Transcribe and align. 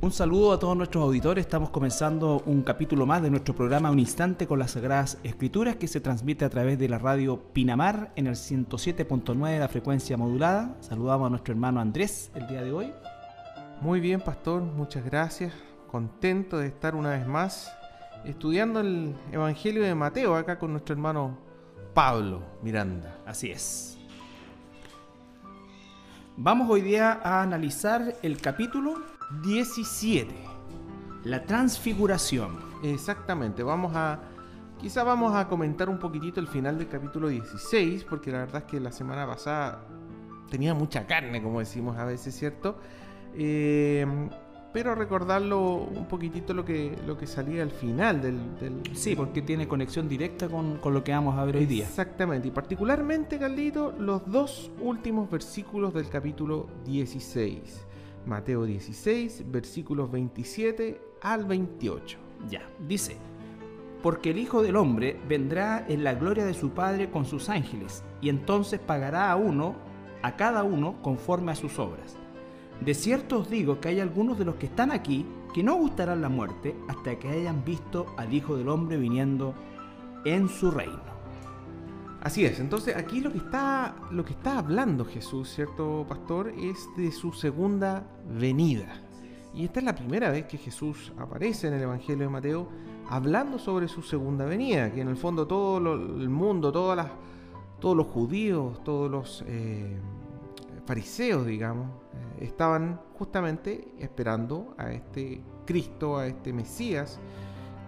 Un 0.00 0.12
saludo 0.12 0.52
a 0.52 0.60
todos 0.60 0.76
nuestros 0.76 1.02
auditores. 1.02 1.44
Estamos 1.44 1.70
comenzando 1.70 2.40
un 2.46 2.62
capítulo 2.62 3.04
más 3.04 3.20
de 3.20 3.30
nuestro 3.30 3.56
programa 3.56 3.90
Un 3.90 3.98
Instante 3.98 4.46
con 4.46 4.60
las 4.60 4.70
Sagradas 4.70 5.18
Escrituras 5.24 5.74
que 5.74 5.88
se 5.88 6.00
transmite 6.00 6.44
a 6.44 6.50
través 6.50 6.78
de 6.78 6.88
la 6.88 6.98
radio 6.98 7.40
Pinamar 7.52 8.12
en 8.14 8.28
el 8.28 8.34
107.9 8.34 9.50
de 9.50 9.58
la 9.58 9.66
frecuencia 9.66 10.16
modulada. 10.16 10.76
Saludamos 10.78 11.26
a 11.26 11.30
nuestro 11.30 11.52
hermano 11.52 11.80
Andrés 11.80 12.30
el 12.36 12.46
día 12.46 12.62
de 12.62 12.70
hoy. 12.70 12.92
Muy 13.80 13.98
bien, 13.98 14.20
pastor. 14.20 14.62
Muchas 14.62 15.04
gracias. 15.04 15.52
Contento 15.90 16.58
de 16.58 16.68
estar 16.68 16.94
una 16.94 17.10
vez 17.10 17.26
más 17.26 17.72
estudiando 18.24 18.78
el 18.78 19.16
Evangelio 19.32 19.82
de 19.82 19.96
Mateo 19.96 20.36
acá 20.36 20.60
con 20.60 20.70
nuestro 20.70 20.92
hermano 20.92 21.36
Pablo 21.92 22.40
Miranda. 22.62 23.18
Así 23.26 23.50
es. 23.50 23.98
Vamos 26.36 26.70
hoy 26.70 26.82
día 26.82 27.20
a 27.20 27.42
analizar 27.42 28.14
el 28.22 28.40
capítulo 28.40 29.17
17. 29.42 30.34
La 31.24 31.44
transfiguración. 31.44 32.58
Exactamente, 32.82 33.62
vamos 33.62 33.94
a... 33.94 34.20
Quizá 34.80 35.02
vamos 35.02 35.34
a 35.34 35.48
comentar 35.48 35.88
un 35.88 35.98
poquitito 35.98 36.38
el 36.38 36.46
final 36.46 36.78
del 36.78 36.88
capítulo 36.88 37.28
16, 37.28 38.04
porque 38.04 38.30
la 38.30 38.38
verdad 38.38 38.62
es 38.64 38.70
que 38.70 38.78
la 38.78 38.92
semana 38.92 39.26
pasada 39.26 39.84
tenía 40.48 40.72
mucha 40.72 41.04
carne, 41.04 41.42
como 41.42 41.58
decimos 41.58 41.96
a 41.98 42.04
veces, 42.04 42.36
¿cierto? 42.36 42.78
Eh, 43.34 44.06
pero 44.72 44.94
recordarlo 44.94 45.74
un 45.74 46.06
poquitito 46.06 46.54
lo 46.54 46.64
que, 46.64 46.96
lo 47.04 47.18
que 47.18 47.26
salía 47.26 47.62
al 47.62 47.70
final 47.70 48.22
del, 48.22 48.38
Sí, 48.94 49.16
porque 49.16 49.42
tiene 49.42 49.66
conexión 49.66 50.08
directa 50.08 50.48
con, 50.48 50.78
con, 50.78 50.94
lo 50.94 51.02
que 51.02 51.10
vamos 51.10 51.36
a 51.36 51.44
ver 51.44 51.56
hoy 51.56 51.66
día. 51.66 51.84
Exactamente, 51.84 52.46
y 52.46 52.50
particularmente, 52.52 53.38
Carlito, 53.38 53.92
los 53.98 54.30
dos 54.30 54.70
últimos 54.80 55.28
versículos 55.28 55.92
del 55.92 56.08
capítulo 56.08 56.68
16. 56.84 57.87
Mateo 58.28 58.64
16, 58.64 59.50
versículos 59.50 60.10
27 60.12 61.00
al 61.22 61.46
28. 61.46 62.18
Ya, 62.48 62.62
dice, 62.86 63.16
porque 64.02 64.30
el 64.30 64.38
Hijo 64.38 64.62
del 64.62 64.76
Hombre 64.76 65.18
vendrá 65.26 65.84
en 65.88 66.04
la 66.04 66.14
gloria 66.14 66.44
de 66.44 66.54
su 66.54 66.70
Padre 66.70 67.10
con 67.10 67.24
sus 67.24 67.48
ángeles, 67.48 68.04
y 68.20 68.28
entonces 68.28 68.78
pagará 68.78 69.30
a 69.30 69.36
uno, 69.36 69.74
a 70.22 70.36
cada 70.36 70.62
uno, 70.62 71.02
conforme 71.02 71.52
a 71.52 71.56
sus 71.56 71.78
obras. 71.78 72.16
De 72.80 72.94
cierto 72.94 73.40
os 73.40 73.50
digo 73.50 73.80
que 73.80 73.88
hay 73.88 74.00
algunos 74.00 74.38
de 74.38 74.44
los 74.44 74.54
que 74.56 74.66
están 74.66 74.92
aquí 74.92 75.26
que 75.52 75.62
no 75.62 75.74
gustarán 75.74 76.20
la 76.20 76.28
muerte 76.28 76.76
hasta 76.86 77.18
que 77.18 77.28
hayan 77.28 77.64
visto 77.64 78.06
al 78.16 78.32
Hijo 78.32 78.56
del 78.56 78.68
Hombre 78.68 78.98
viniendo 78.98 79.54
en 80.24 80.48
su 80.48 80.70
reino. 80.70 81.07
Así 82.28 82.44
es, 82.44 82.60
entonces 82.60 82.94
aquí 82.94 83.22
lo 83.22 83.32
que 83.32 83.38
está, 83.38 83.96
lo 84.10 84.22
que 84.22 84.34
está 84.34 84.58
hablando 84.58 85.06
Jesús, 85.06 85.48
¿cierto, 85.48 86.04
pastor? 86.06 86.52
Es 86.58 86.86
de 86.94 87.10
su 87.10 87.32
segunda 87.32 88.06
venida. 88.38 89.00
Y 89.54 89.64
esta 89.64 89.80
es 89.80 89.86
la 89.86 89.94
primera 89.94 90.28
vez 90.28 90.44
que 90.44 90.58
Jesús 90.58 91.10
aparece 91.16 91.68
en 91.68 91.72
el 91.72 91.84
Evangelio 91.84 92.26
de 92.26 92.28
Mateo 92.28 92.68
hablando 93.08 93.58
sobre 93.58 93.88
su 93.88 94.02
segunda 94.02 94.44
venida, 94.44 94.92
que 94.92 95.00
en 95.00 95.08
el 95.08 95.16
fondo 95.16 95.46
todo 95.46 95.78
el 95.78 96.28
mundo, 96.28 96.70
todas 96.70 96.98
las, 96.98 97.06
todos 97.80 97.96
los 97.96 98.08
judíos, 98.08 98.84
todos 98.84 99.10
los 99.10 99.42
eh, 99.46 99.96
fariseos, 100.84 101.46
digamos, 101.46 101.88
eh, 101.88 102.44
estaban 102.44 103.00
justamente 103.14 103.94
esperando 104.00 104.74
a 104.76 104.92
este 104.92 105.40
Cristo, 105.64 106.18
a 106.18 106.26
este 106.26 106.52
Mesías, 106.52 107.18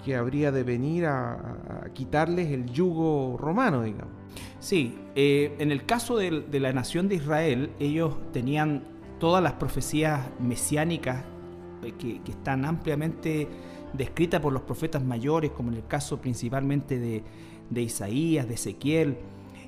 que 0.04 0.16
habría 0.16 0.52
de 0.52 0.62
venir 0.62 1.06
a 1.06 1.90
quitarles 1.94 2.50
el 2.50 2.66
yugo 2.70 3.36
romano, 3.38 3.82
digamos. 3.82 4.20
Sí, 4.58 4.98
eh, 5.14 5.56
en 5.58 5.72
el 5.72 5.86
caso 5.86 6.18
de, 6.18 6.60
la 6.60 6.72
nación 6.72 7.08
de 7.08 7.16
Israel, 7.16 7.70
ellos 7.78 8.14
tenían 8.32 8.84
todas 9.18 9.42
las 9.42 9.54
profecías 9.54 10.28
mesiánicas 10.38 11.24
eh, 11.82 11.92
que, 11.98 12.20
están 12.30 12.64
ampliamente 12.64 13.48
descritas 13.94 14.40
por 14.40 14.52
los 14.52 14.62
profetas 14.62 15.02
mayores, 15.02 15.50
como 15.52 15.70
en 15.70 15.76
el 15.76 15.86
caso 15.86 16.20
principalmente 16.20 16.98
de, 16.98 17.82
Isaías, 17.82 18.46
de 18.48 18.54
Ezequiel, 18.54 19.16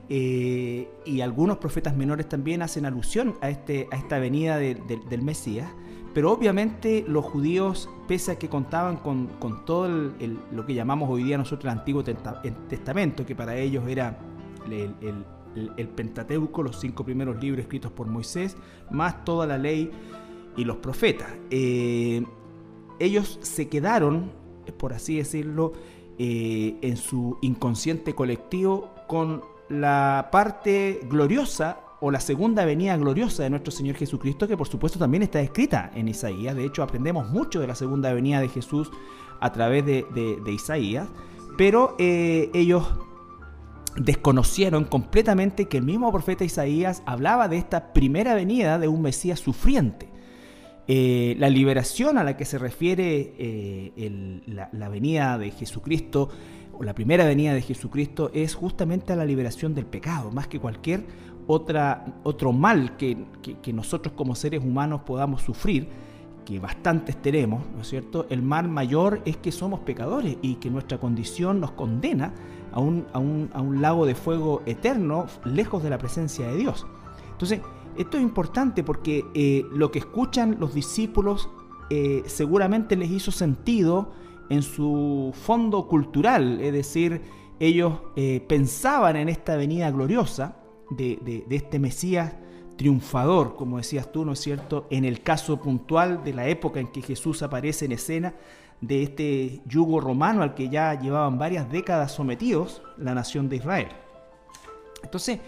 eh, 0.09 0.88
y 1.06 1.22
algunos 1.22 1.56
profetas 1.56 1.97
menores 1.97 2.28
también 2.28 2.60
hacen 2.60 2.84
alusión 2.84 3.37
a, 3.41 3.48
este, 3.48 3.88
a 3.91 3.97
esta 3.97 4.19
venida 4.19 4.59
del 4.59 5.22
Mesías. 5.22 5.71
Pero 6.15 6.31
obviamente 6.31 7.05
los 7.09 7.25
judíos, 7.25 7.89
pese 8.06 8.33
a 8.33 8.39
que 8.39 8.49
contaban 8.49 8.97
con, 8.97 9.28
todo 9.65 9.89
lo 10.53 10.67
que 10.67 10.75
llamamos 10.75 11.09
hoy 11.09 11.25
día 11.25 11.39
nosotros 11.39 11.73
el 11.73 11.78
Antiguo 11.78 12.05
Testamento, 12.05 13.25
que 13.25 13.34
para 13.34 13.56
ellos 13.56 13.87
era 13.89 14.19
el, 14.71 15.89
Pentateuco, 15.89 16.62
los 16.62 16.78
cinco 16.78 17.05
primeros 17.05 17.41
libros 17.41 17.62
escritos 17.62 17.91
por 17.93 18.06
Moisés, 18.06 18.56
más 18.91 19.25
toda 19.25 19.47
la 19.47 19.56
ley 19.56 19.91
y 20.56 20.65
los 20.65 20.77
profetas. 20.77 21.31
Eh, 21.51 22.22
ellos 22.99 23.39
se 23.41 23.69
quedaron, 23.69 24.33
por 24.77 24.93
así 24.93 25.17
decirlo, 25.17 25.72
eh, 26.19 26.77
en 26.83 26.99
su 26.99 27.39
inconsciente 27.41 28.15
colectivo 28.15 28.91
con 29.09 29.43
la 29.71 30.28
parte 30.31 31.01
gloriosa 31.09 31.81
o 32.05 32.11
la 32.11 32.19
segunda 32.19 32.65
venida 32.65 32.97
gloriosa 32.97 33.45
de 33.45 33.51
nuestro 33.51 33.71
Señor 33.71 33.95
Jesucristo, 33.95 34.49
que 34.49 34.57
por 34.57 34.67
supuesto 34.67 34.99
también 34.99 35.23
está 35.23 35.41
escrita 35.41 35.93
en 35.95 36.09
Isaías. 36.09 36.57
De 36.57 36.65
hecho, 36.65 36.83
aprendemos 36.83 37.31
mucho 37.31 37.61
de 37.61 37.69
la 37.69 37.77
segunda 37.77 38.13
venida 38.13 38.41
de 38.41 38.49
Jesús 38.49 38.91
a 39.41 39.53
través 39.53 39.87
de, 39.87 40.43
Isaías, 40.49 41.09
pero 41.57 41.95
eh, 42.01 42.51
ellos 42.55 42.89
desconocieron 43.97 44.85
completamente 44.85 45.67
que 45.67 45.79
el 45.79 45.85
mismo 45.85 46.11
profeta 46.11 46.45
Isaías 46.45 47.05
hablaba 47.07 47.47
de 47.47 47.59
esta 47.59 47.93
primera 47.93 48.34
venida 48.34 48.81
de 48.81 48.89
un 48.89 49.01
Mesías 49.01 49.39
sufriente. 49.39 50.09
Eh, 50.89 51.37
la 51.39 51.51
liberación 51.51 52.19
a 52.19 52.25
la 52.25 52.37
que 52.37 52.45
se 52.45 52.59
refiere 52.59 53.34
eh, 53.39 54.41
la, 54.47 54.89
venida 54.89 55.39
de 55.39 55.53
Jesucristo, 55.53 56.31
o 56.73 56.83
la 56.83 56.95
primera 56.95 57.25
venida 57.25 57.55
de 57.55 57.63
Jesucristo, 57.63 58.33
es 58.34 58.57
justamente 58.57 59.13
a 59.13 59.17
la 59.17 59.25
liberación 59.25 59.73
del 59.75 59.87
pecado, 59.87 60.33
más 60.33 60.49
que 60.49 60.59
cualquier 60.59 61.05
otra, 61.47 62.04
otro 62.22 62.53
mal 62.53 62.97
que, 62.97 63.16
que 63.62 63.72
nosotros 63.72 64.14
como 64.16 64.34
seres 64.34 64.62
humanos 64.62 65.03
podamos 65.03 65.42
sufrir, 65.42 65.88
que 66.44 66.58
bastantes 66.58 67.16
tenemos, 67.20 67.64
¿no 67.75 67.82
es 67.82 67.88
cierto? 67.88 68.26
El 68.28 68.42
mal 68.42 68.69
mayor 68.69 69.22
es 69.25 69.36
que 69.36 69.53
somos 69.53 69.80
pecadores 69.80 70.36
y 70.42 70.56
que 70.56 70.70
nuestra 70.70 70.98
condición 70.98 71.60
nos 71.60 71.72
condena 71.72 72.32
a 72.72 72.80
un, 72.80 73.06
a 73.12 73.19
un, 73.19 73.80
lago 73.80 74.06
de 74.06 74.14
fuego 74.14 74.62
eterno 74.66 75.26
lejos 75.44 75.82
de 75.82 75.91
la 75.91 75.98
presencia 75.98 76.47
de 76.48 76.56
Dios. 76.56 76.86
Entonces, 77.30 77.60
esto 77.97 78.16
es 78.16 78.22
importante 78.22 78.82
porque 78.82 79.24
eh, 79.34 79.64
lo 79.72 79.91
que 79.91 79.98
escuchan 79.98 80.56
los 80.59 80.74
discípulos 80.74 81.48
eh, 81.91 82.22
seguramente 82.26 82.97
les 82.97 83.10
hizo 83.10 83.30
sentido 83.30 84.12
en 84.48 84.62
su 84.62 85.32
fondo 85.34 85.86
cultural, 85.86 86.60
es 86.60 86.72
decir, 86.72 87.22
ellos 87.60 88.00
eh, 88.16 88.44
pensaban 88.48 89.16
en 89.16 89.28
esta 89.28 89.56
venida 89.56 89.91
gloriosa 89.91 90.56
de, 90.97 91.44
este 91.50 91.78
Mesías 91.78 92.32
triunfador, 92.76 93.56
como 93.56 93.76
decías 93.76 94.10
tú, 94.10 94.25
¿no 94.25 94.32
es 94.32 94.41
cierto?, 94.41 94.86
en 94.91 95.04
el 95.04 95.22
caso 95.22 95.60
puntual 95.60 96.25
de 96.25 96.32
la 96.32 96.48
época 96.48 96.80
en 96.80 96.88
que 96.88 97.03
Jesús 97.03 97.42
aparece 97.42 97.84
en 97.84 97.92
escena, 97.92 98.34
de 98.80 99.04
este 99.04 99.60
yugo 99.66 100.00
romano 100.00 100.42
al 100.42 100.54
que 100.54 100.69
ya 100.69 100.98
llevaban 101.00 101.38
varias 101.38 101.70
décadas 101.70 102.12
sometidos 102.12 102.82
la 102.98 103.14
nación 103.14 103.48
de 103.48 103.56
Israel. 103.56 103.88
Entonces, 105.04 105.38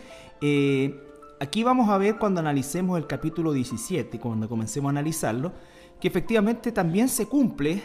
eh, 0.41 1.01
aquí 1.41 1.65
vamos 1.65 1.89
a 1.89 1.99
ver 1.99 2.17
cuando 2.17 2.41
analicemos 2.41 2.97
el 2.97 3.07
capítulo 3.07 3.53
17, 3.53 4.21
cuando 4.21 4.49
comencemos 4.49 4.89
a 4.89 4.91
analizarlo, 4.91 5.53
que 6.01 6.09
efectivamente 6.09 6.71
también 6.71 7.09
se 7.09 7.27
cumple 7.27 7.83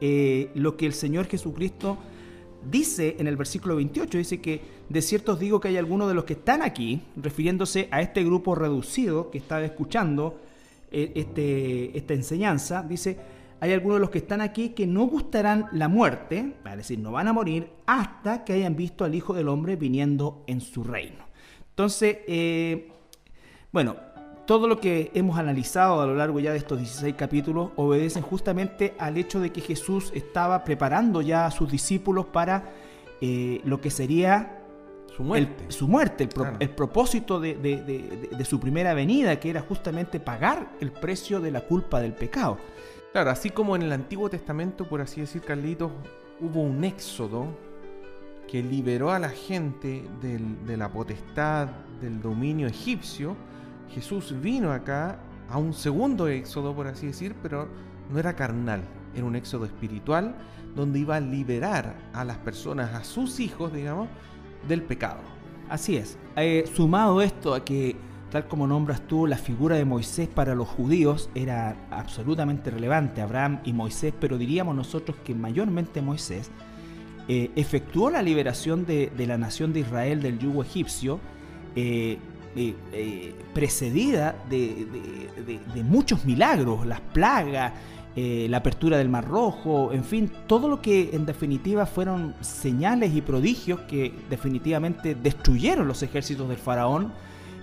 eh, 0.00 0.50
lo 0.54 0.76
que 0.76 0.86
el 0.86 0.92
Señor 0.92 1.26
Jesucristo 1.26 1.96
dice 2.68 3.16
en 3.18 3.26
el 3.26 3.36
versículo 3.36 3.76
28, 3.76 4.18
dice 4.18 4.40
que 4.40 4.60
de 4.88 5.02
cierto 5.02 5.32
os 5.32 5.38
digo 5.38 5.60
que 5.60 5.68
hay 5.68 5.76
algunos 5.76 6.08
de 6.08 6.14
los 6.14 6.24
que 6.24 6.34
están 6.34 6.62
aquí, 6.62 7.00
refiriéndose 7.16 7.88
a 7.90 8.00
este 8.00 8.24
grupo 8.24 8.54
reducido 8.54 9.30
que 9.30 9.38
estaba 9.38 9.64
escuchando 9.64 10.40
eh, 10.90 11.12
este, 11.14 11.96
esta 11.96 12.14
enseñanza, 12.14 12.82
dice, 12.82 13.18
hay 13.60 13.72
algunos 13.72 13.96
de 13.96 14.00
los 14.00 14.10
que 14.10 14.18
están 14.18 14.40
aquí 14.40 14.70
que 14.70 14.86
no 14.86 15.04
gustarán 15.04 15.66
la 15.72 15.88
muerte, 15.88 16.54
es 16.64 16.76
decir, 16.76 16.98
no 16.98 17.12
van 17.12 17.28
a 17.28 17.32
morir 17.32 17.68
hasta 17.86 18.44
que 18.44 18.54
hayan 18.54 18.74
visto 18.74 19.04
al 19.04 19.14
Hijo 19.14 19.34
del 19.34 19.48
Hombre 19.48 19.76
viniendo 19.76 20.42
en 20.46 20.60
su 20.60 20.82
reino. 20.82 21.26
Entonces, 21.70 22.18
eh, 22.26 22.90
bueno, 23.70 23.96
todo 24.50 24.66
lo 24.66 24.80
que 24.80 25.12
hemos 25.14 25.38
analizado 25.38 26.00
a 26.00 26.06
lo 26.06 26.16
largo 26.16 26.40
ya 26.40 26.50
de 26.50 26.58
estos 26.58 26.76
16 26.76 27.14
capítulos 27.14 27.70
obedecen 27.76 28.24
justamente 28.24 28.96
al 28.98 29.16
hecho 29.16 29.38
de 29.38 29.52
que 29.52 29.60
Jesús 29.60 30.10
estaba 30.12 30.64
preparando 30.64 31.22
ya 31.22 31.46
a 31.46 31.52
sus 31.52 31.70
discípulos 31.70 32.26
para 32.26 32.72
eh, 33.20 33.60
lo 33.62 33.80
que 33.80 33.92
sería 33.92 34.64
su 35.16 35.22
muerte, 35.22 35.66
el, 35.66 35.72
su 35.72 35.86
muerte, 35.86 36.28
el, 36.58 36.70
propósito 36.70 37.38
de, 37.38 37.54
de, 37.54 38.44
su 38.44 38.58
primera 38.58 38.92
venida, 38.92 39.38
que 39.38 39.50
era 39.50 39.60
justamente 39.60 40.18
pagar 40.18 40.72
el 40.80 40.90
precio 40.90 41.40
de 41.40 41.52
la 41.52 41.60
culpa 41.60 42.00
del 42.00 42.14
pecado. 42.14 42.58
Claro, 43.12 43.30
así 43.30 43.50
como 43.50 43.76
en 43.76 43.82
el 43.82 43.92
Antiguo 43.92 44.28
Testamento, 44.28 44.84
por 44.88 45.00
así 45.00 45.20
decir, 45.20 45.42
Carlitos, 45.42 45.92
hubo 46.40 46.60
un 46.60 46.82
éxodo 46.82 47.46
que 48.48 48.64
liberó 48.64 49.12
a 49.12 49.20
la 49.20 49.28
gente 49.28 50.02
de 50.20 50.76
la 50.76 50.88
potestad 50.88 51.68
del 52.00 52.20
dominio 52.20 52.66
egipcio, 52.66 53.36
Jesús 53.90 54.34
vino 54.40 54.72
acá 54.72 55.18
a 55.48 55.58
un 55.58 55.72
segundo 55.72 56.28
éxodo, 56.28 56.74
por 56.74 56.86
así 56.86 57.08
decir, 57.08 57.34
pero 57.42 57.68
no 58.10 58.18
era 58.18 58.34
carnal, 58.34 58.82
era 59.14 59.24
un 59.24 59.36
éxodo 59.36 59.64
espiritual 59.64 60.34
donde 60.74 61.00
iba 61.00 61.16
a 61.16 61.20
liberar 61.20 61.96
a 62.12 62.24
las 62.24 62.38
personas, 62.38 62.94
a 62.94 63.04
sus 63.04 63.40
hijos, 63.40 63.72
digamos, 63.72 64.08
del 64.68 64.82
pecado. 64.82 65.20
Así 65.68 65.96
es. 65.96 66.18
Eh, 66.36 66.64
sumado 66.74 67.22
esto 67.22 67.54
a 67.54 67.64
que, 67.64 67.96
tal 68.30 68.46
como 68.46 68.66
nombras 68.66 69.06
tú, 69.06 69.26
la 69.26 69.36
figura 69.36 69.76
de 69.76 69.84
Moisés 69.84 70.28
para 70.28 70.54
los 70.54 70.68
judíos 70.68 71.30
era 71.34 71.76
absolutamente 71.90 72.70
relevante, 72.70 73.20
Abraham 73.20 73.60
y 73.64 73.72
Moisés, 73.72 74.14
pero 74.20 74.38
diríamos 74.38 74.74
nosotros 74.74 75.16
que 75.24 75.34
mayormente 75.34 76.02
Moisés 76.02 76.50
eh, 77.28 77.50
efectuó 77.54 78.10
la 78.10 78.22
liberación 78.22 78.86
de, 78.86 79.12
la 79.16 79.38
nación 79.38 79.72
de 79.72 79.80
Israel 79.80 80.22
del 80.22 80.38
yugo 80.38 80.62
egipcio, 80.62 81.20
eh, 81.76 82.18
precedida 83.54 84.34
de, 84.48 85.84
muchos 85.84 86.24
milagros, 86.24 86.86
las 86.86 87.00
plagas, 87.00 87.72
eh, 88.16 88.48
la 88.50 88.56
apertura 88.56 88.98
del 88.98 89.08
Mar 89.08 89.28
Rojo, 89.28 89.92
en 89.92 90.02
fin, 90.02 90.32
todo 90.48 90.68
lo 90.68 90.82
que 90.82 91.10
en 91.12 91.26
definitiva 91.26 91.86
fueron 91.86 92.34
señales 92.40 93.14
y 93.14 93.20
prodigios 93.20 93.80
que 93.82 94.12
definitivamente 94.28 95.14
destruyeron 95.14 95.86
los 95.86 96.02
ejércitos 96.02 96.48
del 96.48 96.58
faraón. 96.58 97.12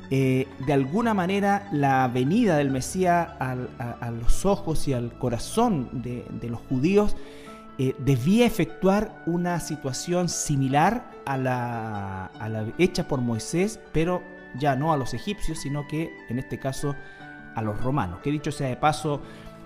Eh, 0.10 0.48
de 0.66 0.72
alguna 0.72 1.14
manera 1.14 1.68
la 1.74 2.08
venida 2.08 2.56
del 2.56 2.72
Mesías 2.72 3.28
a, 3.42 4.12
los 4.12 4.46
ojos 4.46 4.88
y 4.88 4.94
al 4.94 5.12
corazón 5.18 5.90
de, 5.92 6.24
los 6.50 6.62
judíos 6.62 7.18
eh, 7.78 7.94
debía 8.00 8.46
efectuar 8.46 9.22
una 9.26 9.60
situación 9.60 10.30
similar 10.30 11.12
a 11.26 11.36
la, 11.38 12.28
a 12.28 12.48
la 12.48 12.66
hecha 12.78 13.06
por 13.06 13.20
Moisés, 13.20 13.82
pero 13.92 14.22
ya 14.58 14.76
no 14.76 14.94
a 14.94 14.98
los 14.98 15.14
egipcios, 15.14 15.60
sino 15.60 15.88
que 15.88 16.16
en 16.30 16.40
este 16.40 16.60
caso 16.60 16.96
a 17.56 17.62
los 17.62 17.82
romanos. 17.82 18.20
Que 18.24 18.32
dicho 18.32 18.52
sea 18.52 18.68
de 18.68 18.78
paso, 18.78 19.22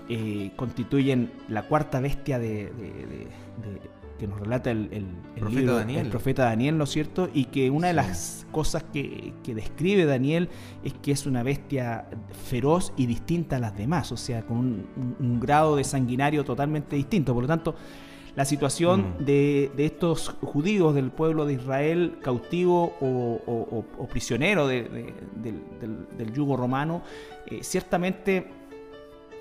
eh, 0.09 0.51
constituyen 0.55 1.31
la 1.47 1.63
cuarta 1.63 1.99
bestia 1.99 2.39
de, 2.39 2.71
que 4.17 4.27
nos 4.27 4.39
relata 4.39 4.71
el, 4.71 5.05
profeta 5.35 5.73
Daniel. 5.73 6.05
el, 6.05 6.09
profeta 6.09 6.43
Daniel, 6.45 6.77
¿no 6.77 6.83
es 6.83 6.91
cierto? 6.91 7.29
Y 7.33 7.45
que 7.45 7.69
una 7.69 7.87
de 7.87 7.93
las 7.93 8.45
cosas 8.51 8.83
que, 8.93 9.33
describe 9.45 10.05
Daniel 10.05 10.49
es 10.83 10.93
que 10.93 11.11
es 11.11 11.25
una 11.25 11.43
bestia 11.43 12.05
feroz 12.45 12.93
y 12.97 13.07
distinta 13.07 13.55
a 13.55 13.59
las 13.59 13.75
demás, 13.75 14.11
o 14.11 14.17
sea, 14.17 14.45
con 14.45 14.85
un, 15.19 15.39
grado 15.39 15.75
de 15.75 15.83
sanguinario 15.83 16.43
totalmente 16.43 16.95
distinto. 16.95 17.33
Por 17.33 17.43
lo 17.43 17.47
tanto, 17.47 17.75
la 18.35 18.45
situación 18.45 19.15
mm. 19.19 19.25
de, 19.25 19.71
estos 19.77 20.29
judíos 20.41 20.95
del 20.95 21.11
pueblo 21.11 21.45
de 21.45 21.53
Israel 21.53 22.17
cautivo 22.21 22.95
o, 23.01 24.07
prisionero 24.09 24.67
del, 24.67 26.33
yugo 26.33 26.57
romano, 26.57 27.01
eh, 27.47 27.63
ciertamente 27.63 28.47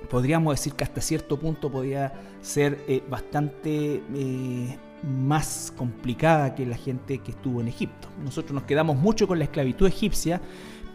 podríamos 0.09 0.55
decir 0.55 0.75
que 0.75 0.85
hasta 0.85 1.01
cierto 1.01 1.39
punto 1.39 1.71
podía 1.71 2.13
ser 2.41 2.85
eh, 2.89 3.03
bastante 3.09 4.03
eh, 4.15 4.79
más 5.03 5.73
complicada 5.77 6.55
que 6.55 6.67
la 6.67 6.77
gente 6.77 7.19
que 7.19 7.33
estuvo 7.33 7.61
en 7.61 7.69
Egipto. 7.69 8.09
Nosotros 8.23 8.53
nos 8.53 8.65
quedamos 8.65 8.97
mucho 8.97 9.27
con 9.27 9.39
la 9.39 9.45
esclavitud 9.45 9.87
egipcia, 9.87 10.41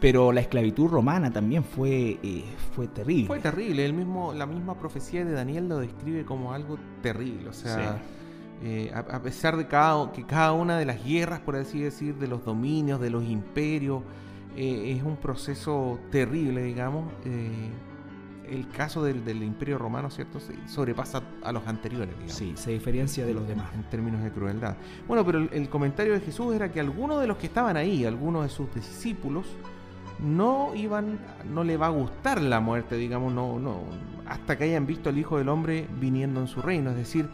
pero 0.05 0.31
la 0.31 0.41
esclavitud 0.41 0.87
romana 0.87 1.31
también 1.31 1.63
fue, 1.63 2.19
eh, 2.21 2.45
fue 2.75 2.87
terrible. 2.87 3.25
Fue 3.25 3.39
terrible, 3.39 3.83
el 3.83 3.93
mismo, 3.93 4.35
la 4.35 4.45
misma 4.45 4.77
profecía 4.77 5.25
de 5.25 5.31
Daniel 5.31 5.67
lo 5.67 5.79
describe 5.79 6.23
como 6.25 6.53
algo 6.53 6.77
terrible, 7.01 7.49
o 7.49 7.53
sea... 7.53 7.99
a, 8.93 9.21
pesar 9.23 9.57
de 9.57 9.65
cada, 9.65 10.11
que 10.11 10.23
cada 10.23 10.53
una 10.53 10.77
de 10.77 10.85
las 10.85 11.03
guerras, 11.03 11.39
por 11.39 11.55
así 11.55 11.79
decir, 11.79 12.13
de 12.19 12.27
los 12.27 12.45
dominios, 12.45 13.01
de 13.01 13.09
los 13.09 13.23
imperios, 13.23 14.03
es 14.55 15.01
un 15.01 15.17
proceso 15.17 15.99
terrible, 16.11 16.61
digamos 16.61 17.05
el 18.49 18.67
caso 18.69 19.03
del, 19.03 19.43
Imperio 19.43 19.79
Romano, 19.79 20.11
¿cierto? 20.11 20.39
sobrepasa 20.67 21.23
a 21.43 21.51
los 21.51 21.65
anteriores, 21.67 22.09
digamos. 22.09 22.33
Sí, 22.33 22.53
se 22.55 22.71
diferencia 22.71 23.25
de 23.25 23.33
los 23.33 23.47
demás. 23.47 23.73
En 23.73 23.83
términos 23.89 24.23
de 24.23 24.31
crueldad. 24.31 24.75
Bueno, 25.07 25.25
pero 25.25 25.39
el, 25.39 25.69
comentario 25.69 26.13
de 26.13 26.19
Jesús 26.19 26.53
era 26.53 26.71
que 26.71 26.79
algunos 26.79 27.19
de 27.19 27.27
los 27.27 27.37
que 27.37 27.47
estaban 27.47 27.75
ahí, 27.75 28.05
algunos 28.05 28.43
de 28.43 28.49
sus 28.49 28.73
discípulos, 28.73 29.47
no 30.19 30.73
iban, 30.75 31.19
no 31.51 31.63
le 31.63 31.77
va 31.77 31.87
a 31.87 31.89
gustar 31.89 32.41
la 32.41 32.59
muerte, 32.59 32.95
digamos, 32.95 33.33
no, 33.33 33.59
no, 33.59 33.81
hasta 34.27 34.57
que 34.57 34.65
hayan 34.65 34.85
visto 34.85 35.09
al 35.09 35.17
Hijo 35.17 35.37
del 35.37 35.49
Hombre 35.49 35.87
viniendo 35.99 36.41
en 36.41 36.47
su 36.47 36.61
reino. 36.61 36.91
Es 36.91 36.97
decir, 36.97 37.27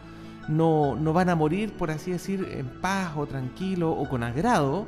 no, 0.48 0.96
no 0.96 1.12
van 1.12 1.28
a 1.28 1.34
morir, 1.34 1.72
por 1.72 1.90
así 1.90 2.10
decir, 2.10 2.46
en 2.52 2.68
paz 2.80 3.12
o 3.16 3.26
tranquilo 3.26 3.90
o 3.92 4.08
con 4.08 4.22
agrado. 4.22 4.86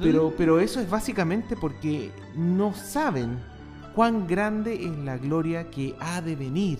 Pero, 0.00 0.32
pero 0.36 0.60
eso 0.60 0.80
es 0.80 0.88
básicamente 0.88 1.56
porque 1.56 2.10
no 2.34 2.72
saben 2.72 3.38
cuán 3.94 4.26
grande 4.26 4.86
es 4.86 4.96
la 4.98 5.18
gloria 5.18 5.68
que 5.70 5.94
ha 6.00 6.22
de 6.22 6.36
venir, 6.36 6.78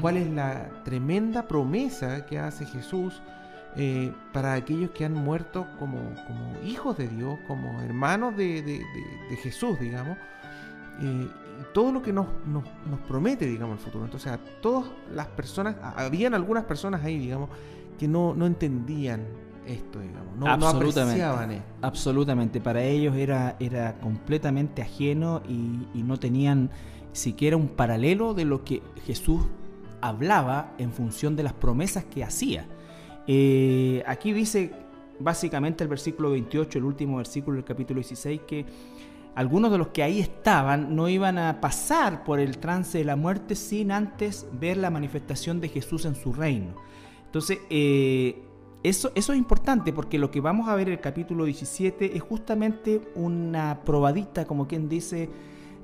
cuál 0.00 0.16
es 0.16 0.28
la 0.30 0.70
tremenda 0.84 1.46
promesa 1.46 2.26
que 2.26 2.38
hace 2.38 2.64
Jesús 2.66 3.20
eh, 3.76 4.12
para 4.32 4.54
aquellos 4.54 4.90
que 4.90 5.04
han 5.04 5.12
muerto 5.12 5.66
como, 5.78 5.98
como, 6.26 6.58
hijos 6.64 6.96
de 6.96 7.08
Dios, 7.08 7.38
como 7.46 7.80
hermanos 7.82 8.36
de, 8.36 8.82
Jesús, 9.42 9.78
digamos. 9.78 10.16
Eh, 11.02 11.28
todo 11.72 11.92
lo 11.92 12.02
que 12.02 12.12
nos, 12.12 12.26
nos, 12.46 12.64
promete, 13.06 13.46
digamos, 13.46 13.78
el 13.78 13.84
futuro. 13.84 14.04
Entonces, 14.04 14.32
a 14.32 14.38
todas 14.60 14.90
las 15.12 15.26
personas, 15.28 15.76
habían 15.96 16.34
algunas 16.34 16.64
personas 16.64 17.04
ahí, 17.04 17.18
digamos, 17.18 17.50
que 17.98 18.08
no, 18.08 18.34
no 18.34 18.46
entendían 18.46 19.24
esto, 19.66 20.00
digamos. 20.00 20.36
No, 20.36 20.46
absolutamente, 20.46 21.62
Absolutamente. 21.82 22.60
Para 22.60 22.82
ellos 22.82 23.16
era, 23.16 23.56
era 23.60 23.98
completamente 23.98 24.82
ajeno 24.82 25.42
y, 25.48 26.02
no 26.02 26.18
tenían 26.18 26.70
siquiera 27.12 27.56
un 27.56 27.68
paralelo 27.68 28.34
de 28.34 28.44
lo 28.44 28.64
que 28.64 28.82
Jesús 29.04 29.42
hablaba 30.00 30.72
en 30.78 30.92
función 30.92 31.34
de 31.36 31.42
las 31.42 31.52
promesas 31.52 32.04
que 32.04 32.22
hacía. 32.22 32.66
Eh, 33.26 34.02
aquí 34.06 34.32
dice 34.32 34.72
básicamente 35.18 35.82
el 35.84 35.88
versículo 35.88 36.30
28, 36.30 36.78
el 36.78 36.84
último 36.84 37.16
versículo 37.16 37.56
del 37.56 37.64
capítulo 37.64 38.00
16, 38.00 38.40
que 38.46 38.66
algunos 39.34 39.70
de 39.70 39.78
los 39.78 39.88
que 39.88 40.02
ahí 40.02 40.20
estaban 40.20 40.96
no 40.96 41.08
iban 41.08 41.38
a 41.38 41.60
pasar 41.60 42.24
por 42.24 42.40
el 42.40 42.58
trance 42.58 42.98
de 42.98 43.04
la 43.04 43.16
muerte 43.16 43.54
sin 43.54 43.92
antes 43.92 44.46
ver 44.52 44.76
la 44.78 44.90
manifestación 44.90 45.60
de 45.60 45.68
Jesús 45.68 46.04
en 46.04 46.14
su 46.14 46.32
reino. 46.32 46.74
Entonces, 47.26 47.58
eh, 47.68 48.42
eso, 48.82 49.10
es 49.14 49.28
importante 49.30 49.92
porque 49.92 50.18
lo 50.18 50.30
que 50.30 50.40
vamos 50.40 50.68
a 50.68 50.74
ver 50.74 50.86
en 50.88 50.94
el 50.94 51.00
capítulo 51.00 51.44
17 51.44 52.16
es 52.16 52.22
justamente 52.22 53.02
una 53.14 53.80
probadita, 53.84 54.44
como 54.44 54.68
quien 54.68 54.88
dice, 54.88 55.28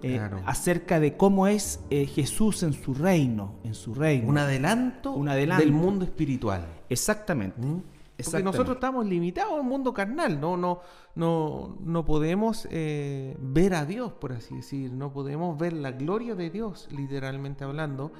eh, 0.02 0.20
acerca 0.46 0.98
de 0.98 1.16
cómo 1.16 1.46
es 1.46 1.80
eh, 1.90 2.06
Jesús 2.06 2.62
en 2.62 2.72
su 2.72 2.94
reino, 2.94 3.54
en 3.64 3.74
su 3.74 3.94
reino. 3.94 4.28
Un 4.28 4.38
adelanto, 4.38 5.12
Un 5.12 5.28
adelanto. 5.28 5.64
del 5.64 5.72
mundo 5.72 6.04
espiritual. 6.04 6.66
Exactamente. 6.92 7.60
¿Mm? 7.60 7.82
Porque 8.24 8.42
nosotros 8.42 8.76
estamos 8.76 9.04
limitados 9.06 9.54
al 9.54 9.64
mundo 9.64 9.92
carnal, 9.92 10.40
no, 10.40 10.56
no, 10.56 10.80
no, 11.16 11.76
no 11.80 12.04
podemos 12.04 12.68
eh, 12.70 13.36
ver 13.40 13.74
a 13.74 13.84
Dios, 13.84 14.12
por 14.12 14.32
así 14.32 14.54
decir, 14.54 14.92
no 14.92 15.12
podemos 15.12 15.58
ver 15.58 15.72
la 15.72 15.90
gloria 15.90 16.36
de 16.36 16.50
Dios, 16.50 16.88
literalmente 16.92 17.64
hablando. 17.64 18.12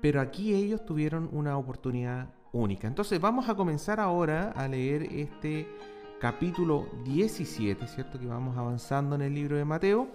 pero 0.00 0.20
aquí 0.20 0.54
ellos 0.54 0.84
tuvieron 0.84 1.28
una 1.30 1.56
oportunidad 1.56 2.30
única. 2.52 2.88
Entonces 2.88 3.20
vamos 3.20 3.48
a 3.48 3.54
comenzar 3.54 4.00
ahora 4.00 4.50
a 4.56 4.66
leer 4.66 5.04
este 5.04 5.68
capítulo 6.20 6.86
17, 7.04 7.86
¿cierto? 7.88 8.18
Que 8.18 8.26
vamos 8.26 8.56
avanzando 8.56 9.16
en 9.16 9.22
el 9.22 9.34
libro 9.34 9.56
de 9.56 9.64
Mateo 9.64 10.08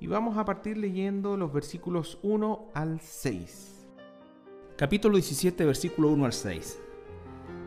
y 0.00 0.06
vamos 0.06 0.36
a 0.36 0.44
partir 0.44 0.76
leyendo 0.76 1.36
los 1.36 1.52
versículos 1.52 2.18
1 2.22 2.68
al 2.74 3.00
6. 3.00 3.75
Capítulo 4.76 5.16
17, 5.16 5.64
versículo 5.64 6.10
1 6.10 6.26
al 6.26 6.34
6. 6.34 6.78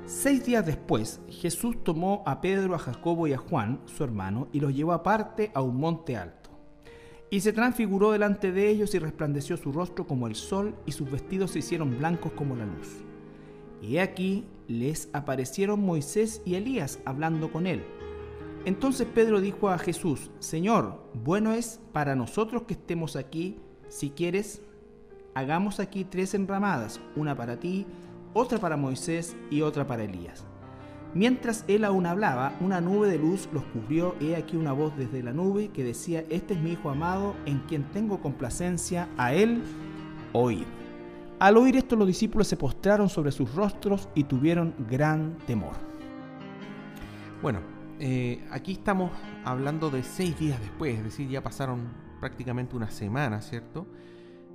Seis 0.06 0.46
días 0.46 0.64
después, 0.64 1.20
Jesús 1.28 1.84
tomó 1.84 2.22
a 2.28 2.40
Pedro, 2.40 2.76
a 2.76 2.78
Jacobo 2.78 3.26
y 3.26 3.34
a 3.34 3.40
Juan, 3.40 3.82
su 3.86 4.04
hermano, 4.04 4.48
y 4.54 4.60
los 4.60 4.76
llevó 4.76 4.92
aparte 4.92 5.50
a 5.56 5.64
un 5.64 5.78
monte 5.78 6.16
alto. 6.16 6.52
Y 7.32 7.40
se 7.40 7.52
transfiguró 7.52 8.12
delante 8.12 8.52
de 8.52 8.70
ellos 8.70 8.94
y 8.94 9.00
resplandeció 9.00 9.58
su 9.58 9.72
rostro 9.72 10.06
como 10.06 10.28
el 10.28 10.36
sol, 10.36 10.76
y 10.86 10.92
sus 10.92 11.10
vestidos 11.10 11.50
se 11.50 11.60
hicieron 11.60 11.98
blancos 11.98 12.32
como 12.34 12.56
la 12.56 12.68
luz. 12.68 13.00
Y 13.82 13.98
aquí 13.98 14.46
les 14.68 15.10
aparecieron 15.12 15.84
Moisés 15.84 16.44
y 16.46 16.54
Elías 16.54 17.00
hablando 17.06 17.52
con 17.52 17.66
él. 17.66 17.84
Entonces 18.66 19.08
Pedro 19.08 19.42
dijo 19.42 19.70
a 19.70 19.80
Jesús, 19.80 20.30
Señor, 20.38 21.02
bueno 21.16 21.54
es 21.54 21.80
para 21.92 22.16
nosotros 22.16 22.66
que 22.68 22.76
estemos 22.76 23.16
aquí, 23.16 23.58
si 23.88 24.12
quieres, 24.12 24.62
hagamos 25.40 25.80
aquí 25.80 26.04
tres 26.04 26.34
enramadas, 26.34 27.00
una 27.16 27.36
para 27.36 27.60
ti, 27.60 27.86
otra 28.34 28.60
para 28.60 28.78
Moisés 28.78 29.36
y 29.50 29.62
otra 29.62 29.88
para 29.88 30.04
Elías. 30.04 30.46
Mientras 31.14 31.66
él 31.68 31.86
aún 31.86 32.06
hablaba, 32.06 32.54
una 32.60 32.82
nube 32.82 33.08
de 33.08 33.18
luz 33.18 33.50
los 33.52 33.64
cubrió 33.64 34.16
y 34.20 34.28
he 34.28 34.36
aquí 34.36 34.58
una 34.58 34.74
voz 34.74 34.96
desde 34.96 35.24
la 35.24 35.34
nube 35.34 35.70
que 35.70 35.84
decía, 35.84 36.24
Este 36.30 36.54
es 36.54 36.60
mi 36.60 36.74
Hijo 36.74 36.90
amado, 36.90 37.36
en 37.46 37.60
quien 37.60 37.90
tengo 37.92 38.22
complacencia, 38.22 39.08
a 39.18 39.34
él 39.34 39.64
oíd. 40.34 40.66
Al 41.40 41.58
oír 41.58 41.78
esto 41.78 41.96
los 41.96 42.06
discípulos 42.06 42.48
se 42.48 42.58
postraron 42.58 43.08
sobre 43.08 43.32
sus 43.32 43.56
rostros 43.56 44.10
y 44.14 44.26
tuvieron 44.26 44.76
gran 44.90 45.38
temor. 45.48 45.74
Bueno, 47.42 47.62
eh, 48.00 48.46
aquí 48.52 48.74
estamos 48.74 49.12
hablando 49.46 49.90
de 49.90 50.04
seis 50.04 50.38
días 50.38 50.60
después, 50.60 50.98
es 50.98 51.04
decir, 51.06 51.30
ya 51.30 51.42
pasaron 51.42 51.88
prácticamente 52.20 52.76
una 52.76 52.92
semana, 52.92 53.42
¿cierto? 53.42 53.88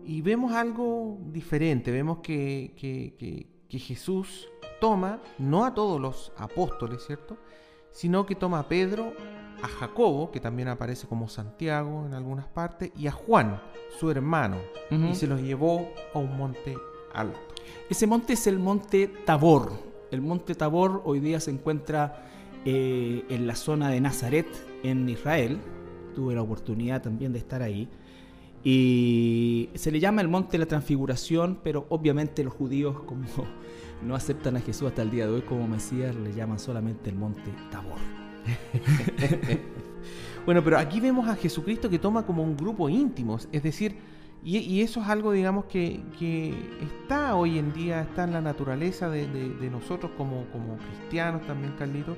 Y 0.06 0.22
vemos 0.22 0.52
algo 0.52 1.18
diferente, 1.32 1.90
vemos 1.90 2.18
que, 2.18 2.74
que, 2.76 3.48
que 3.68 3.78
Jesús 3.78 4.48
toma 4.80 5.20
no 5.38 5.64
a 5.64 5.74
todos 5.74 6.00
los 6.00 6.32
apóstoles, 6.36 7.04
¿cierto? 7.06 7.36
Sino 7.90 8.26
que 8.26 8.34
toma 8.34 8.60
a 8.60 8.68
Pedro, 8.68 9.12
a 9.62 9.68
Jacobo, 9.68 10.30
que 10.30 10.40
también 10.40 10.68
aparece 10.68 11.06
como 11.06 11.28
Santiago 11.28 12.04
en 12.06 12.14
algunas 12.14 12.46
partes, 12.46 12.92
y 12.96 13.06
a 13.06 13.12
Juan, 13.12 13.60
su 13.98 14.10
hermano, 14.10 14.58
y 14.90 15.14
se 15.14 15.26
los 15.26 15.40
llevó 15.40 15.88
a 16.12 16.18
un 16.18 16.36
monte 16.36 16.76
alto. 17.12 17.40
Ese 17.88 18.06
monte 18.06 18.34
es 18.34 18.46
el 18.46 18.58
monte 18.58 19.08
Tabor. 19.24 19.72
El 20.10 20.20
monte 20.20 20.54
Tabor 20.54 21.02
hoy 21.04 21.20
día 21.20 21.40
se 21.40 21.50
encuentra 21.50 22.28
eh, 22.64 23.24
en 23.28 23.46
la 23.46 23.56
zona 23.56 23.90
de 23.90 24.00
Nazaret, 24.00 24.46
en 24.82 25.08
Israel. 25.08 25.58
Tuve 26.14 26.34
la 26.34 26.42
oportunidad 26.42 27.02
también 27.02 27.32
de 27.32 27.38
estar 27.38 27.62
ahí. 27.62 27.88
Y 28.64 29.68
se 29.74 29.92
le 29.92 30.00
llama 30.00 30.22
el 30.22 30.28
monte 30.28 30.52
de 30.52 30.58
la 30.58 30.66
transfiguración, 30.66 31.58
pero 31.62 31.84
obviamente 31.90 32.42
los 32.42 32.54
judíos, 32.54 32.98
como 33.02 33.24
no 34.02 34.14
aceptan 34.14 34.56
a 34.56 34.60
Jesús 34.60 34.88
hasta 34.88 35.02
el 35.02 35.10
día 35.10 35.26
de 35.26 35.34
hoy 35.34 35.42
como 35.42 35.68
Mesías, 35.68 36.16
le 36.16 36.32
llaman 36.32 36.58
solamente 36.58 37.10
el 37.10 37.16
monte 37.16 37.52
Tabor. 37.70 37.98
bueno, 40.46 40.64
pero 40.64 40.78
aquí 40.78 40.98
vemos 40.98 41.28
a 41.28 41.36
Jesucristo 41.36 41.90
que 41.90 41.98
toma 41.98 42.24
como 42.24 42.42
un 42.42 42.56
grupo 42.56 42.88
íntimo, 42.88 43.38
es 43.52 43.62
decir, 43.62 43.96
y, 44.46 44.82
eso 44.82 45.00
es 45.00 45.08
algo, 45.08 45.32
digamos, 45.32 45.64
que, 45.64 46.02
está 46.82 47.34
hoy 47.34 47.58
en 47.58 47.72
día, 47.72 48.02
está 48.02 48.24
en 48.24 48.32
la 48.34 48.42
naturaleza 48.42 49.08
de, 49.08 49.26
nosotros 49.70 50.12
como, 50.18 50.44
como, 50.52 50.76
cristianos 50.76 51.46
también, 51.46 51.74
Carlito, 51.78 52.14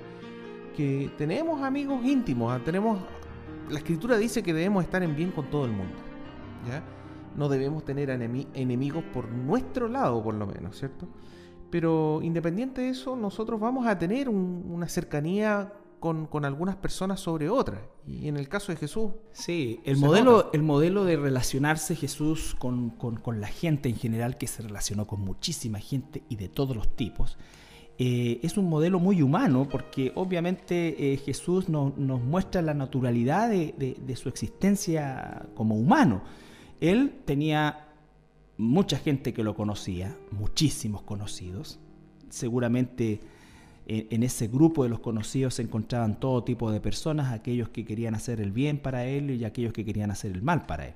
que 0.77 1.11
tenemos 1.17 1.63
amigos 1.63 2.05
íntimos, 2.05 2.53
ah, 2.53 2.61
tenemos, 2.65 2.99
la 3.71 3.79
escritura 3.79 4.17
dice 4.17 4.43
que 4.43 4.53
debemos 4.53 4.83
estar 4.83 5.05
en 5.05 5.15
bien 5.15 5.31
con 5.31 5.47
todo 5.47 5.67
el 5.67 5.71
mundo. 5.71 6.06
¿Ya? 6.67 6.83
No 7.37 7.49
debemos 7.49 7.85
tener 7.85 8.11
enemigos 8.11 9.05
por 9.13 9.31
nuestro 9.31 9.89
lado, 9.89 10.23
por 10.23 10.35
lo 10.35 10.47
menos, 10.47 10.79
¿cierto? 10.79 11.07
Pero 11.71 12.21
independiente 12.23 12.83
de 12.83 12.89
eso, 12.91 13.17
nosotros 13.17 13.61
vamos 13.61 13.87
a 13.87 13.99
tener 13.99 14.29
una 14.29 14.89
cercanía 14.89 15.73
con, 16.01 16.45
algunas 16.45 16.77
personas 16.77 17.21
sobre 17.21 17.49
otras. 17.49 17.81
Y 18.07 18.29
en 18.29 18.37
el 18.37 18.49
caso 18.49 18.73
de 18.73 18.79
Jesús. 18.79 19.11
Sí, 19.33 19.81
el, 19.85 19.97
modelo, 19.97 20.51
el 20.53 20.63
modelo 20.63 21.05
de 21.05 21.17
relacionarse 21.17 21.97
Jesús 21.97 22.55
con, 22.59 22.95
la 23.41 23.49
gente 23.49 23.89
en 23.89 23.97
general, 23.97 24.39
que 24.39 24.47
se 24.47 24.63
relacionó 24.63 25.07
con 25.07 25.21
muchísima 25.21 25.79
gente 25.79 26.23
y 26.29 26.37
de 26.37 26.49
todos 26.49 26.77
los 26.77 26.95
tipos, 26.95 27.37
eh, 27.99 28.41
es 28.43 28.57
un 28.59 28.69
modelo 28.69 29.01
muy 29.01 29.23
humano 29.23 29.67
porque 29.71 30.13
obviamente 30.15 31.15
eh, 31.15 31.17
Jesús 31.17 31.69
nos 31.69 31.97
muestra 31.97 32.63
la 32.63 32.75
naturalidad 32.75 33.51
de 33.51 34.17
su 34.17 34.29
existencia 34.29 35.47
como 35.55 35.75
humano. 35.75 36.23
Él 36.81 37.21
tenía 37.25 37.87
mucha 38.59 38.99
gente 38.99 39.33
que 39.33 39.43
lo 39.43 39.55
conocía, 39.55 40.17
muchísimos 40.31 41.03
conocidos. 41.03 41.79
Seguramente 42.29 43.21
en, 43.87 44.23
ese 44.23 44.49
grupo 44.49 44.83
de 44.83 44.89
los 44.89 45.01
conocidos 45.01 45.55
se 45.55 45.63
encontraban 45.63 46.19
todo 46.19 46.43
tipo 46.43 46.71
de 46.71 46.81
personas, 46.81 47.33
aquellos 47.33 47.69
que 47.69 47.85
querían 47.85 48.15
hacer 48.15 48.41
el 48.41 48.51
bien 48.51 48.79
para 48.79 49.05
él 49.05 49.31
y 49.31 49.45
aquellos 49.45 49.73
que 49.73 49.85
querían 49.85 50.11
hacer 50.11 50.33
el 50.33 50.43
mal 50.43 50.67
para 50.67 50.89
él. 50.89 50.95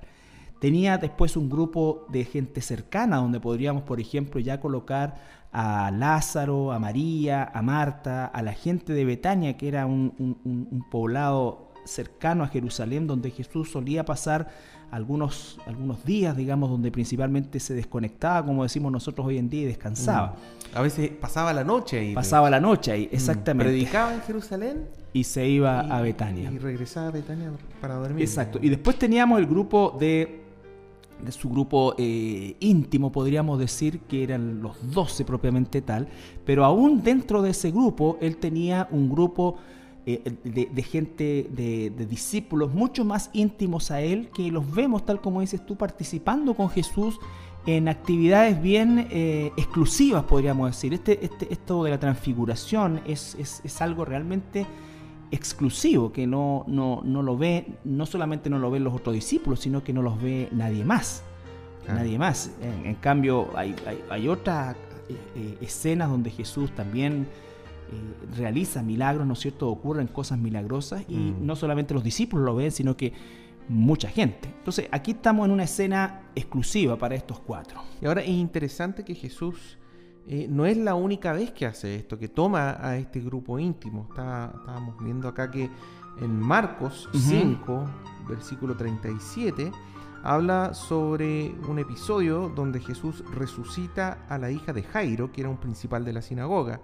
Tenía 0.59 0.97
después 0.97 1.37
un 1.37 1.49
grupo 1.49 2.05
de 2.09 2.23
gente 2.25 2.61
cercana 2.61 3.17
donde 3.17 3.39
podríamos, 3.39 3.83
por 3.83 3.99
ejemplo, 3.99 4.39
ya 4.39 4.59
colocar 4.59 5.15
a 5.51 5.89
Lázaro, 5.89 6.71
a 6.71 6.79
María, 6.79 7.49
a 7.51 7.61
Marta, 7.63 8.25
a 8.25 8.41
la 8.43 8.53
gente 8.53 8.93
de 8.93 9.05
Betania, 9.05 9.57
que 9.57 9.67
era 9.67 9.87
un, 9.87 10.13
un 10.43 10.85
poblado 10.91 11.70
cercano 11.85 12.43
a 12.43 12.47
Jerusalén, 12.47 13.07
donde 13.07 13.31
Jesús 13.31 13.71
solía 13.71 14.05
pasar 14.05 14.49
algunos, 14.91 15.57
algunos 15.65 16.03
días, 16.03 16.35
digamos, 16.35 16.69
donde 16.69 16.91
principalmente 16.91 17.59
se 17.59 17.73
desconectaba, 17.73 18.45
como 18.45 18.63
decimos 18.63 18.91
nosotros 18.91 19.25
hoy 19.25 19.37
en 19.37 19.49
día, 19.49 19.63
y 19.63 19.65
descansaba. 19.65 20.35
Mm. 20.73 20.77
A 20.77 20.81
veces 20.81 21.09
pasaba 21.09 21.53
la 21.53 21.63
noche 21.63 21.99
ahí. 21.99 22.13
Pasaba 22.13 22.49
la 22.49 22.59
noche 22.59 22.91
ahí, 22.91 23.05
mm. 23.05 23.15
exactamente. 23.15 23.71
Predicaba 23.71 24.13
en 24.13 24.21
Jerusalén. 24.21 24.89
Y 25.13 25.23
se 25.23 25.47
iba 25.47 25.79
a 25.79 26.01
Betania. 26.01 26.51
Y 26.51 26.57
regresaba 26.57 27.07
a 27.07 27.11
Betania 27.11 27.51
para 27.79 27.95
dormir. 27.95 28.21
Exacto. 28.21 28.59
Y 28.61 28.69
después 28.69 28.97
teníamos 28.97 29.39
el 29.39 29.45
grupo 29.45 29.95
de, 29.99 30.41
de 31.23 31.31
su 31.31 31.49
grupo 31.49 31.95
eh, 31.97 32.55
íntimo, 32.59 33.11
podríamos 33.11 33.59
decir, 33.59 33.99
que 34.01 34.23
eran 34.23 34.61
los 34.61 34.93
doce 34.93 35.25
propiamente 35.25 35.81
tal. 35.81 36.07
Pero 36.45 36.63
aún 36.63 37.01
dentro 37.01 37.41
de 37.41 37.51
ese 37.51 37.71
grupo, 37.71 38.17
él 38.21 38.37
tenía 38.37 38.87
un 38.91 39.09
grupo 39.09 39.57
eh, 40.05 40.23
de, 40.43 40.83
gente, 40.83 41.47
de, 41.51 42.05
discípulos 42.07 42.73
mucho 42.73 43.05
más 43.05 43.29
íntimos 43.33 43.91
a 43.91 44.01
Él, 44.01 44.29
que 44.33 44.49
los 44.49 44.73
vemos, 44.73 45.05
tal 45.05 45.21
como 45.21 45.41
dices 45.41 45.63
tú, 45.63 45.75
participando 45.75 46.55
con 46.55 46.69
Jesús 46.69 47.19
en 47.67 47.87
actividades 47.87 48.59
bien 48.59 49.07
eh, 49.11 49.51
exclusivas, 49.57 50.23
podríamos 50.23 50.71
decir. 50.71 50.95
Este, 50.95 51.23
este, 51.23 51.53
esto 51.53 51.83
de 51.83 51.91
la 51.91 51.99
transfiguración 51.99 53.01
es, 53.05 53.35
es, 53.63 53.81
algo 53.81 54.03
realmente 54.03 54.65
exclusivo, 55.29 56.11
que 56.11 56.25
no, 56.25 56.65
no, 56.67 57.01
no, 57.05 57.21
lo 57.21 57.37
ve, 57.37 57.67
no 57.83 58.07
solamente 58.07 58.49
no 58.49 58.57
lo 58.57 58.71
ven 58.71 58.83
los 58.83 58.95
otros 58.95 59.13
discípulos, 59.13 59.59
sino 59.59 59.83
que 59.83 59.93
no 59.93 60.01
los 60.01 60.19
ve 60.19 60.49
nadie 60.51 60.83
más. 60.83 61.23
Nadie 61.87 62.17
más. 62.17 62.51
En, 62.61 62.95
cambio, 62.95 63.49
hay, 63.55 63.75
hay, 64.09 64.27
otras 64.27 64.75
eh, 65.35 65.57
escenas 65.61 66.09
donde 66.09 66.29
Jesús 66.31 66.71
también 66.71 67.27
eh, 67.91 68.35
realiza 68.37 68.81
milagros, 68.83 69.27
¿no 69.27 69.33
es 69.33 69.39
cierto? 69.39 69.69
Ocurren 69.69 70.07
cosas 70.07 70.39
milagrosas 70.39 71.03
y 71.07 71.15
mm. 71.15 71.45
no 71.45 71.55
solamente 71.55 71.93
los 71.93 72.03
discípulos 72.03 72.45
lo 72.45 72.55
ven, 72.55 72.71
sino 72.71 72.95
que 72.95 73.13
mucha 73.67 74.09
gente. 74.09 74.49
Entonces, 74.57 74.87
aquí 74.91 75.11
estamos 75.11 75.45
en 75.45 75.51
una 75.51 75.63
escena 75.63 76.21
exclusiva 76.35 76.97
para 76.97 77.15
estos 77.15 77.39
cuatro. 77.39 77.81
Y 78.01 78.05
ahora 78.05 78.21
es 78.21 78.29
interesante 78.29 79.03
que 79.03 79.15
Jesús 79.15 79.77
eh, 80.27 80.47
no 80.49 80.65
es 80.65 80.77
la 80.77 80.95
única 80.95 81.33
vez 81.33 81.51
que 81.51 81.65
hace 81.65 81.95
esto, 81.95 82.17
que 82.17 82.27
toma 82.27 82.77
a 82.79 82.97
este 82.97 83.19
grupo 83.19 83.59
íntimo. 83.59 84.07
estábamos 84.09 84.95
viendo 85.03 85.27
acá 85.27 85.49
que 85.49 85.69
en 86.19 86.39
Marcos 86.39 87.09
5, 87.13 87.85
versículo 88.27 88.75
37, 88.75 89.71
habla 90.23 90.73
sobre 90.73 91.55
un 91.67 91.79
episodio 91.79 92.51
donde 92.53 92.79
Jesús 92.79 93.23
resucita 93.33 94.25
a 94.29 94.37
la 94.37 94.51
hija 94.51 94.73
de 94.73 94.83
Jairo, 94.83 95.31
que 95.31 95.41
era 95.41 95.49
un 95.49 95.57
principal 95.57 96.05
de 96.05 96.13
la 96.13 96.21
sinagoga. 96.21 96.81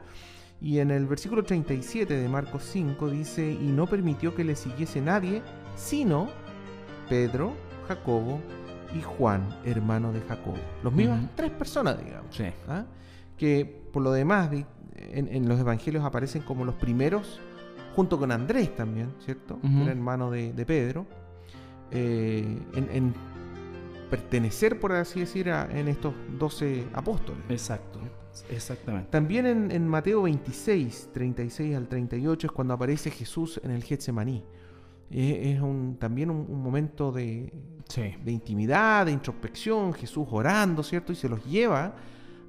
Y 0.59 0.79
en 0.79 0.91
el 0.91 1.05
versículo 1.05 1.43
37 1.43 2.15
de 2.15 2.29
Marcos 2.29 2.63
5 2.71 3.09
dice, 3.09 3.51
y 3.51 3.67
no 3.67 3.85
permitió 3.85 4.33
que 4.33 4.43
le 4.43 4.55
siguiese 4.55 5.01
nadie, 5.01 5.41
sino 5.75 6.29
Pedro, 7.09 7.53
Jacobo 7.87 8.41
y 8.95 9.01
Juan, 9.01 9.47
hermano 9.65 10.11
de 10.11 10.21
Jacobo. 10.21 10.57
Los 10.83 10.93
mismos 10.93 11.19
tres 11.35 11.51
personas, 11.51 12.03
digamos. 12.03 12.35
¿ah? 12.67 12.85
Que 13.37 13.65
por 13.93 14.01
lo 14.01 14.11
demás 14.11 14.49
en, 14.95 15.47
los 15.47 15.59
evangelios 15.59 16.03
aparecen 16.03 16.41
como 16.41 16.65
los 16.65 16.75
primeros, 16.75 17.39
junto 17.95 18.17
con 18.17 18.31
Andrés 18.31 18.75
también, 18.75 19.13
¿cierto? 19.19 19.59
Era 19.63 19.91
hermano 19.91 20.31
de, 20.31 20.65
Pedro. 20.65 21.05
Eh, 21.91 22.59
en, 22.73 23.13
pertenecer, 24.09 24.79
por 24.79 24.93
así 24.93 25.21
decir, 25.21 25.47
en 25.47 25.87
estos 25.87 26.13
doce 26.37 26.85
apóstoles. 26.93 27.41
Exacto. 27.49 27.99
Exactamente. 28.49 29.09
También 29.09 29.71
en, 29.71 29.87
Mateo 29.87 30.23
26, 30.23 31.09
36 31.13 31.75
al 31.75 31.87
38 31.87 32.47
es 32.47 32.53
cuando 32.53 32.73
aparece 32.73 33.09
Jesús 33.09 33.59
en 33.63 33.71
el 33.71 33.83
Getsemaní. 33.83 34.43
Es, 35.09 35.59
un, 35.61 35.97
también 35.99 36.29
un, 36.29 36.61
momento 36.61 37.11
de, 37.11 37.51
de 37.95 38.31
intimidad, 38.31 39.05
de 39.05 39.13
introspección, 39.13 39.93
Jesús 39.93 40.27
orando, 40.29 40.83
¿cierto? 40.83 41.13
Y 41.13 41.15
se 41.15 41.29
los 41.29 41.43
lleva 41.45 41.95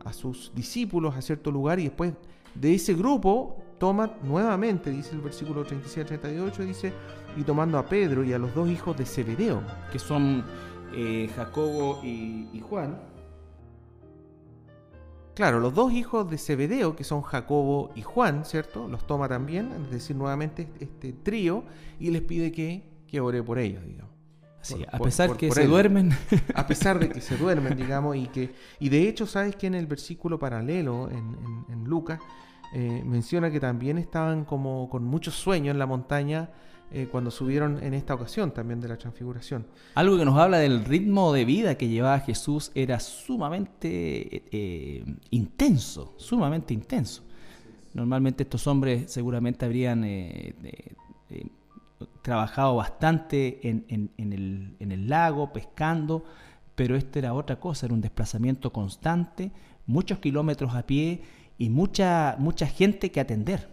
a 0.05 0.13
sus 0.13 0.53
discípulos 0.55 1.15
a 1.17 1.23
cierto 1.23 1.51
lugar 1.51 1.79
y 1.79 1.85
después 1.85 2.13
de 2.55 2.75
ese 2.75 2.95
grupo 2.95 3.63
toma 3.79 4.17
nuevamente, 4.23 4.91
dice 4.91 5.15
el 5.15 5.21
versículo 5.21 5.65
37 5.65 6.19
38, 6.19 6.65
dice, 6.65 6.93
y 7.37 7.43
tomando 7.43 7.79
a 7.79 7.87
Pedro 7.87 8.25
y 8.25 8.33
a 8.33 8.39
los 8.39 8.55
dos 8.55 8.69
hijos 8.69 8.97
de 8.97 9.07
Zebedeo. 9.07 9.63
Que 9.93 9.99
son 9.99 10.45
eh, 10.95 11.31
Jacobo 11.35 12.01
y 12.03 12.61
Juan 12.69 12.99
Claro, 15.39 15.61
los 15.61 15.73
dos 15.73 15.93
hijos 15.93 16.29
de 16.29 16.37
Zebedeo, 16.37 16.97
que 16.97 17.05
son 17.05 17.23
Jacobo 17.23 17.93
y 17.95 18.03
Juan, 18.03 18.45
¿cierto? 18.45 18.89
Los 18.89 19.07
toma 19.07 19.29
también, 19.29 19.71
es 19.85 19.91
decir, 19.93 20.17
nuevamente 20.17 20.69
este 20.81 21.13
trío, 21.13 21.63
y 22.01 22.11
les 22.11 22.23
pide 22.23 22.51
que, 22.51 22.83
que 23.07 23.21
ore 23.21 23.41
por 23.41 23.61
ellos, 23.61 23.85
digamos. 23.87 24.13
Sí, 24.63 24.85
a 24.91 24.99
pesar 24.99 25.37
que 25.37 25.53
se 25.53 25.69
duermen. 25.69 26.11
A 26.57 26.67
pesar 26.67 26.99
de 26.99 27.09
que 27.09 27.21
se 27.21 27.37
duermen, 27.39 27.77
digamos, 27.77 28.17
y 28.17 28.27
que. 28.27 28.53
Y 28.81 28.89
de 28.89 29.09
hecho, 29.09 29.29
sabes 29.29 29.55
que 29.55 29.69
en 29.69 29.77
el 29.77 29.87
versículo 29.87 30.41
paralelo, 30.41 31.09
en, 31.09 31.85
Lucas, 31.85 32.19
eh, 32.75 33.05
menciona 33.07 33.49
que 33.49 33.61
también 33.61 33.97
estaban 33.97 34.45
como 34.45 34.91
con 34.91 35.05
mucho 35.05 35.31
sueño 35.31 35.71
en 35.71 35.79
la 35.79 35.87
montaña 35.87 36.51
eh, 36.91 37.07
cuando 37.11 37.31
subieron 37.31 37.83
en 37.83 37.93
esta 37.93 38.15
ocasión 38.15 38.51
también 38.51 38.81
de 38.81 38.89
la 38.89 38.97
transfiguración. 38.97 39.67
Algo 39.95 40.17
que 40.17 40.25
nos 40.25 40.39
habla 40.39 40.59
del 40.59 40.87
ritmo 40.87 41.35
de 41.35 41.45
vida 41.45 41.77
que 41.77 41.89
llevaba 41.89 42.21
Jesús 42.21 42.73
era 42.75 42.99
sumamente 42.99 44.45
eh, 44.51 45.05
intenso, 45.31 46.15
sumamente 46.17 46.73
intenso. 46.73 47.25
Normalmente 47.93 48.45
estos 48.45 48.67
hombres 48.67 49.11
seguramente 49.11 49.67
habrían 49.67 50.03
eh, 50.05 50.55
trabajado 52.23 52.77
bastante 52.77 53.69
en, 53.69 54.11
el, 54.19 55.09
lago, 55.09 55.53
pescando, 55.53 56.25
pero 56.75 56.97
esto 56.97 57.19
era 57.19 57.35
otra 57.35 57.61
cosa, 57.61 57.87
era 57.87 57.95
un 57.95 58.01
desplazamiento 58.01 58.73
constante, 58.73 59.51
muchos 59.87 60.21
kilómetros 60.21 60.75
a 60.75 60.87
pie 60.87 61.23
y 61.59 61.69
mucha, 61.69 62.37
mucha 62.39 62.67
gente 62.67 63.11
que 63.11 63.21
atender. 63.21 63.69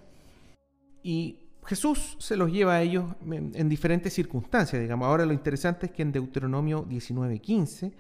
Y 1.04 1.45
Jesús 1.66 2.16
se 2.20 2.38
los 2.38 2.52
lleva 2.52 2.76
a 2.76 2.82
ellos 2.82 3.06
en, 3.26 3.70
diferentes 3.70 4.14
circunstancias, 4.14 4.82
digamos. 4.82 5.08
Ahora 5.08 5.26
lo 5.26 5.34
interesante 5.34 5.88
es 5.88 5.92
que 5.92 6.04
en 6.04 6.12
Deuteronomio 6.12 6.86
19:15 6.86 7.92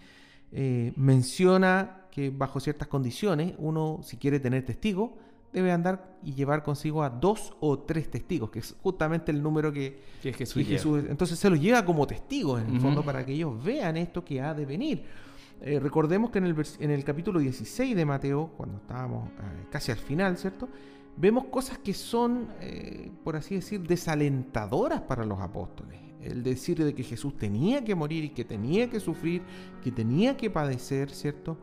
eh, 0.51 0.93
menciona 0.95 2.05
que 2.12 2.29
bajo 2.29 2.60
ciertas 2.60 2.88
condiciones 2.88 3.53
uno, 3.57 4.00
si 4.03 4.17
quiere 4.17 4.39
tener 4.39 4.63
testigos, 4.63 5.12
debe 5.51 5.72
andar 5.72 6.17
y 6.22 6.34
llevar 6.34 6.63
consigo 6.63 7.01
a 7.01 7.10
dos 7.10 7.53
o 7.62 7.79
tres 7.79 8.12
testigos, 8.12 8.51
que 8.51 8.60
es 8.60 8.75
justamente 8.84 9.31
el 9.31 9.41
número 9.41 9.72
que, 9.72 10.00
Jesús, 10.22 11.03
Entonces 11.10 11.39
se 11.39 11.50
los 11.50 11.60
lleva 11.60 11.86
como 11.86 12.05
testigos, 12.05 12.62
en 12.62 12.75
el 12.75 12.81
fondo, 12.81 13.03
para 13.03 13.25
que 13.25 13.31
ellos 13.31 13.63
vean 13.63 13.95
esto 13.98 14.24
que 14.24 14.41
ha 14.41 14.53
de 14.53 14.65
venir. 14.65 15.03
Eh, 15.62 15.79
recordemos 15.79 16.29
que 16.29 16.39
en 16.39 16.45
el, 16.45 16.65
en 16.79 16.91
el 16.91 17.03
capítulo 17.05 17.39
16 17.39 17.95
de 17.95 18.05
Mateo, 18.05 18.51
cuando 18.57 18.77
estábamos 18.77 19.29
eh, 19.29 19.67
casi 19.72 19.93
al 19.93 19.98
final, 19.98 20.38
¿cierto? 20.38 20.67
Vemos 21.17 21.45
cosas 21.45 21.77
que 21.77 21.93
son, 21.93 22.50
eh, 22.62 23.12
por 23.24 23.36
así 23.36 23.55
decir, 23.55 23.81
desalentadoras 23.81 25.01
para 25.01 25.25
los 25.25 25.39
apóstoles. 25.39 26.00
El 26.22 26.43
decir 26.43 26.84
de 26.84 26.93
que 26.93 27.03
Jesús 27.03 27.38
tenía 27.38 27.84
que 27.84 27.95
morir 27.95 28.24
y 28.25 28.29
que 28.29 28.43
tenía 28.43 28.89
que 28.89 29.00
sufrir, 29.00 29.43
que 29.84 29.91
tenía 29.91 30.36
que 30.36 30.50
padecer, 30.50 31.12
¿cierto? 31.12 31.57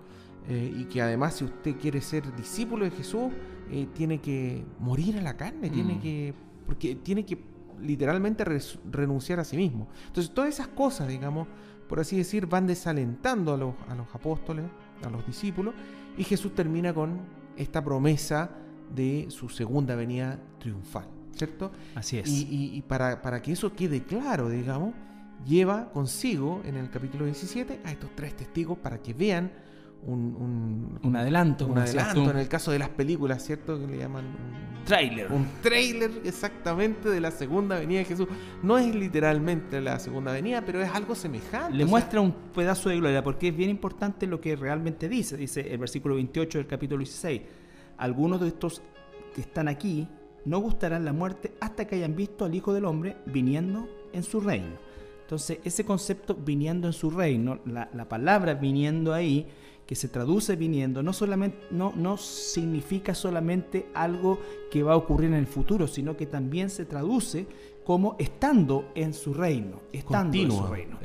y 0.48 0.86
que 0.86 1.00
además 1.00 1.34
si 1.34 1.44
usted 1.44 1.76
quiere 1.76 2.00
ser 2.00 2.34
discípulo 2.34 2.84
de 2.84 2.90
Jesús, 2.90 3.32
tiene 3.94 4.20
que 4.20 4.64
morir 4.80 5.16
a 5.16 5.22
la 5.22 5.36
carne, 5.36 5.70
tiene 5.70 5.94
mm. 5.94 6.00
que, 6.00 6.34
porque 6.66 6.96
tiene 6.96 7.24
que 7.24 7.38
literalmente 7.80 8.44
renunciar 8.90 9.40
a 9.40 9.44
sí 9.44 9.56
mismo. 9.56 9.88
Entonces 10.06 10.32
todas 10.32 10.50
esas 10.50 10.68
cosas, 10.68 11.08
digamos, 11.08 11.48
por 11.88 12.00
así 12.00 12.16
decir, 12.16 12.46
van 12.46 12.66
desalentando 12.66 13.52
a 13.52 13.56
los, 13.56 13.74
a 13.88 13.94
los 13.94 14.06
apóstoles, 14.14 14.64
a 15.04 15.10
los 15.10 15.26
discípulos, 15.26 15.74
y 16.16 16.24
Jesús 16.24 16.54
termina 16.54 16.94
con 16.94 17.20
esta 17.56 17.82
promesa 17.84 18.50
de 18.94 19.26
su 19.28 19.48
segunda 19.48 19.94
venida 19.94 20.38
triunfal, 20.58 21.06
¿cierto? 21.34 21.70
Así 21.94 22.18
es. 22.18 22.28
Y, 22.28 22.82
para, 22.86 23.22
para, 23.22 23.40
que 23.42 23.52
eso 23.52 23.74
quede 23.74 24.02
claro, 24.02 24.48
digamos, 24.48 24.94
lleva 25.46 25.90
consigo 25.90 26.62
en 26.64 26.76
el 26.76 26.90
capítulo 26.90 27.24
17 27.24 27.80
a 27.84 27.90
estos 27.90 28.10
tres 28.14 28.36
testigos 28.36 28.78
para 28.78 28.98
que 29.02 29.14
vean 29.14 29.50
un, 30.06 30.98
un, 31.02 31.16
adelanto. 31.16 31.66
Un 31.66 31.78
adelanto 31.78 32.30
en 32.30 32.38
el 32.38 32.48
caso 32.48 32.72
de 32.72 32.78
las 32.78 32.88
películas, 32.88 33.44
¿cierto? 33.44 33.78
Que 33.78 33.86
le 33.86 33.98
llaman 33.98 34.24
un 34.24 34.84
trailer. 34.84 35.30
Un 35.30 35.46
trailer 35.62 36.10
exactamente 36.24 37.08
de 37.08 37.20
la 37.20 37.30
segunda 37.30 37.78
venida 37.78 38.00
de 38.00 38.04
Jesús. 38.06 38.26
No 38.62 38.78
es 38.78 38.92
literalmente 38.94 39.80
la 39.80 39.98
segunda 40.00 40.32
venida, 40.32 40.62
pero 40.62 40.82
es 40.82 40.90
algo 40.90 41.14
semejante. 41.14 41.76
Le 41.76 41.84
muestra 41.84 42.20
un 42.20 42.32
pedazo 42.54 42.88
de 42.88 42.96
gloria, 42.96 43.22
porque 43.22 43.48
es 43.48 43.56
bien 43.56 43.70
importante 43.70 44.26
lo 44.26 44.40
que 44.40 44.56
realmente 44.56 45.08
dice. 45.08 45.36
Dice 45.36 45.72
el 45.72 45.78
versículo 45.78 46.16
28 46.16 46.58
del 46.58 46.66
capítulo 46.66 46.98
16. 46.98 47.42
Algunos 48.02 48.40
de 48.40 48.48
estos 48.48 48.82
que 49.32 49.42
están 49.42 49.68
aquí 49.68 50.08
no 50.44 50.58
gustarán 50.58 51.04
la 51.04 51.12
muerte 51.12 51.52
hasta 51.60 51.86
que 51.86 51.94
hayan 51.94 52.16
visto 52.16 52.44
al 52.44 52.52
Hijo 52.52 52.72
del 52.72 52.84
Hombre 52.84 53.16
viniendo 53.26 53.88
en 54.12 54.24
su 54.24 54.40
reino. 54.40 54.76
Entonces, 55.20 55.60
ese 55.62 55.84
concepto 55.84 56.34
viniendo 56.34 56.88
en 56.88 56.94
su 56.94 57.10
reino, 57.10 57.60
la, 57.64 57.88
la 57.94 58.08
palabra 58.08 58.54
viniendo 58.54 59.14
ahí, 59.14 59.46
que 59.86 59.94
se 59.94 60.08
traduce 60.08 60.56
viniendo, 60.56 61.04
no, 61.04 61.12
solamente, 61.12 61.58
no, 61.70 61.92
no 61.94 62.16
significa 62.16 63.14
solamente 63.14 63.86
algo 63.94 64.40
que 64.68 64.82
va 64.82 64.94
a 64.94 64.96
ocurrir 64.96 65.30
en 65.30 65.36
el 65.36 65.46
futuro, 65.46 65.86
sino 65.86 66.16
que 66.16 66.26
también 66.26 66.70
se 66.70 66.84
traduce 66.84 67.46
como 67.84 68.16
estando 68.18 68.90
en 68.96 69.14
su 69.14 69.32
reino, 69.32 69.80
estando 69.92 70.36
en 70.36 70.50
su 70.50 70.66
reino, 70.66 70.98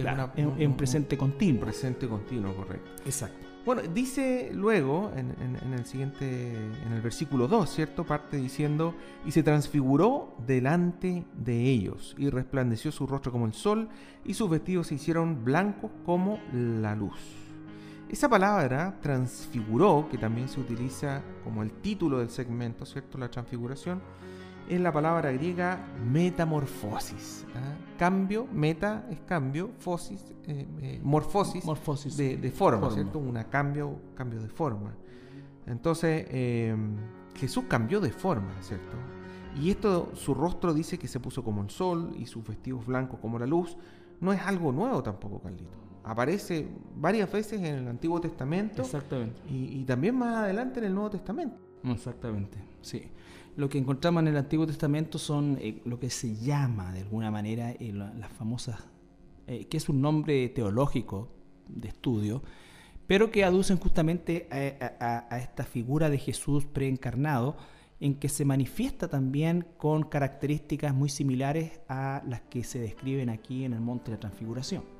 en, 0.57 0.73
presente 0.73 1.15
continuo. 1.15 1.61
Presente 1.61 2.07
continuo, 2.07 2.55
correcto. 2.55 2.89
Exacto. 3.05 3.46
Bueno, 3.67 3.81
dice 3.81 4.49
luego 4.53 5.11
en, 5.13 5.73
el 5.73 5.85
siguiente, 5.85 6.53
en 6.55 6.93
el 6.93 7.01
versículo 7.01 7.49
2, 7.49 7.69
¿cierto? 7.69 8.05
Parte 8.05 8.37
diciendo, 8.37 8.95
y 9.25 9.31
se 9.31 9.43
transfiguró 9.43 10.37
delante 10.47 11.25
de 11.33 11.63
ellos, 11.63 12.15
y 12.17 12.29
resplandeció 12.29 12.93
su 12.93 13.05
rostro 13.05 13.33
como 13.33 13.45
el 13.45 13.51
sol, 13.51 13.89
y 14.23 14.35
sus 14.35 14.49
vestidos 14.49 14.87
se 14.87 14.95
hicieron 14.95 15.43
blancos 15.43 15.91
como 16.05 16.39
la 16.53 16.95
luz. 16.95 17.19
Esa 18.09 18.29
palabra 18.29 18.99
transfiguró, 19.01 20.07
que 20.09 20.17
también 20.17 20.47
se 20.47 20.61
utiliza 20.61 21.21
como 21.43 21.61
el 21.61 21.73
título 21.73 22.19
del 22.19 22.29
segmento, 22.29 22.85
¿cierto? 22.85 23.17
La 23.17 23.29
transfiguración, 23.29 24.01
es 24.67 24.79
la 24.79 24.91
palabra 24.91 25.31
griega 25.31 25.79
metamorfosis. 26.03 27.45
¿ah? 27.55 27.75
Cambio, 27.97 28.47
meta 28.51 29.07
es 29.09 29.19
cambio, 29.21 29.71
fosis, 29.79 30.35
eh, 30.45 30.67
eh, 30.81 30.99
morfosis, 31.03 31.65
morfosis 31.65 32.15
de, 32.15 32.51
forma, 32.51 32.91
¿cierto? 32.91 33.19
Una 33.19 33.45
cambio, 33.45 33.99
cambio 34.15 34.41
de 34.41 34.49
forma. 34.49 34.95
Entonces, 35.65 36.27
em, 36.29 36.95
Jesús 37.35 37.65
cambió 37.67 37.99
de 37.99 38.11
forma, 38.11 38.53
¿cierto? 38.61 38.97
Y 39.59 39.71
esto, 39.71 40.11
su 40.13 40.33
rostro 40.33 40.73
dice 40.73 40.99
que 40.99 41.07
se 41.07 41.19
puso 41.19 41.43
como 41.43 41.63
el 41.63 41.69
sol 41.69 42.11
y 42.17 42.27
sus 42.27 42.43
vestidos 42.45 42.85
blancos 42.85 43.19
como 43.19 43.39
la 43.39 43.47
luz. 43.47 43.77
No 44.21 44.31
es 44.31 44.41
algo 44.41 44.71
nuevo 44.71 45.01
tampoco, 45.01 45.39
Carlito 45.41 45.87
aparece 46.07 46.65
varias 46.95 47.29
veces 47.31 47.59
en 47.59 47.65
el 47.65 47.87
Antiguo 47.87 48.19
Testamento. 48.21 48.81
Exactamente. 48.81 49.41
Y, 49.49 49.83
también 49.83 50.15
más 50.15 50.37
adelante 50.37 50.79
en 50.79 50.85
el 50.85 50.93
Nuevo 50.93 51.09
Testamento. 51.09 51.57
Exactamente, 51.83 52.57
sí. 52.81 53.09
Lo 53.57 53.69
que 53.69 53.79
encontramos 53.79 54.21
en 54.21 54.27
el 54.27 54.37
Antiguo 54.37 54.67
Testamento 54.67 55.17
son 55.17 55.57
eh, 55.59 55.81
lo 55.83 55.99
que 55.99 56.11
se 56.11 56.35
llama 56.35 56.93
de 56.93 57.01
alguna 57.01 57.31
manera 57.31 57.71
eh, 57.71 57.91
las 57.91 58.31
famosas, 58.31 58.85
eh, 59.47 59.65
que 59.65 59.77
es 59.77 59.89
un 59.89 59.99
nombre 59.99 60.47
teológico 60.49 61.29
de 61.67 61.87
estudio, 61.87 62.43
pero 63.07 63.31
que 63.31 63.43
aducen 63.43 63.79
justamente 63.79 64.47
a, 64.99 65.25
a 65.31 65.39
esta 65.39 65.63
figura 65.63 66.11
de 66.11 66.19
Jesús 66.19 66.65
preencarnado, 66.65 67.57
en 67.99 68.13
que 68.13 68.29
se 68.29 68.45
manifiesta 68.45 69.07
también 69.07 69.65
con 69.77 70.03
características 70.03 70.93
muy 70.93 71.09
similares 71.09 71.79
a 71.89 72.21
las 72.27 72.41
que 72.41 72.63
se 72.63 72.77
describen 72.77 73.29
aquí 73.31 73.63
en 73.63 73.73
el 73.73 73.81
Monte 73.81 74.11
de 74.11 74.17
la 74.17 74.19
Transfiguración. 74.19 74.96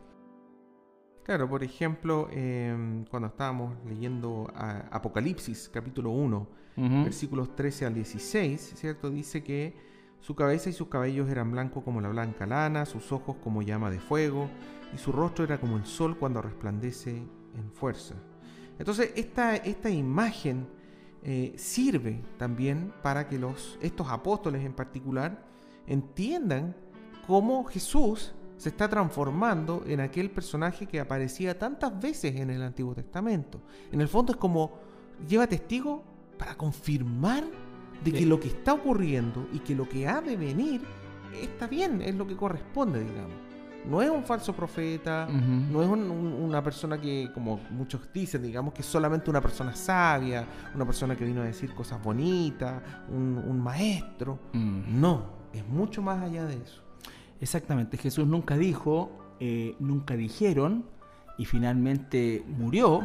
Claro, 1.27 1.49
por 1.49 1.61
ejemplo, 1.61 2.29
em, 2.31 3.03
cuando 3.03 3.27
estábamos 3.27 3.75
leyendo 3.85 4.49
Apocalipsis 4.55 5.67
capítulo 5.67 6.11
1, 6.11 6.47
versículos 7.03 7.53
13 7.53 7.85
al 7.85 7.95
16, 7.95 8.75
¿cierto? 8.77 9.09
Dice 9.09 9.43
que 9.43 9.75
su 10.21 10.35
cabeza 10.35 10.69
y 10.69 10.73
sus 10.73 10.87
cabellos 10.87 11.29
eran 11.29 11.51
blancos 11.51 11.83
como 11.83 11.99
la 11.99 12.07
blanca 12.07 12.45
lana, 12.45 12.85
sus 12.85 13.11
ojos 13.11 13.35
como 13.43 13.61
llama 13.61 13.91
de 13.91 13.99
fuego, 13.99 14.47
y 14.95 14.97
su 14.97 15.11
rostro 15.11 15.43
era 15.43 15.59
como 15.59 15.75
el 15.75 15.85
sol 15.85 16.17
cuando 16.17 16.41
resplandece 16.41 17.17
en 17.17 17.71
fuerza. 17.73 18.15
Entonces, 18.79 19.11
esta, 19.17 19.57
esta 19.57 19.89
imagen 19.89 20.65
eh, 21.23 21.51
sirve 21.57 22.21
también 22.37 22.93
para 23.03 23.27
que 23.27 23.37
los, 23.37 23.77
estos 23.81 24.07
apóstoles 24.09 24.63
en 24.63 24.71
particular 24.71 25.43
entiendan 25.87 26.73
cómo 27.27 27.65
Jesús 27.65 28.33
se 28.57 28.69
está 28.69 28.89
transformando 28.89 29.83
en 29.85 29.99
aquel 29.99 30.29
personaje 30.31 30.87
que 30.87 30.99
aparecía 30.99 31.57
tantas 31.57 31.99
veces 31.99 32.35
en 32.35 32.49
el 32.49 32.61
Antiguo 32.61 32.95
Testamento. 32.95 33.61
En 33.91 34.01
el 34.01 34.07
fondo 34.07 34.33
es 34.33 34.37
como 34.37 34.79
lleva 35.27 35.47
testigo 35.47 36.03
para 36.37 36.55
confirmar 36.55 37.43
de 38.03 38.11
que 38.11 38.25
lo 38.25 38.39
que 38.39 38.47
está 38.47 38.73
ocurriendo 38.73 39.47
y 39.53 39.59
que 39.59 39.75
lo 39.75 39.87
que 39.87 40.07
ha 40.07 40.21
de 40.21 40.37
venir 40.37 40.81
está 41.41 41.67
bien, 41.67 42.01
es 42.01 42.15
lo 42.15 42.27
que 42.27 42.35
corresponde, 42.35 43.03
digamos. 43.03 43.47
No 43.85 44.01
es 44.01 44.09
un 44.09 44.23
falso 44.23 44.53
profeta, 44.53 45.27
no 45.27 45.81
es 45.81 45.87
una 45.87 46.61
persona 46.61 46.99
que, 46.99 47.31
como 47.33 47.61
muchos 47.69 48.01
dicen, 48.13 48.43
digamos, 48.43 48.73
que 48.73 48.81
es 48.81 48.87
solamente 48.87 49.29
una 49.29 49.39
persona 49.39 49.73
sabia, 49.75 50.45
una 50.75 50.85
persona 50.85 51.15
que 51.15 51.23
vino 51.23 51.41
a 51.41 51.45
decir 51.45 51.73
cosas 51.73 52.01
bonitas, 52.03 52.81
un, 53.09 53.59
maestro. 53.61 54.39
No, 54.53 55.25
es 55.53 55.65
mucho 55.65 56.01
más 56.01 56.21
allá 56.21 56.45
de 56.45 56.55
eso. 56.55 56.86
Exactamente, 57.39 57.97
Jesús 57.97 58.27
nunca 58.27 58.57
dijo, 58.57 59.11
eh, 59.39 59.75
nunca 59.79 60.15
dijeron 60.15 60.85
y 61.37 61.45
finalmente 61.45 62.43
murió 62.47 63.01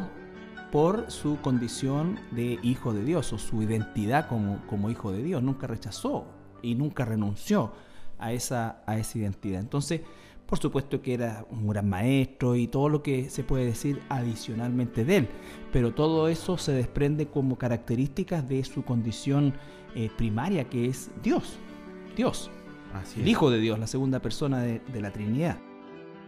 por 0.71 1.11
su 1.11 1.39
condición 1.41 2.19
de 2.31 2.57
hijo 2.63 2.93
de 2.93 3.03
Dios 3.03 3.31
o 3.31 3.37
su 3.37 3.61
identidad 3.61 4.27
como, 4.27 4.89
hijo 4.89 5.11
de 5.11 5.21
Dios. 5.21 5.43
Nunca 5.43 5.67
rechazó 5.67 6.25
y 6.63 6.73
nunca 6.73 7.05
renunció 7.05 7.73
a 8.17 8.33
esa, 8.33 8.81
a 8.87 8.97
esa 8.97 9.19
identidad. 9.19 9.61
Entonces, 9.61 10.01
por 10.47 10.57
supuesto 10.57 10.99
que 10.99 11.13
era 11.13 11.45
un 11.51 11.67
gran 11.67 11.87
maestro 11.87 12.55
y 12.55 12.67
todo 12.67 12.89
lo 12.89 13.03
que 13.03 13.29
se 13.29 13.43
puede 13.43 13.65
decir 13.65 14.01
adicionalmente 14.09 15.05
de 15.05 15.17
él, 15.17 15.29
pero 15.71 15.93
todo 15.93 16.27
eso 16.27 16.57
se 16.57 16.71
desprende 16.71 17.27
como 17.27 17.59
características 17.59 18.49
de 18.49 18.63
su 18.63 18.83
condición 18.83 19.53
eh, 19.93 20.09
primaria 20.17 20.67
que 20.69 20.87
es 20.87 21.11
Dios. 21.21 21.59
Dios 22.15 22.49
el 23.17 23.27
Hijo 23.27 23.49
de 23.49 23.59
Dios, 23.59 23.79
la 23.79 23.87
segunda 23.87 24.21
persona 24.21 24.61
de, 24.61 24.81
la 25.01 25.11
Trinidad. 25.11 25.57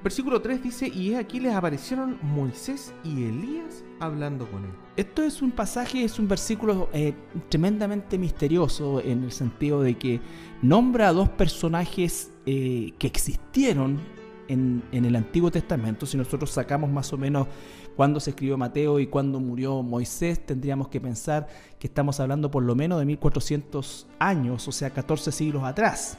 Versículo 0.03 0.41
3 0.41 0.61
dice, 0.61 0.87
y 0.87 1.15
aquí 1.15 1.39
les 1.39 1.55
aparecieron 1.55 2.19
Moisés 2.21 2.93
y 3.03 3.23
Elías 3.23 3.83
hablando 3.99 4.49
con 4.51 4.63
él. 4.63 4.71
Esto 4.97 5.23
es 5.23 5.41
un 5.41 5.51
pasaje, 5.51 6.03
es 6.03 6.19
un 6.19 6.27
versículo 6.27 6.89
eh, 6.93 7.13
tremendamente 7.49 8.19
misterioso 8.19 9.01
en 9.01 9.23
el 9.23 9.31
sentido 9.31 9.81
de 9.81 9.97
que 9.97 10.21
nombra 10.61 11.09
a 11.09 11.13
dos 11.13 11.29
personajes 11.29 12.31
eh, 12.45 12.93
que 12.99 13.07
existieron 13.07 13.99
en, 14.47 14.83
el 14.91 15.15
Antiguo 15.15 15.51
Testamento, 15.51 16.05
si 16.05 16.17
nosotros 16.17 16.51
sacamos 16.51 16.89
más 16.89 17.11
o 17.13 17.17
menos 17.17 17.47
cuándo 17.95 18.19
se 18.19 18.31
escribió 18.31 18.57
Mateo 18.57 18.99
y 18.99 19.07
cuándo 19.07 19.39
murió 19.39 19.81
Moisés, 19.81 20.45
tendríamos 20.45 20.89
que 20.89 21.01
pensar 21.01 21.47
que 21.79 21.87
estamos 21.87 22.19
hablando 22.19 22.51
por 22.51 22.63
lo 22.63 22.75
menos 22.75 22.99
de 22.99 23.05
1400 23.05 24.07
años, 24.19 24.67
o 24.67 24.71
sea, 24.71 24.89
14 24.89 25.31
siglos 25.31 25.63
atrás. 25.63 26.17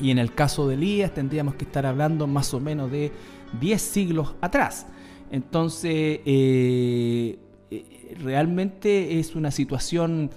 Y 0.00 0.10
en 0.10 0.18
el 0.18 0.34
caso 0.34 0.68
de 0.68 0.74
Elías 0.74 1.14
tendríamos 1.14 1.54
que 1.54 1.64
estar 1.64 1.86
hablando 1.86 2.26
más 2.26 2.52
o 2.54 2.60
menos 2.60 2.90
de 2.90 3.12
10 3.60 3.80
siglos 3.80 4.34
atrás. 4.40 4.86
Entonces, 5.30 6.20
eh, 6.24 7.38
eh, 7.70 8.16
realmente 8.20 9.18
es 9.18 9.34
una 9.34 9.50
situación 9.50 10.30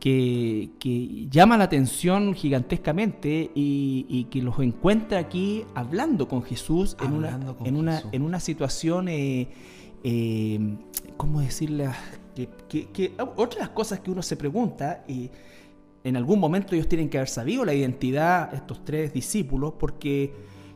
que, 0.00 1.28
llama 1.30 1.56
la 1.56 1.64
atención 1.64 2.34
gigantescamente 2.34 3.50
y, 3.54 4.26
que 4.30 4.42
los 4.42 4.58
encuentra 4.58 5.18
aquí 5.18 5.64
hablando 5.74 6.26
con 6.26 6.42
Jesús 6.42 6.96
en, 7.00 7.12
una, 7.12 7.38
en, 7.64 7.76
una, 7.76 8.02
en 8.10 8.22
una 8.22 8.40
situación, 8.40 9.08
eh, 9.08 9.48
eh, 10.02 10.76
¿cómo 11.16 11.40
decirle? 11.40 11.90
Que, 12.68 12.88
que, 12.88 13.12
otra 13.36 13.60
de 13.60 13.66
las 13.66 13.70
cosas 13.70 14.00
que 14.00 14.10
uno 14.10 14.22
se 14.22 14.36
pregunta, 14.36 15.04
y 15.06 15.30
en 16.04 16.16
algún 16.16 16.40
momento 16.40 16.74
ellos 16.74 16.88
tienen 16.88 17.08
que 17.08 17.18
haber 17.18 17.28
sabido 17.28 17.64
la 17.64 17.74
identidad, 17.74 18.52
estos 18.54 18.84
tres 18.84 19.12
discípulos, 19.12 19.74
porque 19.78 20.32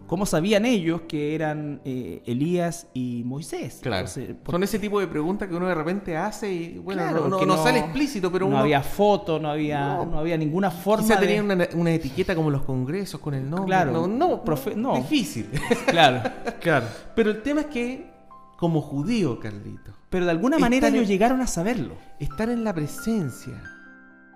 ¿Cómo 0.06 0.26
sabían 0.26 0.66
ellos 0.66 1.02
que 1.08 1.34
eran 1.34 1.80
eh, 1.84 2.22
Elías 2.26 2.88
y 2.92 3.22
Moisés? 3.24 3.78
Claro. 3.82 4.06
Son 4.06 4.62
ese 4.62 4.78
tipo 4.78 5.00
de 5.00 5.06
preguntas 5.06 5.48
que 5.48 5.54
uno 5.54 5.66
de 5.66 5.74
repente 5.74 6.16
hace 6.16 6.52
y 6.52 6.78
bueno, 6.78 7.28
no, 7.28 7.62
sale 7.62 7.78
explícito, 7.78 8.30
pero 8.30 8.48
no 8.48 8.58
había 8.58 8.82
foto, 8.82 9.38
no 9.38 9.48
había, 9.48 10.04
no, 10.04 10.18
había 10.18 10.36
ninguna 10.36 10.70
forma. 10.70 11.04
Quizá 11.04 11.18
tenían 11.18 11.50
una, 11.74 11.90
etiqueta 11.90 12.34
como 12.34 12.50
los 12.50 12.62
congresos 12.62 13.18
con 13.18 13.32
el 13.32 13.48
nombre. 13.48 13.66
Claro. 13.66 13.92
No, 13.92 14.06
no, 14.06 14.44
profe, 14.44 14.74
no. 14.76 14.96
Difícil. 14.96 15.50
Claro, 15.86 16.22
claro. 16.60 16.86
Pero 17.14 17.30
el 17.30 17.42
tema 17.42 17.62
es 17.62 17.66
que, 17.66 18.10
como 18.58 18.80
judío, 18.80 19.38
Carlito. 19.38 19.92
Pero 20.10 20.24
de 20.24 20.30
alguna 20.30 20.58
manera 20.58 20.88
ellos 20.88 21.06
llegaron 21.06 21.40
a 21.40 21.46
saberlo. 21.46 21.94
Estar 22.18 22.48
en 22.50 22.64
la 22.64 22.72
presencia 22.74 23.62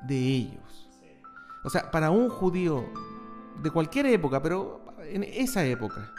de 0.06 0.16
ellos. 0.16 0.67
O 1.68 1.70
sea, 1.70 1.90
para 1.90 2.10
un 2.10 2.30
judío 2.30 2.86
de 3.62 3.70
cualquier 3.70 4.06
época, 4.06 4.40
pero 4.40 4.80
en 5.02 5.22
esa 5.22 5.66
época, 5.66 6.10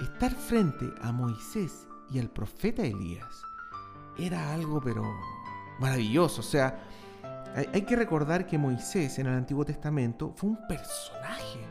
estar 0.00 0.30
frente 0.30 0.88
a 1.02 1.10
Moisés 1.10 1.88
y 2.12 2.20
al 2.20 2.30
profeta 2.30 2.84
Elías 2.84 3.42
era 4.16 4.54
algo 4.54 4.80
pero 4.80 5.02
maravilloso. 5.80 6.42
O 6.42 6.44
sea, 6.44 6.80
hay, 7.72 7.82
que 7.82 7.96
recordar 7.96 8.46
que 8.46 8.56
Moisés 8.56 9.18
en 9.18 9.26
el 9.26 9.34
Antiguo 9.34 9.64
Testamento 9.64 10.32
fue 10.36 10.50
un 10.50 10.64
personaje. 10.68 11.66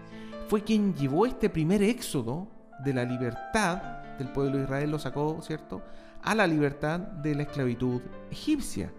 Fue 0.49 0.61
quien 0.61 0.93
llevó 0.93 1.25
este 1.25 1.49
primer 1.49 1.81
éxodo 1.81 2.49
de 2.83 2.93
la 2.93 3.05
libertad 3.05 3.77
del 4.17 4.33
pueblo 4.33 4.57
de 4.57 4.63
Israel, 4.65 4.91
lo 4.91 4.99
sacó, 4.99 5.41
¿cierto?, 5.41 5.81
a 6.23 6.35
la 6.35 6.45
libertad 6.45 6.99
de 6.99 7.35
la 7.35 7.43
esclavitud 7.43 8.01
egipcia. 8.29 8.91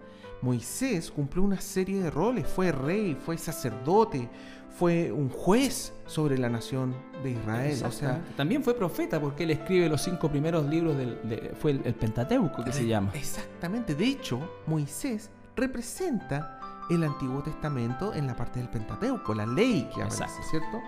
Moisés 0.45 1.09
cumplió 1.09 1.41
una 1.41 1.59
serie 1.59 2.03
de 2.03 2.11
roles, 2.11 2.47
fue 2.47 2.71
rey, 2.71 3.17
fue 3.25 3.35
sacerdote, 3.35 4.29
fue 4.77 5.11
un 5.11 5.27
juez 5.27 5.91
sobre 6.05 6.37
la 6.37 6.49
nación 6.49 6.95
de 7.23 7.31
Israel. 7.31 7.81
O 7.83 7.91
sea, 7.91 8.23
también 8.37 8.63
fue 8.63 8.75
profeta 8.75 9.19
porque 9.19 9.43
él 9.43 9.49
escribe 9.49 9.89
los 9.89 10.03
cinco 10.03 10.29
primeros 10.29 10.67
libros 10.67 10.95
del 10.97 11.55
fue 11.59 11.71
el, 11.71 11.95
Pentateuco 11.95 12.63
que 12.63 12.71
se 12.71 12.85
llama. 12.85 13.09
Exactamente. 13.15 13.95
De 13.95 14.05
hecho, 14.05 14.39
Moisés 14.67 15.31
representa 15.55 16.59
el 16.91 17.03
Antiguo 17.03 17.41
Testamento 17.41 18.13
en 18.13 18.27
la 18.27 18.35
parte 18.35 18.59
del 18.59 18.69
Pentateuco, 18.69 19.33
la 19.33 19.47
ley 19.47 19.89
que 19.95 20.03
aparece, 20.03 20.43
¿cierto? 20.51 20.79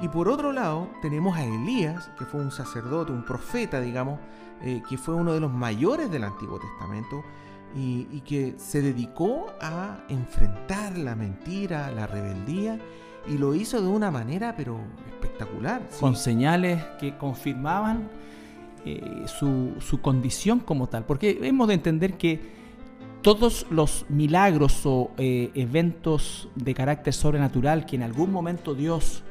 Y 0.00 0.08
por 0.08 0.28
otro 0.28 0.50
lado, 0.50 0.88
tenemos 1.00 1.36
a 1.36 1.44
Elías, 1.44 2.10
que 2.18 2.24
fue 2.24 2.40
un 2.40 2.50
sacerdote, 2.50 3.12
un 3.12 3.24
profeta, 3.24 3.80
digamos, 3.80 4.18
eh, 4.62 4.82
que 4.88 4.98
fue 4.98 5.14
uno 5.14 5.32
de 5.32 5.38
los 5.38 5.52
mayores 5.52 6.10
del 6.10 6.24
Antiguo 6.24 6.58
Testamento 6.58 7.22
y, 7.74 8.20
que 8.22 8.54
se 8.58 8.82
dedicó 8.82 9.46
a 9.60 10.04
enfrentar 10.08 10.98
la 10.98 11.14
mentira, 11.14 11.90
la 11.90 12.06
rebeldía 12.06 12.78
y 13.28 13.38
lo 13.38 13.54
hizo 13.54 13.80
de 13.80 13.88
una 13.88 14.10
manera 14.10 14.54
pero 14.56 14.80
espectacular. 15.08 15.88
Con 16.00 16.16
señales 16.16 16.82
que 16.98 17.16
confirmaban 17.16 18.08
eh, 18.84 19.24
su, 19.26 19.74
su, 19.80 20.00
condición 20.00 20.60
como 20.60 20.88
tal. 20.88 21.04
Porque 21.04 21.38
hemos 21.42 21.68
de 21.68 21.74
entender 21.74 22.16
que 22.16 22.40
todos 23.22 23.66
los 23.70 24.06
milagros 24.08 24.86
o 24.86 25.10
eh, 25.18 25.50
eventos 25.54 26.48
de 26.54 26.74
carácter 26.74 27.12
sobrenatural 27.12 27.84
que 27.84 27.96
en 27.96 28.02
algún 28.02 28.32
momento 28.32 28.74
Dios 28.74 29.22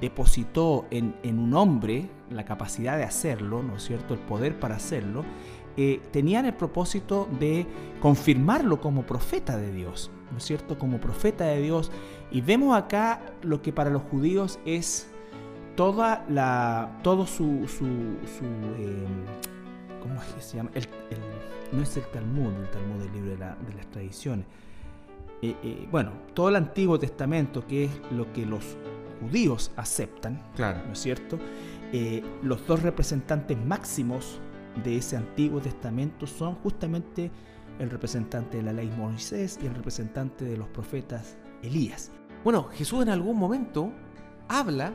depositó 0.00 0.86
en, 0.90 1.14
en, 1.22 1.38
un 1.38 1.54
hombre 1.54 2.08
la 2.30 2.44
capacidad 2.44 2.96
de 2.96 3.04
hacerlo, 3.04 3.62
¿no 3.62 3.76
es 3.76 3.84
cierto?, 3.84 4.14
el 4.14 4.20
poder 4.20 4.60
para 4.60 4.76
hacerlo, 4.76 5.24
eh, 5.80 6.00
tenían 6.10 6.44
el 6.44 6.54
propósito 6.54 7.28
de 7.38 7.64
confirmarlo 8.00 8.80
como 8.80 9.02
profeta 9.06 9.56
de 9.56 9.70
Dios, 9.70 10.10
¿no 10.32 10.38
es 10.38 10.44
cierto?, 10.44 10.76
como 10.76 11.00
profeta 11.00 11.44
de 11.44 11.62
Dios. 11.62 11.92
Y 12.32 12.40
vemos 12.40 12.76
acá 12.76 13.20
lo 13.42 13.62
que 13.62 13.72
para 13.72 13.88
los 13.88 14.02
judíos 14.02 14.58
es 14.66 15.08
toda 15.76 16.24
la, 16.28 16.98
todo 17.04 17.28
su, 17.28 17.68
su, 17.68 17.84
em, 17.84 19.24
¿cómo 20.02 20.20
es 20.20 20.32
que 20.34 20.40
se 20.40 20.56
llama? 20.56 20.70
no 21.70 21.82
es 21.82 21.96
el 21.96 22.06
Talmud, 22.06 22.52
el 22.54 22.70
Talmud 22.72 23.00
del 23.00 23.12
libro 23.12 23.30
de, 23.30 23.38
las 23.38 23.86
tradiciones. 23.92 24.46
Eh, 25.42 25.54
eh, 25.62 25.86
bueno, 25.92 26.10
todo 26.34 26.48
el 26.48 26.56
Antiguo 26.56 26.98
Testamento, 26.98 27.64
que 27.64 27.84
es 27.84 27.90
lo 28.10 28.32
que 28.32 28.44
los 28.44 28.76
judíos 29.20 29.70
aceptan, 29.76 30.42
claro. 30.56 30.80
¿no 30.86 30.94
es 30.94 30.98
cierto? 30.98 31.38
los 32.42 32.66
dos 32.66 32.82
representantes 32.82 33.56
máximos 33.64 34.40
de 34.84 34.96
ese 34.96 35.16
Antiguo 35.16 35.60
Testamento 35.60 36.26
son 36.26 36.54
justamente 36.56 37.30
el 37.78 37.90
representante 37.90 38.58
de 38.58 38.62
la 38.62 38.72
ley 38.72 38.90
Moisés 38.96 39.58
y 39.62 39.66
el 39.66 39.74
representante 39.74 40.44
de 40.44 40.56
los 40.56 40.68
profetas 40.68 41.36
Elías. 41.62 42.10
Bueno, 42.44 42.68
Jesús 42.72 43.02
en 43.02 43.08
algún 43.08 43.36
momento 43.36 43.92
habla 44.48 44.92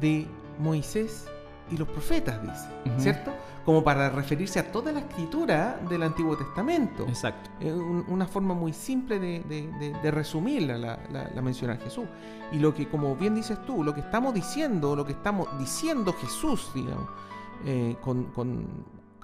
de 0.00 0.26
Moisés 0.58 1.26
y 1.70 1.76
los 1.76 1.88
profetas, 1.88 2.40
dice, 2.42 2.98
¿cierto? 2.98 3.32
Como 3.64 3.84
para 3.84 4.08
referirse 4.08 4.58
a 4.58 4.72
toda 4.72 4.90
la 4.90 5.00
escritura 5.00 5.78
del 5.88 6.02
Antiguo 6.02 6.36
Testamento. 6.36 7.04
Exacto. 7.06 7.50
una 8.08 8.26
forma 8.26 8.54
muy 8.54 8.72
simple 8.72 9.18
de, 9.18 10.10
resumir 10.10 10.62
la, 10.62 10.76
la, 10.78 11.42
mencionar 11.42 11.78
Jesús. 11.78 12.06
Y 12.52 12.58
lo 12.58 12.74
que, 12.74 12.88
como 12.88 13.14
bien 13.16 13.34
dices 13.34 13.62
tú, 13.66 13.84
lo 13.84 13.94
que 13.94 14.00
estamos 14.00 14.32
diciendo, 14.32 14.96
lo 14.96 15.04
que 15.04 15.12
estamos 15.12 15.46
diciendo 15.58 16.14
Jesús, 16.14 16.70
digamos, 16.74 17.08
eh, 17.64 17.96
con, 18.00 18.28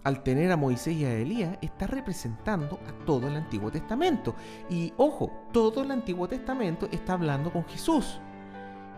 al 0.05 0.23
tener 0.23 0.53
a 0.53 0.57
Moisés 0.57 0.95
y 0.95 1.05
a 1.05 1.15
Elías, 1.15 1.59
está 1.63 1.87
representando 1.87 2.79
a 2.87 3.05
todo 3.05 3.27
el 3.27 3.37
Antiguo 3.37 3.71
Testamento. 3.71 4.35
Y 4.69 4.93
ojo, 4.99 5.33
todo 5.53 5.83
el 5.83 5.91
Antiguo 5.91 6.29
Testamento 6.29 6.89
está 6.93 7.15
hablando 7.15 7.51
con 7.51 7.65
Jesús. 7.65 8.21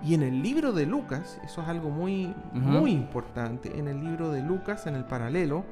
Y 0.04 0.14
en 0.14 0.22
el 0.22 0.42
libro 0.42 0.72
de 0.72 0.84
Lucas, 0.84 1.40
eso 1.44 1.62
es 1.62 1.68
algo 1.68 1.90
muy, 1.90 2.34
muy 2.52 2.90
importante, 2.90 3.78
en 3.78 3.88
el 3.88 4.04
libro 4.04 4.30
de 4.30 4.42
Lucas, 4.42 4.86
en 4.86 4.94
el 4.94 5.04
paralelo, 5.04 5.64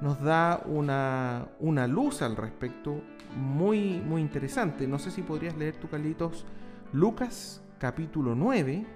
nos 0.00 0.20
da 0.20 0.62
una, 0.66 1.48
una 1.58 1.86
luz 1.86 2.22
al 2.22 2.36
respecto 2.36 3.02
muy, 3.36 4.00
muy 4.00 4.20
interesante. 4.20 4.86
No 4.86 4.98
sé 4.98 5.10
si 5.10 5.22
podrías 5.22 5.56
leer 5.56 5.76
tu 5.76 5.88
Carlitos, 5.88 6.44
Lucas 6.92 7.62
capítulo 7.78 8.34
9, 8.34 8.86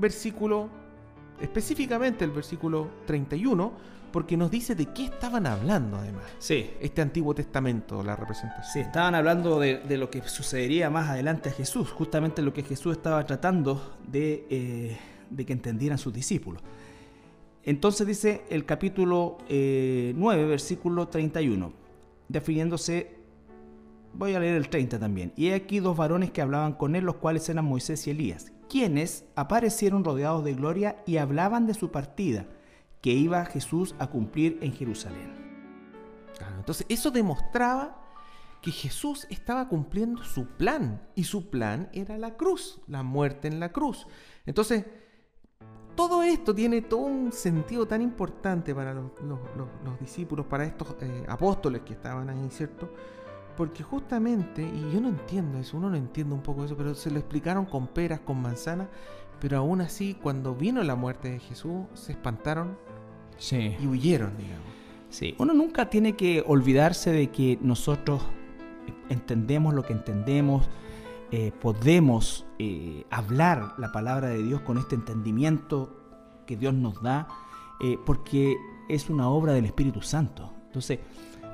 versículo, 0.00 0.68
específicamente 1.40 2.24
el 2.24 2.30
versículo 2.30 2.88
31, 3.06 3.72
porque 4.12 4.36
nos 4.36 4.50
dice 4.50 4.74
de 4.74 4.86
qué 4.86 5.04
estaban 5.04 5.46
hablando 5.46 5.98
además. 5.98 6.24
Sí. 6.38 6.70
Este 6.80 7.02
Antiguo 7.02 7.34
Testamento, 7.34 8.02
la 8.02 8.16
representación. 8.16 8.72
Sí, 8.72 8.80
estaban 8.80 9.14
hablando 9.14 9.60
de, 9.60 9.96
lo 9.96 10.10
que 10.10 10.22
sucedería 10.22 10.88
más 10.88 11.10
adelante 11.10 11.50
a 11.50 11.52
Jesús, 11.52 11.90
justamente 11.90 12.42
lo 12.42 12.52
que 12.52 12.62
Jesús 12.62 12.96
estaba 12.96 13.24
tratando 13.26 13.96
de, 14.06 14.46
eh, 14.48 14.98
de 15.28 15.44
que 15.44 15.52
entendieran 15.52 15.98
sus 15.98 16.12
discípulos. 16.12 16.62
Entonces 17.66 18.06
dice 18.06 18.44
el 18.48 18.64
capítulo 18.64 19.38
9, 19.40 19.44
eh, 19.50 20.44
versículo 20.46 21.08
31, 21.08 21.72
definiéndose, 22.28 23.16
voy 24.14 24.34
a 24.34 24.40
leer 24.40 24.54
el 24.54 24.68
30 24.68 25.00
también, 25.00 25.32
y 25.36 25.48
hay 25.48 25.54
aquí 25.54 25.80
dos 25.80 25.96
varones 25.96 26.30
que 26.30 26.40
hablaban 26.40 26.74
con 26.74 26.94
él, 26.94 27.04
los 27.04 27.16
cuales 27.16 27.48
eran 27.48 27.64
Moisés 27.64 28.06
y 28.06 28.10
Elías, 28.12 28.52
quienes 28.68 29.24
aparecieron 29.34 30.04
rodeados 30.04 30.44
de 30.44 30.54
gloria 30.54 31.02
y 31.06 31.16
hablaban 31.18 31.66
de 31.66 31.74
su 31.74 31.90
partida 31.90 32.46
que 33.00 33.12
iba 33.12 33.44
Jesús 33.44 33.94
a 33.98 34.08
cumplir 34.08 34.58
en 34.62 34.72
Jerusalén. 34.72 35.32
entonces 36.58 36.86
eso 36.88 37.10
demostraba 37.10 38.02
que 38.60 38.70
Jesús 38.72 39.26
estaba 39.30 39.68
cumpliendo 39.68 40.24
su 40.24 40.46
plan 40.46 41.06
y 41.14 41.24
su 41.24 41.50
plan 41.50 41.88
era 41.92 42.18
la 42.18 42.36
cruz, 42.36 42.80
la 42.88 43.04
muerte 43.04 43.46
en 43.46 43.60
la 43.60 43.70
cruz. 43.70 44.06
Entonces, 44.44 44.84
todo 45.94 46.22
esto 46.22 46.54
tiene 46.54 46.82
todo 46.82 47.00
un 47.00 47.32
sentido 47.32 47.86
tan 47.86 48.02
importante 48.02 48.74
para 48.74 48.92
los, 48.92 49.10
discípulos, 50.00 50.46
para 50.46 50.64
estos 50.64 50.96
eh, 51.00 51.24
apóstoles 51.28 51.82
que 51.82 51.94
estaban 51.94 52.28
ahí, 52.28 52.48
¿cierto? 52.50 52.92
Porque 53.56 53.82
justamente, 53.82 54.62
y 54.62 54.92
yo 54.92 55.00
no 55.00 55.08
entiendo 55.08 55.58
eso, 55.58 55.76
uno 55.78 55.88
no 55.90 55.96
entiende 55.96 56.34
un 56.34 56.42
poco 56.42 56.64
eso, 56.64 56.76
pero 56.76 56.94
se 56.94 57.10
lo 57.10 57.18
explicaron 57.18 57.64
con 57.64 57.86
peras, 57.88 58.20
con 58.20 58.40
manzanas, 58.40 58.88
pero 59.40 59.58
aún 59.58 59.80
así 59.80 60.14
cuando 60.14 60.54
vino 60.54 60.82
la 60.82 60.94
muerte 60.94 61.30
de 61.30 61.38
Jesús 61.38 61.86
se 61.94 62.12
espantaron 62.12 62.76
Sí. 63.38 63.76
y 63.80 63.86
huyeron, 63.86 64.36
digamos. 64.36 64.66
Sí, 65.08 65.34
uno 65.38 65.54
nunca 65.54 65.88
tiene 65.88 66.16
que 66.16 66.42
olvidarse 66.46 67.12
de 67.12 67.30
que 67.30 67.58
nosotros 67.62 68.22
entendemos 69.08 69.74
lo 69.74 69.82
que 69.82 69.92
entendemos, 69.92 70.68
eh, 71.30 71.52
podemos 71.60 72.46
eh, 72.58 73.04
hablar 73.10 73.74
la 73.78 73.92
palabra 73.92 74.28
de 74.28 74.42
Dios 74.42 74.60
con 74.60 74.78
este 74.78 74.94
entendimiento 74.94 75.96
que 76.46 76.56
Dios 76.56 76.74
nos 76.74 77.02
da, 77.02 77.28
eh, 77.80 77.98
porque 78.04 78.56
es 78.88 79.10
una 79.10 79.28
obra 79.28 79.52
del 79.52 79.64
Espíritu 79.64 80.02
Santo. 80.02 80.52
Entonces, 80.66 81.00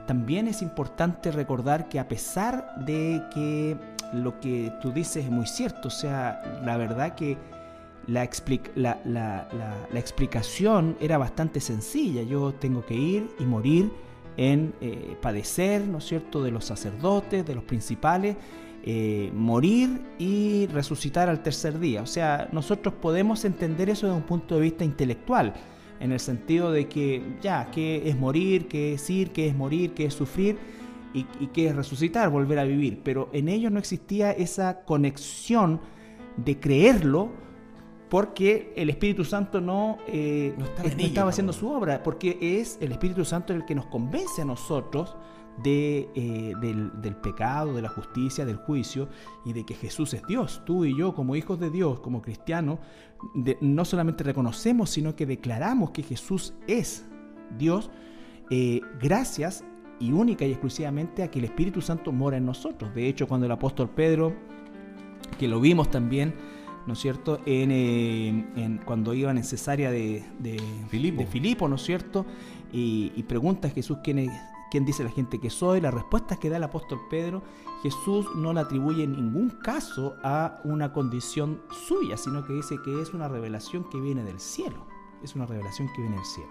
también 0.06 0.48
es 0.48 0.62
importante 0.62 1.30
recordar 1.30 1.88
que 1.88 1.98
a 1.98 2.08
pesar 2.08 2.74
de 2.84 3.22
que 3.32 3.76
lo 4.12 4.40
que 4.40 4.72
tú 4.80 4.92
dices 4.92 5.24
es 5.24 5.30
muy 5.30 5.46
cierto, 5.46 5.88
o 5.88 5.90
sea, 5.90 6.60
la 6.64 6.76
verdad 6.76 7.14
que 7.14 7.36
la, 8.06 8.98
la 9.04 9.98
explicación 9.98 10.96
era 11.00 11.18
bastante 11.18 11.60
sencilla. 11.60 12.22
Yo 12.22 12.52
tengo 12.52 12.84
que 12.84 12.94
ir 12.94 13.30
y 13.38 13.44
morir 13.44 13.90
en 14.36 14.74
eh, 14.80 15.16
padecer, 15.20 15.82
¿no 15.82 15.98
es 15.98 16.04
cierto?, 16.04 16.42
de 16.42 16.50
los 16.50 16.64
sacerdotes, 16.64 17.44
de 17.46 17.54
los 17.54 17.64
principales, 17.64 18.36
eh, 18.84 19.30
morir 19.34 20.00
y 20.18 20.66
resucitar 20.68 21.28
al 21.28 21.42
tercer 21.42 21.78
día. 21.78 22.02
O 22.02 22.06
sea, 22.06 22.48
nosotros 22.52 22.94
podemos 22.94 23.44
entender 23.44 23.90
eso 23.90 24.06
desde 24.06 24.18
un 24.18 24.26
punto 24.26 24.56
de 24.56 24.62
vista 24.62 24.84
intelectual, 24.84 25.54
en 26.00 26.12
el 26.12 26.20
sentido 26.20 26.72
de 26.72 26.88
que 26.88 27.22
ya, 27.40 27.70
¿qué 27.70 28.08
es 28.08 28.18
morir? 28.18 28.68
¿Qué 28.68 28.94
es 28.94 29.08
ir? 29.10 29.30
¿Qué 29.30 29.48
es 29.48 29.54
morir? 29.54 29.92
¿Qué 29.94 30.06
es 30.06 30.14
sufrir? 30.14 30.58
Y, 31.14 31.26
y 31.40 31.48
qué 31.48 31.68
es 31.68 31.76
resucitar, 31.76 32.30
volver 32.30 32.58
a 32.58 32.64
vivir. 32.64 33.00
Pero 33.04 33.28
en 33.32 33.48
ellos 33.48 33.70
no 33.70 33.78
existía 33.78 34.32
esa 34.32 34.84
conexión 34.84 35.80
de 36.36 36.58
creerlo 36.58 37.30
porque 38.12 38.74
el 38.76 38.90
Espíritu 38.90 39.24
Santo 39.24 39.58
no, 39.62 39.96
eh, 40.06 40.54
No 40.58 40.66
estaba 40.98 41.30
haciendo 41.30 41.54
su 41.54 41.70
obra, 41.70 42.02
porque 42.02 42.36
es 42.42 42.76
el 42.82 42.92
Espíritu 42.92 43.24
Santo 43.24 43.54
el 43.54 43.64
que 43.64 43.74
nos 43.74 43.86
convence 43.86 44.42
a 44.42 44.44
nosotros 44.44 45.16
de, 45.62 46.08
eh, 46.14 46.54
del, 46.60 46.90
del 47.02 47.16
pecado, 47.16 47.74
de 47.74 47.82
la 47.82 47.88
justicia, 47.88 48.44
del 48.44 48.56
juicio 48.56 49.08
y 49.44 49.52
de 49.52 49.64
que 49.64 49.74
Jesús 49.74 50.14
es 50.14 50.26
Dios. 50.26 50.62
Tú 50.64 50.84
y 50.84 50.96
yo, 50.96 51.14
como 51.14 51.36
hijos 51.36 51.58
de 51.60 51.70
Dios, 51.70 52.00
como 52.00 52.22
cristianos, 52.22 52.78
de- 53.34 53.58
no 53.60 53.84
solamente 53.84 54.24
reconocemos, 54.24 54.90
sino 54.90 55.14
que 55.14 55.26
declaramos 55.26 55.90
que 55.90 56.02
Jesús 56.02 56.54
es 56.66 57.04
Dios 57.58 57.90
eh, 58.50 58.80
gracias 59.00 59.64
y 60.00 60.10
única 60.12 60.44
y 60.44 60.50
exclusivamente 60.50 61.22
a 61.22 61.30
que 61.30 61.38
el 61.38 61.44
Espíritu 61.44 61.80
Santo 61.80 62.12
mora 62.12 62.36
en 62.36 62.44
nosotros. 62.46 62.94
De 62.94 63.06
hecho, 63.08 63.28
cuando 63.28 63.46
el 63.46 63.52
apóstol 63.52 63.88
Pedro, 63.90 64.34
que 65.38 65.48
lo 65.48 65.60
vimos 65.60 65.90
también, 65.90 66.34
¿no 66.86 66.94
es 66.94 66.98
cierto?, 66.98 67.40
en, 67.46 67.70
eh, 67.70 68.28
en- 68.56 68.78
cuando 68.84 69.14
iban 69.14 69.36
en 69.38 69.44
cesárea 69.44 69.90
de, 69.90 70.24
de, 70.40 70.60
Filipo. 70.88 71.20
de 71.20 71.26
Filipo, 71.26 71.68
¿no 71.68 71.76
es 71.76 71.82
cierto?, 71.82 72.26
y, 72.72 73.12
y 73.14 73.22
pregunta 73.22 73.68
a 73.68 73.70
Jesús 73.70 73.98
quién, 74.02 74.18
es, 74.18 74.30
quién 74.72 74.86
dice 74.86 75.04
la 75.04 75.10
gente 75.10 75.38
que 75.38 75.50
soy, 75.50 75.82
la 75.82 75.90
respuesta 75.90 76.36
que 76.36 76.48
da 76.48 76.56
el 76.56 76.62
apóstol 76.62 76.98
Pedro, 77.10 77.42
Jesús 77.82 78.26
no 78.34 78.54
la 78.54 78.62
atribuye 78.62 79.04
en 79.04 79.12
ningún 79.12 79.50
caso 79.50 80.16
a 80.24 80.62
una 80.64 80.94
condición 80.94 81.60
suya, 81.86 82.16
sino 82.16 82.42
que 82.46 82.54
dice 82.54 82.76
que 82.82 83.02
es 83.02 83.12
una 83.12 83.28
revelación 83.28 83.84
que 83.90 84.00
viene 84.00 84.24
del 84.24 84.40
cielo, 84.40 84.86
es 85.22 85.36
una 85.36 85.44
revelación 85.44 85.90
que 85.94 86.00
viene 86.00 86.16
del 86.16 86.24
cielo. 86.24 86.48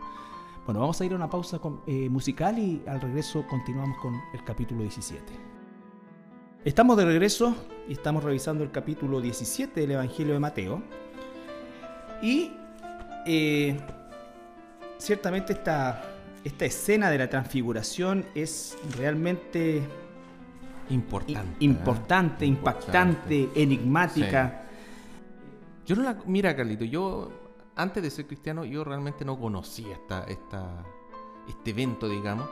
Bueno, 0.68 0.82
vamos 0.82 1.02
a 1.02 1.06
ir 1.06 1.14
a 1.14 1.16
una 1.16 1.32
pausa 1.32 1.60
eh, 1.88 2.10
musical 2.12 2.60
y 2.60 2.84
al 2.86 3.02
regreso 3.02 3.44
continuamos 3.50 3.98
con 3.98 4.14
el 4.14 4.44
capítulo 4.44 4.82
17. 4.82 5.24
Estamos 6.64 6.98
de 6.98 7.06
regreso 7.06 7.56
y 7.90 7.94
estamos 7.94 8.24
revisando 8.24 8.64
el 8.64 8.70
capítulo 8.70 9.20
17 9.20 9.82
del 9.82 9.92
Evangelio 9.94 10.36
de 10.36 10.40
Mateo. 10.40 10.84
Y 12.22 12.52
eh, 13.26 13.80
ciertamente 15.00 15.54
esta, 15.54 16.04
esta 16.44 16.66
escena 16.66 17.10
de 17.10 17.18
la 17.18 17.30
transfiguración 17.30 18.26
es 18.36 18.78
realmente 18.98 19.88
Importante. 20.90 21.56
importante, 21.64 22.46
¿eh? 22.46 22.48
impactante, 22.50 23.50
enigmática. 23.56 24.64
Yo 25.86 25.96
no 25.96 26.04
la. 26.04 26.18
Mira, 26.26 26.56
Carlito, 26.56 26.84
yo. 26.84 27.32
Antes 27.76 28.04
de 28.04 28.10
ser 28.12 28.28
cristiano, 28.28 28.66
yo 28.66 28.84
realmente 28.84 29.24
no 29.24 29.40
conocía 29.40 29.94
esta, 29.94 30.26
esta, 30.26 30.84
este 31.48 31.70
evento, 31.70 32.10
digamos. 32.10 32.50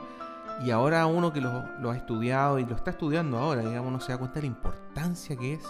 Y 0.64 0.70
ahora 0.70 1.04
uno 1.06 1.32
que 1.32 1.40
lo, 1.40 1.66
lo 1.78 1.90
ha 1.90 1.96
estudiado 1.96 2.58
y 2.58 2.64
lo 2.64 2.74
está 2.74 2.92
estudiando 2.92 3.38
ahora, 3.38 3.60
digamos, 3.62 3.88
uno 3.88 4.00
se 4.00 4.12
da 4.12 4.18
cuenta 4.18 4.36
de 4.36 4.42
la 4.42 4.46
importancia 4.46 5.36
que 5.36 5.54
es 5.54 5.64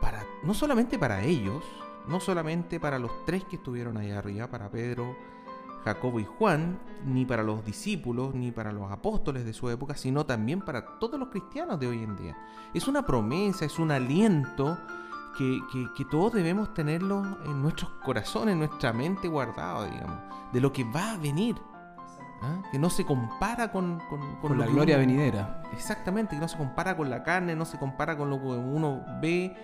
para. 0.00 0.24
No 0.42 0.52
solamente 0.54 0.98
para 0.98 1.22
ellos, 1.22 1.62
no 2.08 2.18
solamente 2.18 2.80
para 2.80 2.98
los 2.98 3.24
tres 3.24 3.44
que 3.44 3.56
estuvieron 3.56 3.96
allá 3.96 4.18
arriba, 4.18 4.48
para 4.48 4.68
Pedro, 4.68 5.16
Jacobo 5.84 6.20
y 6.20 6.24
Juan, 6.24 6.78
ni 7.04 7.24
para 7.24 7.42
los 7.42 7.64
discípulos, 7.64 8.34
ni 8.34 8.52
para 8.52 8.72
los 8.72 8.90
apóstoles 8.92 9.44
de 9.44 9.52
su 9.52 9.68
época, 9.70 9.96
sino 9.96 10.24
también 10.26 10.60
para 10.60 10.98
todos 10.98 11.18
los 11.18 11.28
cristianos 11.28 11.78
de 11.80 11.88
hoy 11.88 12.02
en 12.02 12.16
día. 12.16 12.36
Es 12.74 12.86
una 12.88 13.04
promesa, 13.04 13.64
es 13.64 13.78
un 13.78 13.90
aliento 13.90 14.78
que, 15.36 15.58
que- 15.72 15.86
que 15.96 16.04
todos 16.04 16.32
debemos 16.34 16.72
tenerlo 16.74 17.22
en 17.46 17.62
nuestros 17.62 17.90
corazones, 18.04 18.52
en 18.52 18.58
nuestra 18.60 18.92
mente 18.92 19.28
guardado, 19.28 19.84
digamos, 19.86 20.18
de 20.52 20.60
lo 20.60 20.72
que 20.72 20.84
va 20.84 21.12
a 21.12 21.16
venir. 21.16 21.56
¿ah? 22.42 22.62
Que 22.70 22.78
no 22.78 22.90
se 22.90 23.04
compara 23.06 23.72
con, 23.72 23.98
con, 24.10 24.20
con 24.20 24.40
Con 24.40 24.58
lo 24.58 24.64
la 24.64 24.70
gloria 24.70 24.96
uno- 24.96 25.06
venidera. 25.06 25.62
Exactamente, 25.72 26.34
que 26.36 26.40
no 26.40 26.48
se 26.48 26.58
compara 26.58 26.96
con 26.96 27.08
la 27.10 27.22
carne, 27.22 27.56
no 27.56 27.64
se 27.64 27.78
compara 27.78 28.16
con 28.16 28.30
lo 28.30 28.38
que 28.40 28.46
uno 28.46 29.04
ve. 29.20 29.56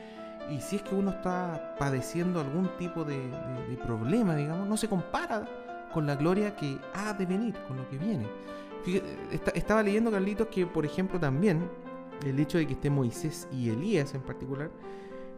Y 0.50 0.60
si 0.62 0.76
es 0.76 0.82
que 0.82 0.94
uno 0.94 1.10
está 1.10 1.74
padeciendo 1.78 2.40
algún 2.40 2.70
tipo 2.78 3.04
de, 3.04 3.28
de- 3.28 3.66
de 3.68 3.76
problema, 3.76 4.34
digamos, 4.34 4.66
no 4.66 4.76
se 4.78 4.88
compara 4.88 5.44
con 5.98 6.06
la 6.06 6.14
gloria 6.14 6.54
que 6.54 6.78
ha 6.94 7.12
de 7.12 7.26
venir, 7.26 7.54
con 7.66 7.76
lo 7.76 7.88
que 7.90 7.98
viene. 7.98 8.24
Fíjate, 8.84 9.58
estaba 9.58 9.82
leyendo, 9.82 10.12
Carlitos, 10.12 10.46
que 10.46 10.64
por 10.64 10.84
ejemplo 10.86 11.18
también 11.18 11.68
el 12.24 12.38
hecho 12.38 12.56
de 12.58 12.68
que 12.68 12.74
esté 12.74 12.88
Moisés 12.88 13.48
y 13.52 13.68
Elías 13.70 14.14
en 14.14 14.20
particular, 14.22 14.70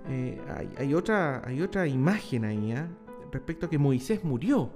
eh, 0.07 0.38
hay, 0.55 0.70
hay 0.77 0.92
otra, 0.92 1.40
hay 1.46 1.62
otra 1.62 1.87
imagen 1.87 2.44
ahí, 2.44 2.73
¿ah? 2.73 2.87
respecto 3.33 3.64
a 3.66 3.70
que 3.70 3.79
Moisés 3.79 4.23
murió, 4.23 4.68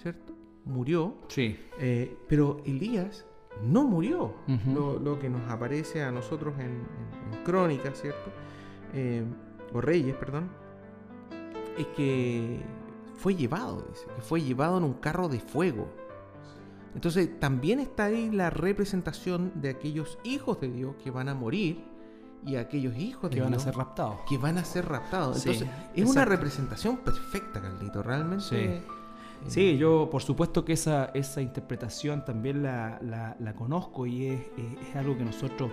¿cierto? 0.00 0.32
Murió, 0.64 1.16
Sí. 1.26 1.58
eh, 1.80 2.16
pero 2.28 2.58
Elías 2.64 3.26
no 3.64 3.82
murió. 3.84 4.34
Lo, 4.72 5.00
lo 5.00 5.18
que 5.18 5.28
nos 5.28 5.42
aparece 5.50 6.04
a 6.04 6.12
nosotros 6.12 6.54
en, 6.60 6.66
en- 6.66 7.34
en 7.34 7.42
Crónicas, 7.44 8.00
¿cierto? 8.00 8.30
Eh, 8.94 9.24
o 9.74 9.80
Reyes, 9.80 10.14
perdón. 10.14 10.48
Es 11.76 11.86
que 11.96 12.60
fue 13.18 13.34
llevado, 13.34 13.84
dice, 13.90 14.06
que 14.16 14.22
fue 14.22 14.40
llevado 14.40 14.78
en 14.78 14.84
un 14.84 14.94
carro 14.94 15.28
de 15.28 15.38
fuego. 15.40 15.88
Entonces 16.94 17.38
también 17.38 17.78
está 17.80 18.04
ahí 18.06 18.30
la 18.30 18.48
representación 18.50 19.52
de 19.56 19.68
aquellos 19.70 20.18
hijos 20.24 20.60
de 20.60 20.68
Dios 20.72 20.94
que 21.02 21.10
van 21.10 21.28
a 21.28 21.34
morir 21.34 21.84
y 22.46 22.56
aquellos 22.56 22.96
hijos 22.96 23.30
de 23.30 23.36
Que 23.36 23.42
van 23.42 23.52
a 23.52 23.56
Dios 23.56 23.64
ser 23.64 23.74
raptados. 23.76 24.20
que 24.28 24.38
van 24.38 24.56
a 24.58 24.64
ser 24.64 24.86
raptados. 24.88 25.38
Sí, 25.40 25.50
Entonces 25.50 25.68
es 25.94 26.08
una 26.08 26.24
representación 26.24 26.96
perfecta, 26.98 27.60
Carlito. 27.60 28.02
Realmente. 28.02 28.44
Sí. 28.44 28.56
eh, 28.56 28.82
Sí, 29.46 29.76
yo 29.78 30.08
por 30.10 30.20
supuesto 30.22 30.64
que 30.64 30.72
esa, 30.72 31.06
esa 31.14 31.40
interpretación 31.40 32.24
también 32.24 32.60
la, 32.64 32.98
la- 33.00 33.36
la 33.38 33.54
conozco 33.54 34.04
y 34.04 34.26
es, 34.26 34.40
es- 34.56 34.88
es 34.88 34.96
algo 34.96 35.16
que 35.16 35.24
nosotros 35.24 35.70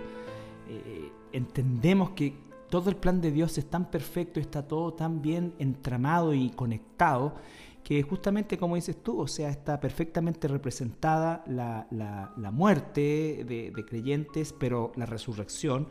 eh, 0.69 1.11
entendemos 1.31 2.11
que 2.11 2.37
todo 2.69 2.89
el 2.89 2.95
plan 2.95 3.21
de 3.21 3.31
Dios 3.31 3.57
es 3.57 3.65
tan 3.69 3.89
perfecto, 3.91 4.39
está 4.39 4.67
todo 4.67 4.93
tan 4.93 5.21
bien 5.21 5.53
entramado 5.59 6.33
y 6.33 6.49
conectado, 6.51 7.35
que 7.83 8.01
justamente 8.01 8.57
como 8.57 8.75
dices 8.75 9.01
tú, 9.03 9.19
o 9.19 9.27
sea, 9.27 9.49
está 9.49 9.79
perfectamente 9.79 10.47
representada 10.47 11.43
la, 11.47 11.87
la- 11.91 12.51
muerte 12.51 13.43
de, 13.47 13.71
de 13.75 13.85
creyentes, 13.85 14.53
pero 14.57 14.91
la 14.95 15.05
resurrección, 15.05 15.87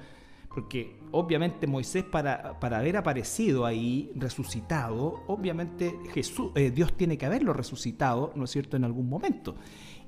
porque 0.53 0.99
obviamente 1.13 1.67
Moisés 1.67 2.05
para, 2.05 2.59
para 2.61 2.79
haber 2.79 2.97
aparecido 2.97 3.65
ahí 3.67 4.11
resucitado, 4.15 5.23
obviamente 5.27 5.97
Jesús, 6.13 6.51
eh, 6.55 6.71
Dios 6.71 6.93
tiene 6.97 7.17
que 7.19 7.27
haberlo 7.27 7.53
resucitado, 7.53 8.33
¿no 8.35 8.45
es 8.45 8.51
cierto?, 8.51 8.77
en 8.77 8.85
algún 8.85 9.09
momento. 9.09 9.55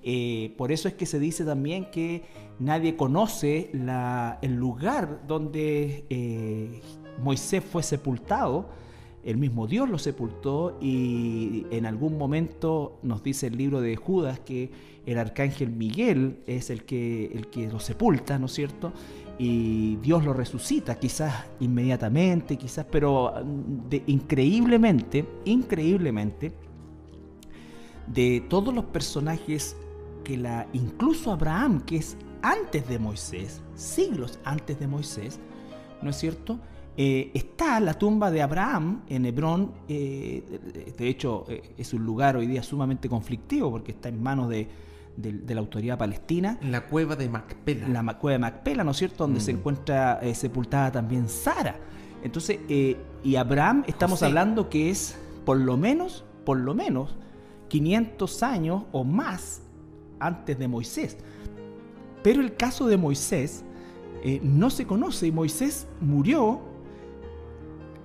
Eh, 0.09 0.55
por 0.57 0.71
eso 0.71 0.87
es 0.87 0.95
que 0.95 1.05
se 1.05 1.19
dice 1.19 1.45
también 1.45 1.91
que 1.91 2.23
nadie 2.61 2.95
conoce 2.95 3.73
el 4.41 4.55
lugar 4.55 5.23
donde 5.27 6.05
eh, 6.09 6.81
Moisés 7.21 7.65
fue 7.65 7.83
sepultado. 7.83 8.69
El 9.25 9.37
mismo 9.37 9.67
Dios 9.67 9.91
lo 9.91 9.99
sepultó 9.99 10.79
y 10.81 11.67
en 11.73 11.87
algún 11.87 12.17
momento 12.17 13.01
nos 13.03 13.25
dice 13.25 13.49
el 13.49 13.57
libro 13.57 13.81
de 13.81 13.97
Judas 13.97 14.39
que 14.39 14.71
el 15.07 15.19
arcángel 15.19 15.71
Miguel 15.71 16.39
es 16.47 16.71
el 16.71 16.85
que, 16.85 17.27
el 17.35 17.49
que 17.49 17.67
lo 17.67 17.81
sepulta, 17.81 18.39
¿no 18.39 18.47
es 18.47 18.53
cierto? 18.53 18.93
Y 19.41 19.97
Dios 19.97 20.25
lo 20.25 20.33
resucita, 20.33 21.01
quizás 21.01 21.47
inmediatamente, 21.59 22.57
quizás, 22.57 22.87
pero 22.89 23.35
mm, 23.45 23.89
de, 23.89 24.05
increíblemente, 24.07 25.25
increíblemente, 25.47 26.53
de 28.07 28.45
todos 28.49 28.73
los 28.73 28.85
personajes 28.85 29.77
que 30.27 30.37
la, 30.37 30.67
incluso 30.73 31.31
Abraham, 31.31 31.83
que 31.83 31.99
es 31.99 32.17
antes 32.43 32.89
de 32.89 32.99
Moisés, 32.99 33.63
siglos 33.77 34.41
antes 34.43 34.81
de 34.81 34.89
Moisés, 34.89 35.39
¿no 36.03 36.11
es 36.11 36.17
cierto? 36.17 36.59
eh, 36.97 37.31
está 37.33 37.79
la 37.79 37.95
tumba 37.95 38.33
de 38.33 38.43
Abraham 38.43 39.03
en 39.09 39.25
Hebrón. 39.25 39.71
de 39.87 40.97
hecho, 40.99 41.45
es 41.79 41.95
un 41.95 42.05
lugar 42.05 42.37
hoy 42.37 42.49
día 42.49 42.65
sumamente 42.65 43.09
conflictivo 43.09 43.71
porque 43.71 43.93
está 43.93 44.09
en 44.09 44.21
manos 44.21 44.49
de, 44.49 44.67
la 45.17 45.61
autoridad 45.61 45.97
palestina. 45.97 46.59
La 46.61 46.87
cueva 46.87 47.15
de 47.15 47.29
Macpela. 47.29 47.87
La 47.87 48.19
cueva 48.19 48.33
de 48.33 48.39
Macpela, 48.41 48.83
¿no 48.83 48.91
es 48.91 48.97
cierto? 48.97 49.25
Donde 49.29 49.39
se 49.39 49.53
mm. 49.53 49.57
encuentra 49.57 50.21
sepultada 50.35 50.91
también 50.91 51.29
Sara. 51.29 51.77
Entonces, 52.25 52.59
y 53.23 53.37
Abraham, 53.37 53.85
estamos 53.87 54.25
hablando 54.25 54.69
que 54.69 54.91
es 54.91 55.17
por 55.45 55.59
lo 55.59 55.77
menos, 55.77 56.25
por 56.45 56.59
lo 56.59 56.75
menos, 56.75 57.15
500 57.69 58.43
años 58.43 58.83
o 58.91 59.05
más 59.05 59.63
antes 60.21 60.59
de 60.59 60.69
Moisés. 60.69 61.17
Pero 62.23 62.41
el 62.41 62.57
caso 62.57 62.87
de 62.87 62.97
Moisés 62.97 63.65
eh, 64.23 64.41
no 64.43 64.71
se 64.71 64.87
conoce 64.87 65.29
y 65.29 65.31
Moisés 65.31 65.87
murió 66.01 66.61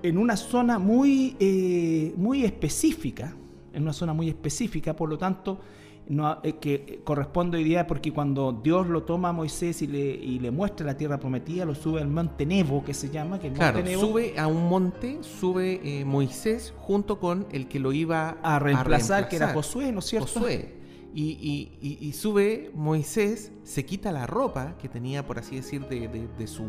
en 0.03 0.19
una 0.19 0.37
zona 0.37 0.77
muy, 0.77 1.35
eh, 1.39 2.13
muy 2.17 2.43
específica, 2.43 3.35
en 3.73 3.81
una 3.81 3.93
zona 3.93 4.13
muy 4.13 4.29
específica, 4.29 4.95
por 4.95 5.09
lo 5.09 5.17
tanto, 5.17 5.59
no, 6.07 6.37
eh, 6.43 6.53
que 6.57 7.01
corresponde 7.03 7.57
hoy 7.57 7.63
día 7.63 7.87
porque 7.87 8.11
cuando 8.11 8.51
Dios 8.51 8.85
lo 8.87 9.01
toma 9.01 9.29
a 9.29 9.31
Moisés 9.31 9.81
y 9.81 9.87
le, 9.87 9.99
y 9.99 10.37
le 10.37 10.51
muestra 10.51 10.85
la 10.85 10.97
tierra 10.97 11.19
prometida, 11.19 11.65
lo 11.65 11.73
sube 11.73 12.01
al 12.01 12.07
monte 12.07 12.45
Nebo, 12.45 12.83
que 12.83 12.93
se 12.93 13.09
llama. 13.09 13.39
Que 13.39 13.51
claro, 13.51 13.83
sube 13.99 14.37
a 14.37 14.45
un 14.45 14.69
monte, 14.69 15.17
sube 15.23 16.03
Moisés 16.05 16.75
junto 16.77 17.19
con 17.19 17.47
el 17.51 17.67
que 17.67 17.79
lo 17.79 17.91
iba 17.91 18.37
a 18.43 18.59
reemplazar, 18.59 19.29
que 19.29 19.37
era 19.37 19.53
Josué, 19.53 19.91
¿no 19.91 19.99
es 19.99 20.05
cierto? 20.05 20.27
Josué. 20.27 20.80
Y, 21.13 22.13
sube 22.13 22.71
Moisés, 22.73 23.51
se 23.63 23.85
quita 23.85 24.11
la 24.11 24.27
ropa 24.27 24.75
que 24.77 24.87
tenía, 24.87 25.25
por 25.25 25.39
así 25.39 25.55
decir, 25.57 25.85
de, 25.87 26.47
su, 26.47 26.63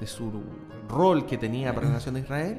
de 0.00 0.06
su 0.06 0.30
rol 0.88 1.26
que 1.26 1.36
tenía 1.38 1.74
para 1.74 1.88
la 1.88 1.94
nación 1.94 2.14
de 2.14 2.20
Israel. 2.20 2.58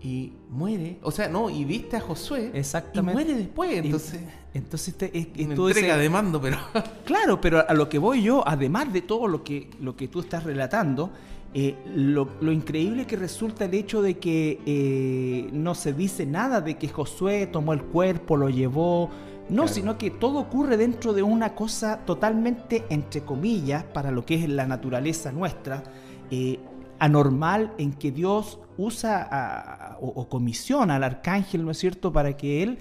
Y 0.00 0.34
muere, 0.50 0.98
o 1.02 1.10
sea, 1.10 1.28
no, 1.28 1.48
y 1.48 1.64
viste 1.64 1.96
a 1.96 2.00
Josué. 2.00 2.50
Exactamente. 2.52 3.22
Y 3.22 3.24
muere 3.24 3.38
después, 3.38 3.72
entonces. 3.72 4.20
entonces 4.52 4.94
te, 4.96 5.18
es, 5.18 5.28
entrega 5.34 5.96
de 5.96 6.10
mando, 6.10 6.42
pero. 6.42 6.58
claro, 7.06 7.40
pero 7.40 7.66
a 7.66 7.72
lo 7.72 7.88
que 7.88 7.98
voy 7.98 8.22
yo, 8.22 8.46
además 8.46 8.92
de 8.92 9.00
todo 9.00 9.28
lo 9.28 9.42
que, 9.42 9.70
lo 9.80 9.96
que 9.96 10.08
tú 10.08 10.20
estás 10.20 10.44
relatando, 10.44 11.10
eh, 11.56 11.76
lo, 11.94 12.28
increíble 12.50 13.06
que 13.06 13.14
resulta 13.14 13.66
el 13.66 13.74
hecho 13.74 14.02
de 14.02 14.18
que 14.18 14.60
eh, 14.66 15.48
no 15.52 15.76
se 15.76 15.92
dice 15.92 16.26
nada 16.26 16.60
de 16.60 16.76
que 16.76 16.88
Josué 16.88 17.46
tomó 17.46 17.72
el 17.72 17.82
cuerpo, 17.84 18.36
lo 18.36 18.50
llevó, 18.50 19.08
no, 19.48 19.68
sino 19.68 19.98
que 19.98 20.10
todo 20.10 20.38
ocurre 20.38 20.76
dentro 20.76 21.12
de 21.12 21.22
una 21.22 21.54
cosa 21.54 21.98
totalmente, 22.06 22.84
entre 22.88 23.22
comillas, 23.22 23.84
para 23.84 24.10
lo 24.10 24.24
que 24.24 24.36
es 24.36 24.48
la 24.48 24.66
naturaleza 24.66 25.32
nuestra, 25.32 25.82
eh, 26.30 26.58
anormal 26.98 27.74
en 27.78 27.92
que 27.92 28.10
Dios 28.10 28.58
usa 28.76 29.98
o, 30.00 30.28
comisiona 30.28 30.96
al 30.96 31.04
arcángel, 31.04 31.64
¿no 31.64 31.70
es 31.70 31.78
cierto?, 31.78 32.12
para 32.12 32.36
que 32.36 32.62
él 32.62 32.78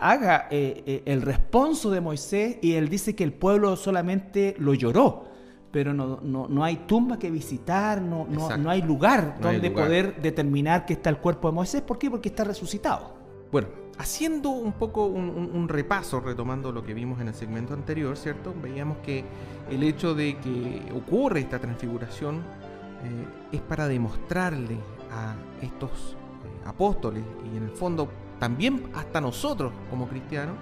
haga 0.00 0.48
eh, 0.50 0.82
eh, 0.86 1.02
el 1.06 1.22
responso 1.22 1.90
de 1.90 2.00
Moisés 2.00 2.58
y 2.60 2.72
él 2.72 2.88
dice 2.88 3.14
que 3.14 3.24
el 3.24 3.32
pueblo 3.32 3.76
solamente 3.76 4.54
lo 4.58 4.74
lloró, 4.74 5.24
pero 5.70 5.92
no, 5.94 6.20
no, 6.22 6.64
hay 6.64 6.76
tumba 6.86 7.18
que 7.18 7.30
visitar, 7.30 8.00
no, 8.00 8.26
no, 8.26 8.70
hay 8.70 8.82
lugar 8.82 9.38
donde 9.40 9.70
poder 9.70 10.20
determinar 10.20 10.86
que 10.86 10.94
está 10.94 11.10
el 11.10 11.18
cuerpo 11.18 11.48
de 11.48 11.54
Moisés. 11.54 11.82
¿Por 11.82 11.98
qué? 11.98 12.10
Porque 12.10 12.30
está 12.30 12.44
resucitado. 12.44 13.14
Bueno, 13.52 13.68
haciendo 13.98 14.50
un 14.50 14.72
poco 14.72 15.06
un, 15.06 15.68
repaso, 15.68 16.20
retomando 16.20 16.72
lo 16.72 16.84
que 16.84 16.94
vimos 16.94 17.20
en 17.20 17.28
el 17.28 17.34
segmento 17.34 17.74
anterior, 17.74 18.16
¿cierto? 18.16 18.54
Veíamos 18.62 18.98
que 18.98 19.24
el 19.70 19.82
hecho 19.82 20.14
de 20.14 20.36
que 20.38 20.92
ocurre 20.94 21.40
esta 21.40 21.58
transfiguración 21.58 22.36
eh, 22.36 23.26
es 23.52 23.60
para 23.62 23.88
demostrarle 23.88 24.76
a 25.10 25.34
estos 25.62 25.90
eh, 25.90 26.66
apóstoles 26.66 27.24
y 27.52 27.56
en 27.56 27.64
el 27.64 27.70
fondo 27.70 28.08
también 28.38 28.90
hasta 28.94 29.20
nosotros 29.20 29.72
como 29.90 30.08
cristianos, 30.08 30.56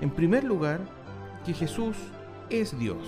en 0.00 0.10
primer 0.10 0.44
lugar, 0.44 0.80
que 1.46 1.54
Jesús 1.54 1.96
es 2.50 2.76
Dios. 2.78 2.98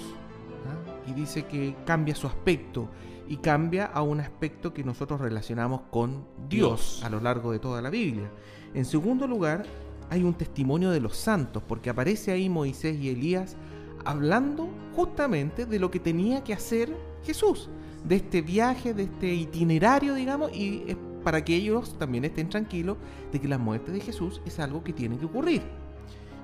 ¿ah? 0.69 1.11
Y 1.11 1.15
dice 1.15 1.47
que 1.47 1.75
cambia 1.85 2.15
su 2.15 2.27
aspecto 2.27 2.89
y 3.27 3.39
cambia 3.39 3.87
a 3.87 4.03
un 4.03 4.21
aspecto 4.21 4.73
que 4.73 4.85
nosotros 4.85 5.21
relacionamos 5.21 5.83
con 5.91 6.27
Dios 6.49 7.03
a 7.05 7.11
lo 7.11 7.21
largo 7.21 7.53
de 7.53 7.59
toda 7.59 7.81
la 7.83 7.91
Biblia. 7.91 8.31
En 8.75 8.85
segundo 8.85 9.27
lugar, 9.27 9.65
hay 10.11 10.23
un 10.23 10.35
testimonio 10.35 10.91
de 10.91 11.01
los 11.01 11.17
santos, 11.17 11.63
porque 11.67 11.91
aparece 11.91 12.33
ahí 12.33 12.49
Moisés 12.49 12.99
y 13.01 13.09
Elías 13.09 13.57
hablando 14.05 14.69
justamente 14.95 15.65
de 15.65 15.79
lo 15.79 15.91
que 15.91 16.01
tenía 16.01 16.45
que 16.45 16.53
hacer 16.53 16.95
Jesús, 17.25 17.71
de 18.05 18.17
este 18.17 18.43
viaje, 18.43 18.93
de 18.93 19.05
este 19.05 19.33
itinerario, 19.33 20.15
digamos, 20.15 20.53
y 20.53 20.85
es 20.87 20.97
para 21.23 21.43
que 21.43 21.57
ellos 21.57 21.99
también 21.99 22.25
estén 22.25 22.51
tranquilos 22.51 22.99
de 23.33 23.41
que 23.41 23.49
la 23.49 23.57
muerte 23.57 23.91
de 23.93 24.01
Jesús 24.01 24.43
es 24.45 24.59
algo 24.61 24.85
que 24.85 24.93
tiene 24.93 25.17
que 25.17 25.25
ocurrir. 25.25 25.63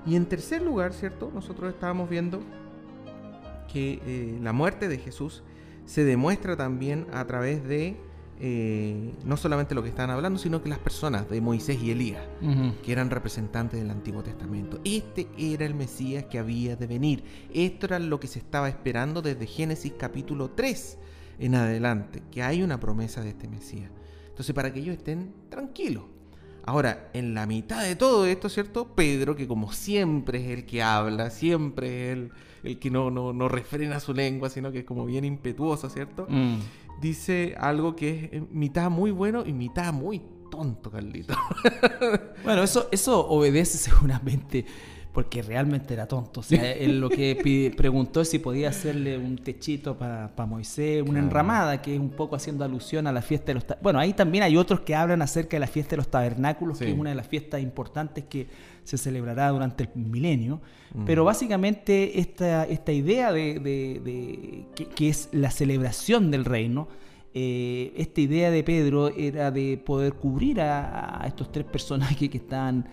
Y 0.06 0.16
en 0.16 0.24
tercer 0.24 0.62
lugar, 0.62 0.94
¿cierto? 0.94 1.30
Nosotros 1.34 1.72
estábamos 1.74 2.08
viendo 2.08 2.40
que 3.70 4.00
eh, 4.06 4.38
la 4.40 4.54
muerte 4.54 4.88
de 4.88 4.96
Jesús 4.96 5.42
se 5.84 6.04
demuestra 6.04 6.56
también 6.56 7.06
a 7.12 7.26
través 7.26 7.62
de 7.68 7.96
eh, 8.42 9.12
no 9.24 9.36
solamente 9.36 9.74
lo 9.74 9.82
que 9.82 9.90
estaban 9.90 10.10
hablando, 10.10 10.38
sino 10.38 10.62
que 10.62 10.70
las 10.70 10.78
personas 10.78 11.28
de 11.28 11.42
Moisés 11.42 11.78
y 11.82 11.90
Elías, 11.90 12.22
que 12.82 12.90
eran 12.90 13.10
representantes 13.10 13.78
del 13.78 13.90
Antiguo 13.90 14.22
Testamento. 14.22 14.80
Este 14.82 15.28
era 15.36 15.66
el 15.66 15.74
Mesías 15.74 16.24
que 16.24 16.38
había 16.38 16.74
de 16.74 16.86
venir. 16.86 17.22
Esto 17.52 17.86
era 17.86 17.98
lo 17.98 18.18
que 18.18 18.28
se 18.28 18.38
estaba 18.38 18.68
esperando 18.68 19.20
desde 19.20 19.46
Génesis 19.46 19.92
capítulo 19.98 20.50
3 20.50 20.98
en 21.38 21.54
adelante, 21.54 22.22
que 22.30 22.42
hay 22.42 22.62
una 22.62 22.80
promesa 22.80 23.22
de 23.22 23.30
este 23.30 23.46
Mesías. 23.46 23.90
Entonces, 24.28 24.54
para 24.54 24.72
que 24.72 24.80
ellos 24.80 24.96
estén 24.96 25.34
tranquilos. 25.50 26.04
Ahora, 26.64 27.10
en 27.14 27.34
la 27.34 27.46
mitad 27.46 27.82
de 27.82 27.96
todo 27.96 28.26
esto, 28.26 28.48
¿cierto? 28.48 28.94
Pedro, 28.94 29.36
que 29.36 29.48
como 29.48 29.72
siempre 29.72 30.44
es 30.44 30.58
el 30.58 30.66
que 30.66 30.82
habla, 30.82 31.30
siempre 31.30 32.12
es 32.12 32.18
el, 32.18 32.32
el 32.62 32.78
que 32.78 32.90
no, 32.90 33.10
no, 33.10 33.32
no, 33.32 33.48
refrena 33.48 34.00
su 34.00 34.14
lengua, 34.14 34.50
sino 34.50 34.70
que 34.70 34.80
es 34.80 34.84
como 34.84 35.06
bien 35.06 35.24
impetuoso, 35.24 35.88
¿cierto? 35.88 36.26
Mm 36.28 36.58
dice 37.00 37.54
algo 37.58 37.96
que 37.96 38.10
es 38.10 38.32
eh, 38.32 38.42
mitad 38.50 38.90
muy 38.90 39.10
bueno 39.10 39.44
y 39.46 39.52
mitad 39.52 39.92
muy 39.92 40.22
tonto, 40.50 40.90
Carlito. 40.90 41.34
bueno, 42.44 42.62
eso, 42.62 42.88
eso 42.92 43.26
obedece 43.26 43.78
seguramente 43.78 44.66
porque 45.12 45.42
realmente 45.42 45.92
era 45.94 46.06
tonto. 46.06 46.40
O 46.40 46.42
sea, 46.42 46.72
él 46.72 47.00
lo 47.00 47.08
que 47.08 47.72
preguntó 47.76 48.20
es 48.20 48.30
si 48.30 48.38
podía 48.38 48.68
hacerle 48.68 49.18
un 49.18 49.38
techito 49.38 49.96
para 49.96 50.30
Moisés, 50.46 51.02
una 51.06 51.18
enramada, 51.18 51.82
que 51.82 51.94
es 51.94 52.00
un 52.00 52.10
poco 52.10 52.36
haciendo 52.36 52.64
alusión 52.64 53.06
a 53.06 53.12
la 53.12 53.22
fiesta 53.22 53.46
de 53.46 53.54
los... 53.54 53.64
Bueno, 53.82 53.98
ahí 53.98 54.12
también 54.12 54.44
hay 54.44 54.56
otros 54.56 54.80
que 54.80 54.94
hablan 54.94 55.20
acerca 55.22 55.56
de 55.56 55.60
la 55.60 55.66
fiesta 55.66 55.90
de 55.90 55.96
los 55.98 56.08
tabernáculos, 56.08 56.78
que 56.78 56.90
es 56.90 56.98
una 56.98 57.10
de 57.10 57.16
las 57.16 57.26
fiestas 57.26 57.60
importantes 57.60 58.24
que 58.24 58.46
se 58.84 58.98
celebrará 58.98 59.48
durante 59.48 59.84
el 59.84 59.90
milenio. 59.94 60.60
Mm. 60.94 61.04
Pero 61.04 61.24
básicamente 61.24 62.20
esta, 62.20 62.64
esta 62.64 62.92
idea 62.92 63.32
de, 63.32 64.66
que, 64.94 65.08
es 65.08 65.28
la 65.32 65.50
celebración 65.50 66.30
del 66.30 66.44
reino, 66.44 66.88
eh, 67.34 67.92
esta 67.96 68.20
idea 68.20 68.50
de 68.50 68.62
Pedro 68.62 69.08
era 69.08 69.50
de 69.50 69.76
poder 69.76 70.14
cubrir 70.14 70.60
a, 70.60 71.22
a 71.22 71.26
estos 71.26 71.50
tres 71.50 71.64
personajes 71.64 72.28
que 72.28 72.38
están 72.38 72.88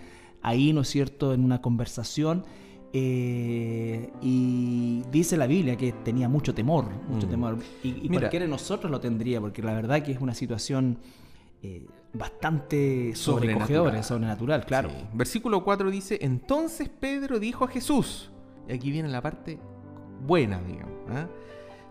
ahí, 0.47 0.73
¿no 0.73 0.81
es 0.81 0.89
cierto?, 0.89 1.33
en 1.33 1.43
una 1.43 1.61
conversación. 1.61 2.45
Eh, 2.93 4.09
y 4.21 5.03
dice 5.11 5.35
la 5.35 5.45
Biblia 5.45 5.75
que 5.75 5.91
tenía 5.91 6.29
mucho 6.29 6.53
temor, 6.53 6.85
mucho 7.09 7.27
mm. 7.27 7.29
temor. 7.29 7.57
Y, 7.83 8.07
cualquiera 8.09 8.45
de 8.45 8.49
nosotros 8.49 8.89
lo 8.91 8.99
tendría, 8.99 9.41
porque 9.41 9.61
la 9.61 9.73
verdad 9.73 10.01
que 10.01 10.13
es 10.13 10.21
una 10.21 10.33
situación 10.33 10.97
eh, 11.61 11.85
bastante 12.13 13.13
sobrecogedora, 13.15 14.01
sobrenatural, 14.03 14.65
claro. 14.65 14.89
Versículo 15.13 15.63
4 15.63 15.91
dice, 15.91 16.17
entonces 16.21 16.89
Pedro 16.89 17.39
dijo 17.39 17.65
a 17.65 17.67
Jesús, 17.67 18.31
y 18.67 18.73
aquí 18.73 18.91
viene 18.91 19.09
la 19.09 19.21
parte 19.21 19.59
buena, 20.25 20.61
digamos, 20.61 20.95
¿ah? 21.09 21.27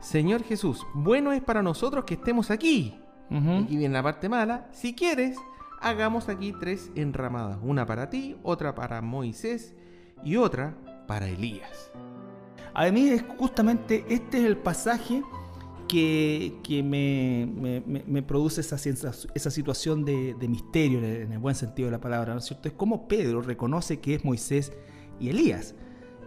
Señor 0.00 0.42
Jesús, 0.44 0.86
bueno 0.94 1.32
es 1.32 1.42
para 1.42 1.62
nosotros 1.62 2.04
que 2.04 2.14
estemos 2.14 2.50
aquí. 2.50 2.94
Aquí 3.28 3.76
viene 3.76 3.92
la 3.92 4.04
parte 4.04 4.28
mala, 4.28 4.68
si 4.72 4.94
quieres, 4.94 5.36
hagamos 5.86 6.28
aquí 6.28 6.52
tres 6.52 6.90
enramadas, 6.96 7.58
una 7.62 7.86
para 7.86 8.10
ti, 8.10 8.36
otra 8.42 8.74
para 8.74 9.00
Moisés 9.02 9.74
y 10.24 10.36
otra 10.36 10.76
para 11.06 11.28
Elías. 11.28 11.92
A 12.74 12.90
mí 12.90 13.08
es 13.08 13.24
justamente 13.38 14.04
este 14.08 14.38
es 14.38 14.44
el 14.44 14.56
pasaje 14.56 15.22
que, 15.88 16.82
me, 16.84 18.22
produce 18.22 18.62
esa, 18.62 18.76
esa 19.34 19.50
situación 19.50 20.04
de, 20.04 20.34
misterio, 20.48 20.98
en 20.98 21.32
el 21.32 21.38
buen 21.38 21.54
sentido 21.54 21.86
de 21.86 21.92
la 21.92 22.00
palabra, 22.00 22.32
¿no 22.32 22.40
es 22.40 22.46
cierto? 22.46 22.66
Es 22.68 22.74
como 22.74 23.06
Pedro 23.06 23.40
reconoce 23.40 24.00
que 24.00 24.16
es 24.16 24.24
Moisés 24.24 24.72
y 25.20 25.28
Elías. 25.28 25.76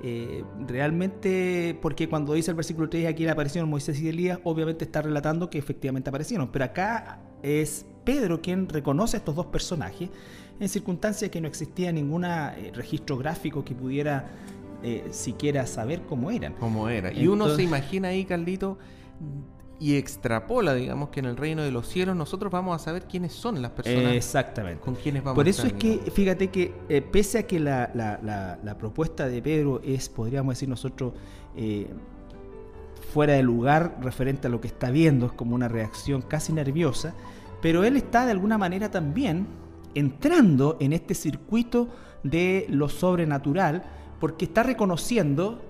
Eh, 0.01 0.45
realmente, 0.66 1.78
porque 1.82 2.07
cuando 2.07 2.34
dice 2.34 2.51
el 2.51 2.55
versículo 2.55 2.88
3, 2.88 3.07
aquí 3.07 3.28
aparecieron 3.28 3.70
Moisés 3.70 3.99
y 3.99 4.07
Elías, 4.07 4.39
obviamente 4.45 4.86
está 4.86 5.01
relatando 5.01 5.49
que 5.49 5.57
efectivamente 5.57 6.10
aparecieron, 6.10 6.49
pero 6.49 6.64
acá 6.64 7.20
es 7.43 7.86
Pedro 8.12 8.41
quien 8.41 8.68
reconoce 8.68 9.18
a 9.18 9.20
estos 9.20 9.36
dos 9.36 9.45
personajes 9.47 10.10
en 10.60 10.68
circunstancias 10.70 11.30
que 11.32 11.39
no 11.41 11.47
existía 11.47 11.91
ningún 11.91 12.26
eh, 12.26 12.72
registro 12.74 13.18
gráfico 13.18 13.64
que 13.64 13.76
pudiera 13.76 14.30
eh, 14.84 15.07
siquiera 15.12 15.66
saber 15.68 16.01
cómo 16.10 16.32
eran. 16.32 16.53
Cómo 16.53 16.89
era. 16.89 17.12
Y 17.14 17.28
uno 17.28 17.49
se 17.55 17.64
imagina 17.64 18.07
ahí, 18.10 18.26
Carlito, 18.26 18.78
y 19.80 19.95
extrapola, 19.95 20.74
digamos, 20.74 21.10
que 21.10 21.20
en 21.22 21.28
el 21.28 21.38
reino 21.38 21.62
de 21.62 21.72
los 21.72 21.88
cielos 21.88 22.16
nosotros 22.16 22.51
vamos 22.51 22.76
a 22.76 22.84
saber 22.84 23.03
quiénes 23.03 23.32
son 23.32 23.62
las 23.62 23.72
personas 23.72 24.14
Exactamente. 24.14 24.82
con 24.82 24.95
quienes 24.95 25.24
vamos 25.24 25.36
Por 25.36 25.47
a 25.47 25.49
eso 25.49 25.68
estar, 25.68 25.78
es 25.89 25.99
que, 26.03 26.12
fíjate 26.12 26.47
que 26.49 26.74
eh, 26.89 27.01
pese 27.01 27.38
a 27.39 27.43
que 27.47 27.60
la, 27.60 27.89
la- 27.93 28.20
la- 28.24 28.60
la 28.64 28.78
propuesta 28.78 29.28
de 29.30 29.41
Pedro 29.41 29.82
es, 29.84 30.10
podríamos 30.10 30.55
decir 30.55 30.68
nosotros, 30.68 31.14
eh, 31.55 31.88
fuera 33.14 33.34
de 33.34 33.43
lugar 33.43 33.97
referente 34.01 34.47
a 34.47 34.49
lo 34.49 34.60
que 34.60 34.68
está 34.68 34.91
viendo, 34.91 35.26
es 35.28 35.32
como 35.32 35.55
una 35.55 35.68
reacción 35.68 36.22
casi 36.22 36.51
nerviosa, 36.53 37.14
pero 37.62 37.84
él 37.84 37.95
está 37.97 38.26
de 38.26 38.32
alguna 38.32 38.57
manera 38.57 38.89
también 38.91 39.47
entrando 39.95 40.78
en 40.80 40.93
este 40.93 41.14
circuito 41.16 41.89
de 42.24 42.66
lo 42.70 42.89
sobrenatural, 42.89 43.84
porque 44.20 44.45
está 44.45 44.64
reconociendo, 44.64 45.62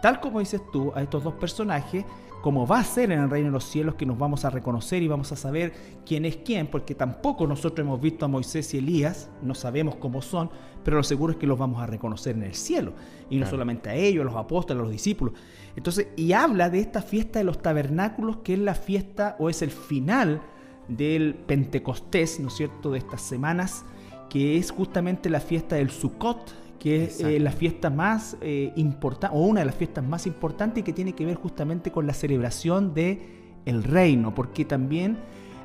tal 0.00 0.20
como 0.20 0.40
dices 0.40 0.60
tú, 0.72 0.92
a 0.94 1.02
estos 1.02 1.24
dos 1.24 1.34
personajes, 1.34 2.04
como 2.42 2.68
va 2.68 2.78
a 2.78 2.84
ser 2.84 3.10
en 3.10 3.20
el 3.20 3.28
reino 3.28 3.48
de 3.48 3.52
los 3.52 3.64
cielos, 3.64 3.96
que 3.96 4.06
nos 4.06 4.16
vamos 4.16 4.44
a 4.44 4.50
reconocer 4.50 5.02
y 5.02 5.08
vamos 5.08 5.32
a 5.32 5.36
saber 5.36 5.72
quién 6.06 6.24
es 6.24 6.36
quién, 6.36 6.68
porque 6.68 6.94
tampoco 6.94 7.48
nosotros 7.48 7.84
hemos 7.84 8.00
visto 8.00 8.24
a 8.24 8.28
Moisés 8.28 8.72
y 8.74 8.78
Elías, 8.78 9.28
no 9.42 9.56
sabemos 9.56 9.96
cómo 9.96 10.22
son, 10.22 10.48
pero 10.84 10.96
lo 10.98 11.02
seguro 11.02 11.32
es 11.32 11.38
que 11.38 11.48
los 11.48 11.58
vamos 11.58 11.82
a 11.82 11.86
reconocer 11.86 12.36
en 12.36 12.44
el 12.44 12.54
cielo. 12.54 12.92
Y 13.28 13.34
no 13.36 13.40
Claro. 13.40 13.50
solamente 13.50 13.90
a 13.90 13.94
ellos, 13.96 14.22
a 14.22 14.24
los 14.26 14.36
apóstoles, 14.36 14.78
a 14.78 14.82
los 14.84 14.92
discípulos. 14.92 15.34
Entonces, 15.74 16.08
y 16.16 16.32
habla 16.32 16.70
de 16.70 16.78
esta 16.78 17.02
fiesta 17.02 17.40
de 17.40 17.44
los 17.44 17.60
tabernáculos, 17.60 18.38
que 18.38 18.54
es 18.54 18.60
la 18.60 18.74
fiesta 18.76 19.34
o 19.40 19.50
es 19.50 19.60
el 19.60 19.72
final 19.72 20.40
del 20.88 21.34
Pentecostés, 21.34 22.40
¿no 22.40 22.48
es 22.48 22.54
cierto?, 22.54 22.90
de 22.90 22.98
estas 22.98 23.22
semanas, 23.22 23.84
que 24.28 24.56
es 24.56 24.70
justamente 24.70 25.30
la 25.30 25.40
fiesta 25.40 25.76
del 25.76 25.90
Sukkot, 25.90 26.78
que 26.78 27.04
es 27.04 27.20
eh, 27.20 27.40
la 27.40 27.50
fiesta 27.50 27.90
más 27.90 28.36
importante, 28.76 29.36
o 29.36 29.40
una 29.40 29.60
de 29.60 29.66
las 29.66 29.74
fiestas 29.74 30.04
más 30.04 30.26
importantes 30.26 30.80
y 30.80 30.84
que 30.84 30.92
tiene 30.92 31.12
que 31.12 31.26
ver 31.26 31.36
justamente 31.36 31.90
con 31.90 32.06
la 32.06 32.14
celebración 32.14 32.94
de 32.94 33.38
el 33.64 33.82
reino, 33.82 34.34
porque 34.34 34.64
también 34.64 35.18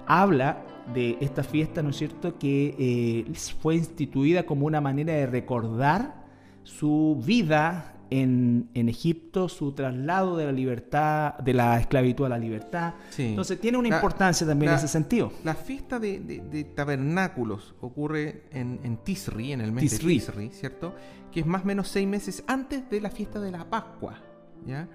habla 0.05 0.65
de 0.93 1.17
esta 1.21 1.43
fiesta, 1.43 1.81
¿no 1.81 1.91
es 1.91 1.97
cierto?, 1.97 2.37
que 2.37 2.75
eh, 2.77 3.33
fue 3.61 3.75
instituida 3.75 4.45
como 4.45 4.65
una 4.65 4.81
manera 4.81 5.13
de 5.13 5.25
recordar 5.25 6.23
su 6.63 7.21
vida 7.25 7.93
en, 8.21 8.69
en 8.73 8.89
Egipto, 8.89 9.49
su 9.49 9.71
traslado 9.73 10.37
de 10.37 10.45
la 10.45 10.51
libertad, 10.51 11.37
de 11.39 11.53
la 11.53 11.79
esclavitud 11.79 12.25
a 12.25 12.29
la 12.29 12.37
libertad. 12.37 12.93
Sí. 13.09 13.27
Entonces 13.29 13.59
tiene 13.59 13.77
una 13.77 13.89
La- 13.89 13.95
importancia 13.95 14.45
también 14.45 14.71
la- 14.71 14.77
en 14.77 14.83
ese 14.83 14.87
sentido. 14.87 15.31
La 15.43 15.55
fiesta 15.55 15.99
de, 15.99 16.19
de- 16.19 16.39
de 16.39 16.63
tabernáculos 16.63 17.73
ocurre 17.81 18.43
en, 18.51 18.79
en 18.83 18.97
Tisri, 18.97 19.51
en 19.53 19.61
el 19.61 19.71
mes 19.71 19.83
Tisri. 19.83 20.07
de 20.19 20.25
Tisri, 20.25 20.49
¿cierto? 20.51 20.93
Que 21.31 21.39
es 21.39 21.45
más 21.45 21.63
o 21.63 21.65
menos 21.65 21.87
seis 21.87 22.07
meses 22.07 22.43
antes 22.47 22.89
de 22.89 23.01
la 23.01 23.09
fiesta 23.09 23.39
de 23.39 23.51
la 23.51 23.69
Pascua, 23.69 24.19
¿ya? 24.65 24.87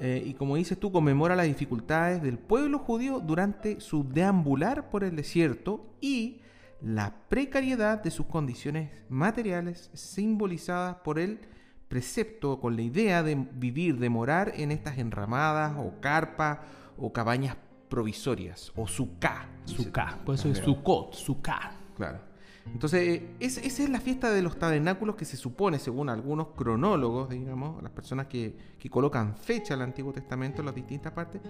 Eh, 0.00 0.22
y 0.26 0.34
como 0.34 0.54
dices 0.56 0.78
tú, 0.78 0.92
conmemora 0.92 1.34
las 1.34 1.46
dificultades 1.46 2.22
del 2.22 2.38
pueblo 2.38 2.78
judío 2.78 3.18
durante 3.18 3.80
su 3.80 4.04
deambular 4.08 4.90
por 4.90 5.02
el 5.02 5.16
desierto 5.16 5.86
y 6.00 6.40
la 6.80 7.14
precariedad 7.28 8.00
de 8.00 8.12
sus 8.12 8.26
condiciones 8.26 8.90
materiales 9.08 9.90
simbolizadas 9.94 10.96
por 11.02 11.18
el 11.18 11.40
precepto 11.88 12.60
con 12.60 12.76
la 12.76 12.82
idea 12.82 13.22
de 13.22 13.34
vivir, 13.52 13.98
de 13.98 14.10
morar 14.10 14.52
en 14.56 14.70
estas 14.70 14.98
enramadas 14.98 15.74
o 15.78 16.00
carpas 16.00 16.58
o 16.96 17.12
cabañas 17.12 17.56
provisorias 17.88 18.72
o 18.76 18.86
suká. 18.86 19.48
Sukkah, 19.64 20.18
por 20.24 20.34
eso 20.34 20.50
es. 20.50 20.58
Sukkot, 20.58 21.14
Sukkah. 21.14 21.72
Claro. 21.96 22.27
Entonces, 22.72 23.22
es- 23.40 23.58
esa 23.58 23.82
es 23.82 23.90
la 23.90 24.00
fiesta 24.00 24.30
de 24.30 24.42
los 24.42 24.58
tabernáculos 24.58 25.16
que 25.16 25.24
se 25.24 25.36
supone, 25.36 25.78
según 25.78 26.08
algunos 26.08 26.48
cronólogos, 26.56 27.28
digamos, 27.30 27.82
las 27.82 27.92
personas 27.92 28.26
que, 28.26 28.54
que 28.78 28.88
colocan 28.90 29.36
fecha 29.36 29.74
al 29.74 29.82
Antiguo 29.82 30.12
Testamento 30.12 30.60
en 30.62 30.66
las 30.66 30.74
distintas 30.74 31.12
partes, 31.12 31.40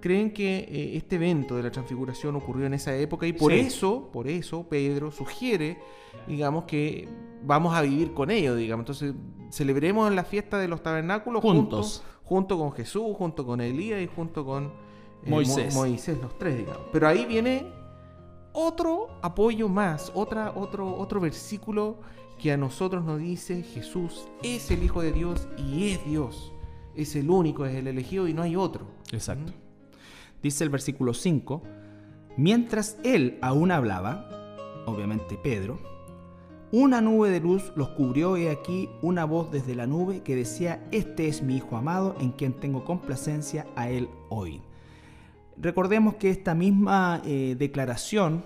creen 0.00 0.32
que 0.32 0.58
eh, 0.60 0.96
este 0.96 1.16
evento 1.16 1.56
de 1.56 1.64
la 1.64 1.70
transfiguración 1.72 2.36
ocurrió 2.36 2.66
en 2.66 2.74
esa 2.74 2.94
época 2.96 3.26
y 3.26 3.32
por 3.32 3.50
Sí. 3.52 3.58
eso, 3.60 4.10
por 4.12 4.28
eso, 4.28 4.68
Pedro 4.68 5.10
sugiere, 5.10 5.78
digamos, 6.28 6.64
que 6.64 7.08
vamos 7.44 7.74
a 7.74 7.82
vivir 7.82 8.12
con 8.14 8.30
ellos, 8.30 8.56
digamos. 8.56 8.82
Entonces, 8.84 9.14
celebremos 9.50 10.12
la 10.12 10.22
fiesta 10.24 10.58
de 10.58 10.68
los 10.68 10.82
tabernáculos 10.82 11.42
Juntos. 11.42 12.04
junto 12.22 12.58
con 12.58 12.72
Jesús, 12.72 13.16
junto 13.16 13.44
con 13.46 13.60
Elías 13.60 14.00
y 14.02 14.06
junto 14.06 14.44
con 14.44 14.66
eh, 14.66 15.30
Moisés. 15.30 15.74
Mo- 15.74 15.80
Moisés, 15.80 16.18
los 16.22 16.38
tres, 16.38 16.58
digamos. 16.58 16.82
Pero 16.92 17.08
ahí 17.08 17.24
viene 17.26 17.66
otro 18.60 19.06
apoyo 19.22 19.68
más, 19.68 20.10
otra, 20.16 20.52
otro, 20.56 20.96
otro 20.96 21.20
versículo 21.20 21.98
que 22.40 22.50
a 22.50 22.56
nosotros 22.56 23.04
nos 23.04 23.20
dice 23.20 23.62
Jesús 23.62 24.26
es 24.42 24.72
el 24.72 24.82
Hijo 24.82 25.00
de 25.00 25.12
Dios 25.12 25.46
y 25.56 25.92
es 25.92 26.04
Dios. 26.04 26.52
Es 26.96 27.14
el 27.14 27.30
único, 27.30 27.66
es 27.66 27.76
el 27.76 27.86
elegido 27.86 28.26
y 28.26 28.34
no 28.34 28.42
hay 28.42 28.56
otro. 28.56 28.86
Exacto. 29.12 29.52
Dice 30.42 30.64
el 30.64 30.70
versículo 30.70 31.14
5, 31.14 31.62
mientras 32.36 32.98
él 33.04 33.38
aún 33.42 33.70
hablaba, 33.70 34.28
obviamente 34.86 35.36
Pedro, 35.36 35.78
una 36.72 37.00
nube 37.00 37.30
de 37.30 37.38
luz 37.38 37.72
los 37.76 37.90
cubrió 37.90 38.36
y 38.36 38.48
aquí 38.48 38.90
una 39.02 39.24
voz 39.24 39.52
desde 39.52 39.76
la 39.76 39.86
nube 39.86 40.24
que 40.24 40.34
decía, 40.34 40.84
este 40.90 41.28
es 41.28 41.42
mi 41.44 41.58
Hijo 41.58 41.76
amado 41.76 42.16
en 42.18 42.32
quien 42.32 42.54
tengo 42.54 42.84
complacencia, 42.84 43.68
a 43.76 43.88
él 43.88 44.08
oíd. 44.30 44.62
Recordemos 45.60 46.14
que 46.14 46.30
esta 46.30 46.54
misma 46.54 47.20
eh, 47.24 47.56
declaración 47.58 48.44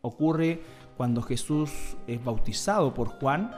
ocurre 0.00 0.62
cuando 0.96 1.20
Jesús 1.20 1.70
es 2.06 2.24
bautizado 2.24 2.94
por 2.94 3.08
Juan 3.08 3.50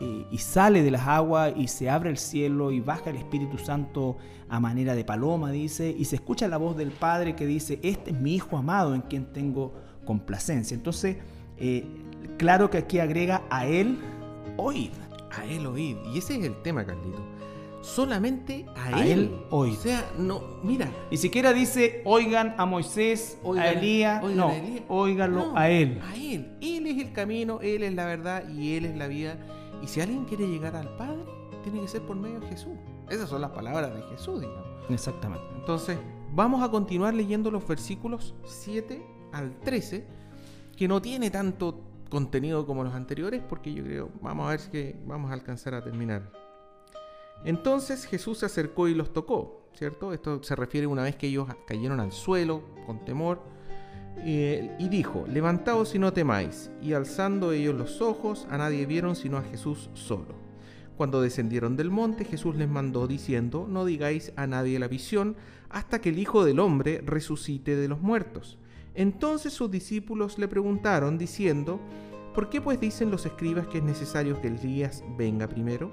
eh, 0.00 0.26
y 0.30 0.38
sale 0.38 0.82
de 0.82 0.90
las 0.90 1.06
aguas 1.06 1.52
y 1.56 1.68
se 1.68 1.90
abre 1.90 2.08
el 2.08 2.16
cielo 2.16 2.70
y 2.70 2.80
baja 2.80 3.10
el 3.10 3.16
Espíritu 3.16 3.58
Santo 3.58 4.16
a 4.48 4.60
manera 4.60 4.94
de 4.94 5.04
paloma, 5.04 5.50
dice, 5.50 5.94
y 5.96 6.06
se 6.06 6.16
escucha 6.16 6.48
la 6.48 6.56
voz 6.56 6.76
del 6.76 6.90
Padre 6.90 7.36
que 7.36 7.46
dice, 7.46 7.80
este 7.82 8.12
es 8.12 8.20
mi 8.20 8.36
Hijo 8.36 8.56
amado 8.56 8.94
en 8.94 9.02
quien 9.02 9.26
tengo 9.32 9.74
complacencia. 10.06 10.74
Entonces, 10.74 11.18
eh, 11.58 11.84
claro 12.38 12.70
que 12.70 12.78
aquí 12.78 12.98
agrega 12.98 13.42
a 13.50 13.66
él, 13.66 13.98
oíd. 14.56 14.92
A 15.36 15.44
él 15.44 15.66
oíd. 15.66 15.96
Y 16.14 16.18
ese 16.18 16.38
es 16.38 16.44
el 16.44 16.62
tema, 16.62 16.86
Carlito. 16.86 17.37
Solamente 17.80 18.66
a, 18.76 18.96
A 18.96 19.06
él. 19.06 19.10
él 19.20 19.40
oíd. 19.50 19.72
O 19.74 19.76
sea, 19.76 20.04
no, 20.18 20.42
mira, 20.62 20.90
Ni 21.10 21.16
siquiera 21.16 21.52
dice, 21.52 22.02
oigan 22.04 22.54
a 22.58 22.66
Moisés, 22.66 23.38
Oigan- 23.44 23.62
a 23.64 23.70
Elías, 23.70 24.22
oigan 24.24 24.36
no, 24.36 24.48
a 24.48 24.56
Elías. 24.56 24.82
óiganlo 24.88 25.46
No, 25.52 25.56
a 25.56 25.70
él. 25.70 26.00
A 26.04 26.16
él. 26.16 26.56
Él 26.60 26.86
es 26.86 26.98
el 26.98 27.12
camino, 27.12 27.60
él 27.62 27.82
es 27.84 27.94
la 27.94 28.04
verdad 28.06 28.48
y 28.48 28.74
él 28.76 28.84
es 28.84 28.96
la 28.96 29.06
vida. 29.06 29.38
Y 29.82 29.86
si 29.86 30.00
alguien 30.00 30.24
quiere 30.24 30.48
llegar 30.48 30.74
al 30.76 30.96
Padre, 30.96 31.22
tiene 31.62 31.80
que 31.80 31.88
ser 31.88 32.02
por 32.02 32.16
medio 32.16 32.40
de 32.40 32.48
Jesús. 32.48 32.72
Esas 33.08 33.28
son 33.28 33.40
las 33.40 33.50
palabras 33.50 33.94
de 33.94 34.02
Jesús, 34.02 34.40
digamos. 34.40 34.66
Exactamente. 34.90 35.44
Entonces, 35.56 35.98
vamos 36.34 36.62
a 36.62 36.70
continuar 36.70 37.14
leyendo 37.14 37.50
los 37.50 37.66
versículos 37.66 38.34
7 38.44 39.02
al 39.32 39.58
13, 39.60 40.04
que 40.76 40.88
no 40.88 41.00
tiene 41.00 41.30
tanto 41.30 41.80
contenido 42.10 42.66
como 42.66 42.82
los 42.84 42.94
anteriores, 42.94 43.42
porque 43.48 43.72
yo 43.72 43.84
creo, 43.84 44.10
vamos 44.22 44.46
a 44.46 44.50
ver 44.50 44.60
si 44.60 44.94
vamos 45.06 45.30
a 45.30 45.34
alcanzar 45.34 45.74
a 45.74 45.82
terminar. 45.84 46.30
Entonces 47.44 48.04
Jesús 48.04 48.38
se 48.38 48.46
acercó 48.46 48.88
y 48.88 48.94
los 48.94 49.12
tocó, 49.12 49.68
¿cierto? 49.74 50.12
Esto 50.12 50.42
se 50.42 50.56
refiere 50.56 50.86
una 50.86 51.02
vez 51.04 51.16
que 51.16 51.28
ellos 51.28 51.48
cayeron 51.66 52.00
al 52.00 52.12
suelo 52.12 52.62
con 52.86 53.04
temor. 53.04 53.40
eh, 54.20 54.74
y 54.80 54.88
dijo, 54.88 55.24
levantaos 55.28 55.94
y 55.94 55.98
no 55.98 56.12
temáis. 56.12 56.70
Y 56.82 56.92
alzando 56.92 57.52
ellos 57.52 57.74
los 57.76 58.00
ojos, 58.00 58.46
a 58.50 58.58
nadie 58.58 58.84
vieron 58.86 59.14
sino 59.14 59.36
a 59.36 59.42
Jesús 59.42 59.90
solo. 59.94 60.34
Cuando 60.96 61.20
descendieron 61.22 61.76
del 61.76 61.90
monte, 61.90 62.24
Jesús 62.24 62.56
les 62.56 62.68
mandó 62.68 63.06
diciendo, 63.06 63.66
no 63.68 63.84
digáis 63.84 64.32
a 64.34 64.48
nadie 64.48 64.80
la 64.80 64.88
visión 64.88 65.36
hasta 65.68 66.00
que 66.00 66.08
el 66.08 66.18
Hijo 66.18 66.44
del 66.44 66.58
Hombre 66.58 67.00
resucite 67.04 67.76
de 67.76 67.86
los 67.86 68.00
muertos. 68.00 68.58
Entonces 68.94 69.52
sus 69.52 69.70
discípulos 69.70 70.38
le 70.38 70.48
preguntaron, 70.48 71.16
diciendo, 71.16 71.78
¿por 72.34 72.50
qué 72.50 72.60
pues 72.60 72.80
dicen 72.80 73.12
los 73.12 73.24
escribas 73.26 73.68
que 73.68 73.78
es 73.78 73.84
necesario 73.84 74.40
que 74.40 74.48
Elías 74.48 75.04
venga 75.16 75.48
primero? 75.48 75.92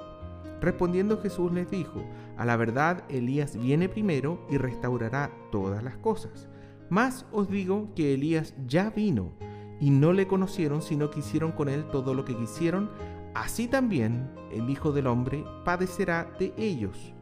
Respondiendo 0.66 1.22
Jesús 1.22 1.52
les 1.52 1.70
dijo, 1.70 2.02
a 2.38 2.44
la 2.44 2.56
verdad 2.58 3.04
Elías 3.08 3.56
viene 3.56 3.88
primero 3.88 4.48
y 4.50 4.58
restaurará 4.58 5.30
todas 5.52 5.84
las 5.84 5.96
cosas. 5.98 6.50
Mas 6.90 7.28
os 7.32 7.48
digo 7.52 7.94
que 7.96 8.16
Elías 8.16 8.56
ya 8.66 8.90
vino 8.90 9.34
y 9.80 9.92
no 9.92 10.12
le 10.12 10.26
conocieron, 10.26 10.82
sino 10.82 11.12
que 11.12 11.20
hicieron 11.20 11.52
con 11.52 11.70
él 11.70 11.86
todo 11.92 12.16
lo 12.16 12.26
que 12.26 12.36
quisieron, 12.36 12.90
así 13.36 13.68
también 13.68 14.32
el 14.52 14.68
Hijo 14.68 14.92
del 14.92 15.06
Hombre 15.06 15.46
padecerá 15.64 16.34
de 16.40 16.52
ellos. 16.58 17.14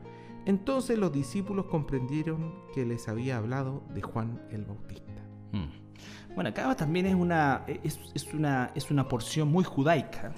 Entonces 0.46 0.98
los 0.98 1.12
discípulos 1.12 1.66
comprendieron 1.66 2.56
que 2.74 2.86
les 2.86 3.10
había 3.10 3.36
hablado 3.36 3.84
de 3.94 4.02
Juan 4.04 4.42
el 4.52 4.64
Bautista. 4.64 5.22
Mm. 5.52 6.34
Bueno, 6.34 6.50
acá 6.52 6.74
también 6.76 7.08
es 7.08 7.16
una, 7.16 7.66
es 7.68 8.34
una, 8.34 8.72
es 8.74 8.90
una 8.90 9.06
porción 9.10 9.50
muy 9.50 9.66
judaica. 9.66 10.34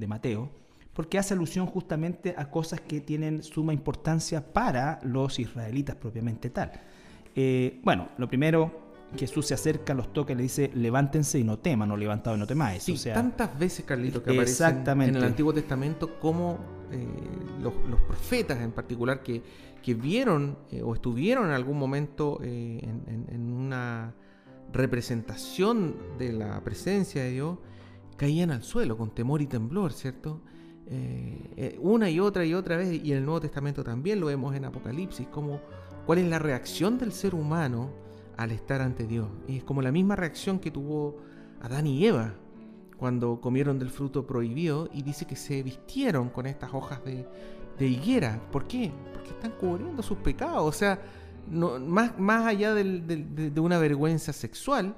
De 0.00 0.06
Mateo, 0.06 0.50
porque 0.92 1.18
hace 1.18 1.34
alusión 1.34 1.66
justamente 1.66 2.34
a 2.36 2.50
cosas 2.50 2.80
que 2.80 3.00
tienen 3.00 3.42
suma 3.42 3.72
importancia 3.72 4.52
para 4.52 4.98
los 5.02 5.38
israelitas 5.38 5.96
propiamente 5.96 6.50
tal. 6.50 6.72
Eh, 7.34 7.80
bueno, 7.84 8.08
lo 8.18 8.28
primero, 8.28 8.90
Jesús 9.16 9.46
se 9.46 9.54
acerca, 9.54 9.94
los 9.94 10.12
toca 10.12 10.32
y 10.32 10.36
le 10.36 10.42
dice, 10.42 10.70
levántense 10.74 11.38
y 11.38 11.44
no 11.44 11.58
teman, 11.58 11.90
o 11.90 11.96
levantado 11.96 12.36
y 12.36 12.38
no 12.38 12.46
temáis. 12.46 12.82
Sí, 12.82 12.92
o 12.92 12.96
sea, 12.96 13.14
tantas 13.14 13.56
veces, 13.58 13.84
Carlito, 13.84 14.22
que 14.22 14.32
aparecen 14.32 14.84
en 14.86 15.16
el 15.16 15.24
Antiguo 15.24 15.52
Testamento 15.52 16.18
como 16.18 16.58
eh, 16.90 17.06
los, 17.62 17.72
profetas 18.02 18.60
en 18.60 18.72
particular 18.72 19.22
que, 19.22 19.42
vieron 19.94 20.56
eh, 20.70 20.82
o 20.82 20.94
estuvieron 20.94 21.46
en 21.46 21.50
algún 21.50 21.76
momento 21.76 22.38
en, 22.42 23.52
una 23.52 24.14
representación 24.72 25.96
de 26.16 26.32
la 26.32 26.62
presencia 26.62 27.24
de 27.24 27.30
Dios, 27.30 27.58
caían 28.20 28.50
al 28.50 28.62
suelo 28.62 28.98
con 28.98 29.14
temor 29.14 29.40
y 29.40 29.46
temblor, 29.46 29.94
¿cierto? 29.94 30.42
una 31.78 32.10
y 32.10 32.20
otra 32.20 32.44
y 32.44 32.52
otra 32.52 32.76
vez, 32.76 33.02
y 33.02 33.12
en 33.12 33.18
el 33.18 33.24
Nuevo 33.24 33.40
Testamento 33.40 33.82
también 33.82 34.20
lo 34.20 34.26
vemos 34.26 34.54
en 34.54 34.66
Apocalipsis, 34.66 35.26
como 35.28 35.60
cuál 36.04 36.18
es 36.18 36.28
la 36.28 36.38
reacción 36.38 36.98
del 36.98 37.12
ser 37.12 37.34
humano 37.34 37.90
al 38.36 38.50
estar 38.50 38.82
ante 38.82 39.06
Dios. 39.06 39.26
Es 39.48 39.64
como 39.64 39.80
la 39.80 39.90
misma 39.90 40.16
reacción 40.16 40.58
que 40.58 40.70
tuvo 40.70 41.16
Adán 41.62 41.86
y 41.86 42.04
Eva 42.04 42.34
cuando 42.98 43.40
comieron 43.40 43.78
del 43.78 43.88
fruto 43.88 44.26
prohibido 44.26 44.90
y 44.92 45.00
dice 45.00 45.26
que 45.26 45.34
se 45.34 45.62
vistieron 45.62 46.28
con 46.28 46.44
estas 46.44 46.74
hojas 46.74 47.00
de, 47.02 47.26
higuera. 47.86 48.38
¿Por 48.52 48.66
qué? 48.66 48.92
Porque 49.14 49.30
están 49.30 49.52
cubriendo 49.52 50.02
sus 50.02 50.18
pecados. 50.18 50.62
O 50.62 50.72
sea, 50.72 51.00
más, 51.48 52.18
más 52.18 52.44
allá 52.44 52.74
de, 52.74 53.58
una 53.58 53.78
vergüenza 53.78 54.34
sexual, 54.34 54.94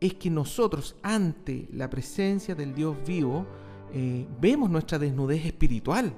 es 0.00 0.14
que 0.14 0.30
nosotros 0.30 0.96
ante 1.02 1.68
la 1.72 1.90
presencia 1.90 2.54
del 2.54 2.74
Dios 2.74 2.96
vivo 3.06 3.46
eh, 3.92 4.26
vemos 4.40 4.70
nuestra 4.70 4.98
desnudez 4.98 5.44
espiritual 5.46 6.12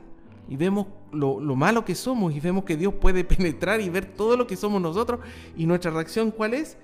y 0.49 0.57
vemos 0.57 0.87
lo, 1.13 1.41
lo, 1.41 1.57
malo 1.57 1.85
que 1.85 1.95
somos 1.95 2.35
y 2.35 2.41
vemos 2.41 2.65
que 2.65 2.77
Dios 2.77 2.95
puede 2.95 3.25
penetrar 3.37 3.81
y 3.81 3.89
ver 3.89 4.07
todo 4.07 4.37
lo 4.37 4.47
que 4.47 4.57
somos 4.57 4.83
nosotros 4.83 5.21
y 5.57 5.67
nuestra 5.67 5.91
reacción 5.91 6.31
cuál 6.31 6.55
es? 6.55 6.77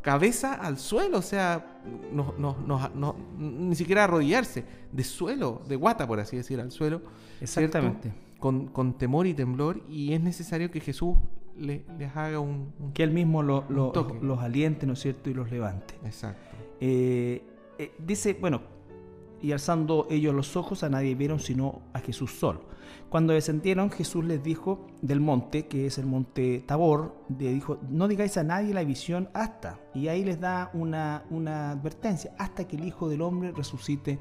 cabeza 0.00 0.54
al 0.54 0.78
suelo, 0.78 1.18
o 1.18 1.22
sea, 1.22 1.80
no, 2.12 3.16
ni 3.38 3.74
siquiera 3.76 4.04
arrodillarse, 4.04 4.64
de 4.92 5.04
suelo, 5.04 5.62
de 5.68 5.76
guata, 5.76 6.06
por 6.06 6.20
así 6.20 6.36
decir, 6.36 6.60
al 6.60 6.70
suelo. 6.70 7.02
Exactamente. 7.40 8.12
Con, 8.38 8.94
temor 8.96 9.26
y 9.26 9.34
temblor, 9.34 9.82
y 9.88 10.14
es 10.14 10.20
necesario 10.20 10.70
que 10.70 10.80
Jesús 10.80 11.16
les 11.60 12.16
haga 12.16 12.40
un, 12.40 12.72
Que 12.94 13.02
él 13.02 13.10
mismo 13.12 13.42
los 13.42 14.38
aliente, 14.40 14.86
¿no 14.86 14.94
es 14.94 15.00
cierto?, 15.00 15.30
y 15.30 15.34
los 15.34 15.50
levante. 15.50 15.94
Exacto. 16.04 16.56
Eh, 16.80 17.42
eh, 17.78 17.92
dice, 17.98 18.36
bueno, 18.40 18.62
y 19.42 19.52
alzando 19.52 20.06
ellos 20.10 20.34
los 20.34 20.56
ojos 20.56 20.82
a 20.82 20.88
nadie 20.88 21.14
vieron 21.14 21.40
sino 21.40 21.82
a 21.92 22.00
Jesús 22.00 22.32
solo. 22.32 22.62
Cuando 23.08 23.32
descendieron, 23.32 23.90
Jesús 23.90 24.24
les 24.24 24.42
dijo 24.42 24.86
del 25.02 25.20
monte, 25.20 25.66
que 25.66 25.86
es 25.86 25.98
el 25.98 26.06
monte 26.06 26.62
Tabor, 26.66 27.14
le 27.38 27.52
dijo, 27.52 27.78
no 27.88 28.06
digáis 28.06 28.36
a 28.36 28.44
nadie 28.44 28.72
la 28.72 28.84
visión 28.84 29.28
hasta, 29.34 29.80
y 29.94 30.08
ahí 30.08 30.24
les 30.24 30.40
da 30.40 30.70
una, 30.74 31.24
una 31.30 31.72
advertencia, 31.72 32.32
hasta 32.38 32.68
que 32.68 32.76
el 32.76 32.84
Hijo 32.84 33.08
del 33.08 33.22
Hombre 33.22 33.52
resucite 33.52 34.18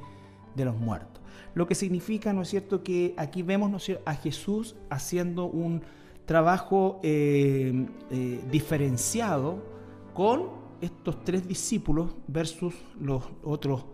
de 0.55 0.65
los 0.65 0.75
muertos. 0.75 1.21
Lo 1.53 1.67
que 1.67 1.75
significa, 1.75 2.33
¿no 2.33 2.41
es 2.41 2.49
cierto?, 2.49 2.83
que 2.83 3.13
aquí 3.17 3.43
vemos 3.43 3.69
¿no 3.69 3.77
a 4.05 4.15
Jesús 4.15 4.75
haciendo 4.89 5.45
un 5.45 5.83
trabajo 6.29 6.99
eh, 7.01 7.87
eh, 8.11 8.39
diferenciado 8.51 9.63
con 10.13 10.51
estos 10.79 11.23
tres 11.23 11.47
discípulos 11.47 12.11
versus 12.27 12.75
los 13.01 13.23
otros 13.43 13.85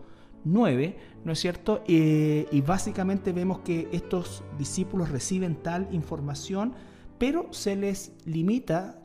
9, 0.44 0.98
¿no 1.24 1.32
es 1.32 1.38
cierto? 1.38 1.82
Eh, 1.88 2.46
y 2.52 2.60
básicamente 2.60 3.32
vemos 3.32 3.60
que 3.60 3.88
estos 3.90 4.44
discípulos 4.58 5.08
reciben 5.08 5.62
tal 5.62 5.88
información, 5.92 6.74
pero 7.16 7.50
se 7.52 7.74
les 7.74 8.12
limita 8.26 9.02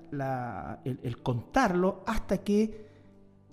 el, 0.84 1.22
contarlo 1.24 2.04
hasta 2.06 2.40
que 2.40 2.86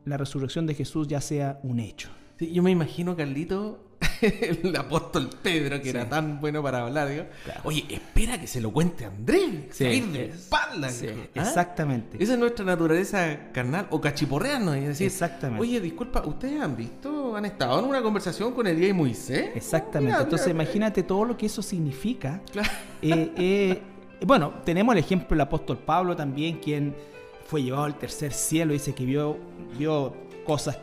la 0.05 0.17
resurrección 0.17 0.67
de 0.67 0.75
Jesús 0.75 1.07
ya 1.07 1.21
sea 1.21 1.61
un 1.63 1.79
hecho. 1.79 2.09
yo 2.41 2.65
me 2.65 2.73
imagino, 2.73 3.15
Carlito, 3.15 3.88
el 4.63 4.77
apóstol 4.77 5.31
Pedro, 5.43 5.81
que 5.81 5.91
era 5.91 6.09
tan 6.09 6.41
bueno 6.41 6.63
para 6.63 6.83
hablar, 6.83 7.09
digo, 7.09 7.25
oye, 7.65 7.85
espera 7.89 8.41
que 8.41 8.47
se 8.47 8.61
lo 8.61 8.73
cuente 8.73 9.05
Andrés, 9.05 9.67
sí, 9.71 9.85
de 9.85 10.27
espalda. 10.27 10.89
¿ah? 10.89 11.29
Exactamente. 11.35 12.23
Esa 12.23 12.35
es 12.35 12.39
nuestra 12.39 12.65
naturaleza 12.65 13.51
carnal, 13.53 13.87
o 13.91 14.01
cachiporrearnos, 14.01 14.77
es 14.77 14.89
decir, 14.89 15.07
exactamente. 15.07 15.63
oye, 15.63 15.81
disculpa, 15.81 16.23
¿ustedes 16.27 16.61
han 16.61 16.77
visto, 16.77 17.37
han 17.37 17.45
estado 17.45 17.79
en 17.79 17.85
una 17.87 18.03
conversación 18.03 18.53
con 18.53 18.67
Elías 18.67 18.91
y 18.91 18.95
Moisés? 18.95 19.51
Exactamente, 19.55 20.23
entonces 20.23 20.49
imagínate 20.49 21.03
todo 21.03 21.25
lo 21.25 21.37
que 21.37 21.47
eso 21.47 21.63
significa. 21.63 22.41
Claro. 22.51 22.69
Eh, 23.03 23.33
eh, 23.37 23.83
bueno, 24.25 24.55
tenemos 24.65 24.95
el 24.95 24.99
ejemplo 24.99 25.29
del 25.31 25.43
apóstol 25.43 25.79
Pablo 25.79 26.17
también, 26.17 26.59
quien 26.59 26.95
fue 27.47 27.63
llevado 27.63 27.85
al 27.85 27.97
tercer 27.97 28.33
cielo, 28.33 28.73
dice 28.73 28.95
que 28.95 29.05
vio, 29.05 29.39
vio 29.79 30.15
cosas 30.45 30.79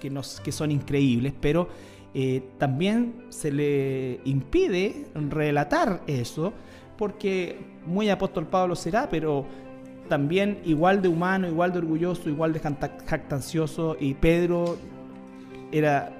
que, 0.00 0.10
nos, 0.10 0.40
que 0.40 0.52
son 0.52 0.70
increíbles, 0.70 1.32
pero 1.40 1.68
eh, 2.14 2.42
también 2.58 3.26
se 3.30 3.50
le 3.50 4.20
impide 4.24 5.06
relatar 5.14 6.02
eso, 6.06 6.52
porque 6.98 7.58
muy 7.86 8.10
apóstol 8.10 8.46
Pablo 8.46 8.76
será, 8.76 9.08
pero 9.08 9.46
también 10.08 10.60
igual 10.64 11.00
de 11.00 11.08
humano, 11.08 11.48
igual 11.48 11.72
de 11.72 11.78
orgulloso, 11.78 12.28
igual 12.28 12.52
de 12.52 12.60
jactancioso, 12.60 13.96
y 13.98 14.14
Pedro 14.14 14.76
era 15.70 16.12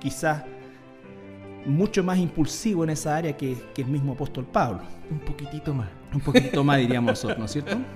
quizás 0.00 0.44
mucho 1.64 2.02
más 2.04 2.18
impulsivo 2.18 2.84
en 2.84 2.90
esa 2.90 3.16
área 3.16 3.36
que, 3.36 3.56
que, 3.74 3.82
el 3.82 3.88
mismo 3.88 4.12
apóstol 4.12 4.44
Pablo. 4.44 4.80
Un 5.10 5.20
poquitito 5.20 5.74
más. 5.74 5.88
Un 6.12 6.20
poquito 6.20 6.62
más 6.62 6.78
diríamos 6.78 7.10
nosotros, 7.10 7.38
¿no 7.38 7.44
es 7.44 7.52
cierto? 7.52 7.76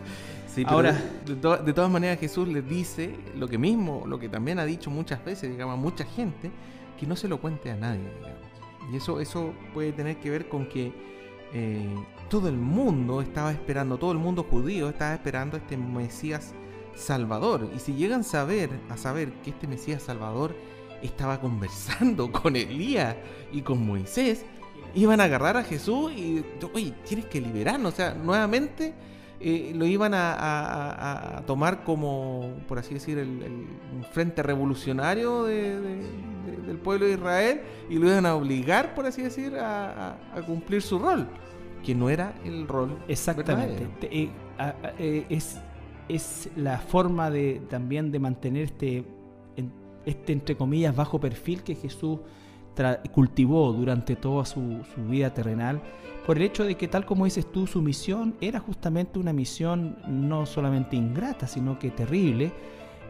Ahora, 0.66 0.96
de, 1.24 1.72
todas 1.72 1.90
maneras 1.90 2.18
Jesús 2.18 2.48
les 2.48 2.68
dice 2.68 3.14
lo 3.36 3.48
que 3.48 3.56
mismo, 3.56 4.04
lo 4.06 4.18
que 4.18 4.28
también 4.28 4.58
ha 4.58 4.64
dicho 4.64 4.90
muchas 4.90 5.24
veces, 5.24 5.50
digamos, 5.50 5.74
a 5.74 5.80
mucha 5.80 6.04
gente, 6.04 6.50
que 7.00 7.06
no 7.06 7.16
se 7.16 7.28
lo 7.28 7.40
cuente 7.40 7.70
a 7.70 7.76
nadie. 7.76 8.10
Y 8.92 8.96
eso, 8.96 9.20
eso 9.20 9.54
puede 9.72 9.92
tener 9.92 10.18
que 10.18 10.28
ver 10.28 10.48
con 10.48 10.66
que 10.66 10.92
eh, 11.54 11.94
todo 12.28 12.48
el 12.48 12.58
mundo 12.58 13.22
estaba 13.22 13.50
esperando, 13.50 13.96
todo 13.96 14.12
el 14.12 14.18
mundo 14.18 14.44
judío 14.44 14.90
estaba 14.90 15.14
esperando 15.14 15.56
este 15.56 15.78
Mesías 15.78 16.52
Salvador. 16.94 17.70
Y 17.74 17.78
si 17.78 17.94
llegan 17.94 18.20
a 18.20 18.24
saber, 18.24 18.68
a 18.90 18.98
saber 18.98 19.32
que 19.42 19.50
este 19.50 19.66
Mesías 19.66 20.02
Salvador 20.02 20.54
estaba 21.00 21.40
conversando 21.40 22.30
con 22.32 22.54
Elías 22.54 23.16
y 23.50 23.62
con 23.62 23.84
Moisés, 23.86 24.44
iban 24.94 25.22
a 25.22 25.24
agarrar 25.24 25.56
a 25.56 25.64
Jesús 25.64 26.12
y, 26.12 26.44
oye, 26.74 26.92
tienes 27.06 27.24
que 27.26 27.40
liberarnos. 27.40 27.94
O 27.94 27.96
sea, 27.96 28.12
nuevamente 28.12 28.92
eh, 29.42 29.72
lo 29.74 29.86
iban 29.86 30.12
a, 30.14 31.42
tomar 31.46 31.82
como, 31.82 32.56
por 32.68 32.78
así 32.78 32.92
decir, 32.92 33.16
el, 33.18 33.66
frente 34.12 34.42
revolucionario 34.42 35.44
del 35.44 36.78
pueblo 36.82 37.06
de 37.06 37.12
Israel 37.12 37.60
y 37.88 37.98
lo 37.98 38.08
iban 38.08 38.26
a 38.26 38.34
obligar, 38.34 38.94
por 38.94 39.06
así 39.06 39.22
decir, 39.22 39.56
a, 39.56 40.18
cumplir 40.46 40.82
su 40.82 40.98
rol, 40.98 41.26
que 41.82 41.94
no 41.94 42.10
era 42.10 42.34
el 42.44 42.68
rol. 42.68 42.98
Exactamente. 43.08 43.88
Eh, 44.02 44.30
eh, 44.98 45.26
es, 45.30 45.58
es 46.08 46.50
la 46.56 46.78
forma 46.78 47.30
de 47.30 47.62
también 47.70 48.12
de 48.12 48.18
mantener 48.18 48.64
este, 48.64 49.04
este, 50.04 50.32
entre 50.32 50.56
comillas, 50.56 50.94
bajo 50.94 51.18
perfil 51.18 51.62
que 51.62 51.74
Jesús 51.74 52.18
cultivó 53.12 53.72
durante 53.72 54.16
toda 54.16 54.44
su, 54.44 54.82
su 54.94 55.04
vida 55.06 55.34
terrenal 55.34 55.80
por 56.26 56.36
el 56.36 56.44
hecho 56.44 56.64
de 56.64 56.76
que 56.76 56.86
tal 56.88 57.06
como 57.06 57.24
dices 57.24 57.50
tú, 57.50 57.66
su 57.66 57.82
misión 57.82 58.36
era 58.40 58.60
justamente 58.60 59.18
una 59.18 59.32
misión 59.32 59.96
no 60.06 60.46
solamente 60.46 60.96
ingrata, 60.96 61.46
sino 61.46 61.78
que 61.78 61.90
terrible, 61.90 62.52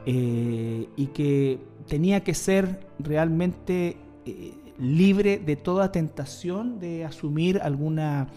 eh, 0.07 0.89
y 0.97 1.07
que 1.09 1.59
tenía 1.87 2.25
que 2.25 2.33
ser 2.33 2.87
realmente 2.99 3.99
eh, 4.25 4.55
libre 4.79 5.39
de 5.39 5.57
toda 5.57 5.93
tentación 5.93 6.79
de 6.79 7.05
asumir 7.05 7.61
alguna, 7.63 8.29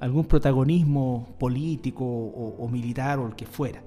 algún 0.00 0.24
protagonismo 0.24 1.28
político 1.38 2.04
o, 2.04 2.68
militar 2.68 3.20
o 3.20 3.28
el 3.28 3.36
que 3.36 3.46
fuera. 3.46 3.82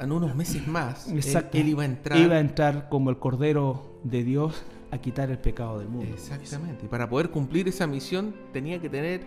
En 0.00 0.12
unos 0.12 0.34
meses 0.34 0.66
más, 0.66 1.08
él, 1.52 1.68
iba 1.68 1.82
a 1.82 1.86
entrar. 1.86 2.18
Iba 2.18 2.36
a 2.36 2.40
entrar 2.40 2.88
como 2.88 3.10
el 3.10 3.18
Cordero 3.18 3.98
de 4.02 4.24
Dios 4.24 4.64
a 4.94 4.98
quitar 4.98 5.28
el 5.30 5.38
pecado 5.38 5.80
del 5.80 5.88
mundo. 5.88 6.14
Exactamente. 6.14 6.86
Y 6.86 6.88
para 6.88 7.08
poder 7.08 7.30
cumplir 7.30 7.66
esa 7.66 7.86
misión 7.86 8.32
tenía 8.52 8.80
que 8.80 8.88
tener 8.88 9.22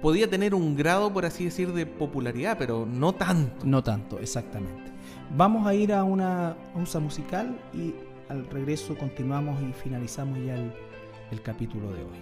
podía 0.00 0.28
tener 0.28 0.54
un 0.54 0.76
grado, 0.76 1.12
por 1.12 1.24
así 1.24 1.46
decir, 1.46 1.72
de 1.72 1.86
popularidad, 1.86 2.56
pero 2.58 2.86
no 2.86 3.14
tanto. 3.14 3.64
No 3.64 3.82
tanto, 3.82 4.18
exactamente. 4.18 4.92
Vamos 5.34 5.66
a 5.66 5.74
ir 5.74 5.92
a 5.92 6.04
una 6.04 6.56
pausa 6.74 7.00
musical 7.00 7.58
y 7.72 7.94
al 8.28 8.46
regreso 8.50 8.96
continuamos 8.96 9.60
y 9.62 9.72
finalizamos 9.72 10.38
ya 10.44 10.56
el, 10.56 11.42
capítulo 11.42 11.90
de 11.90 12.02
hoy. 12.02 12.18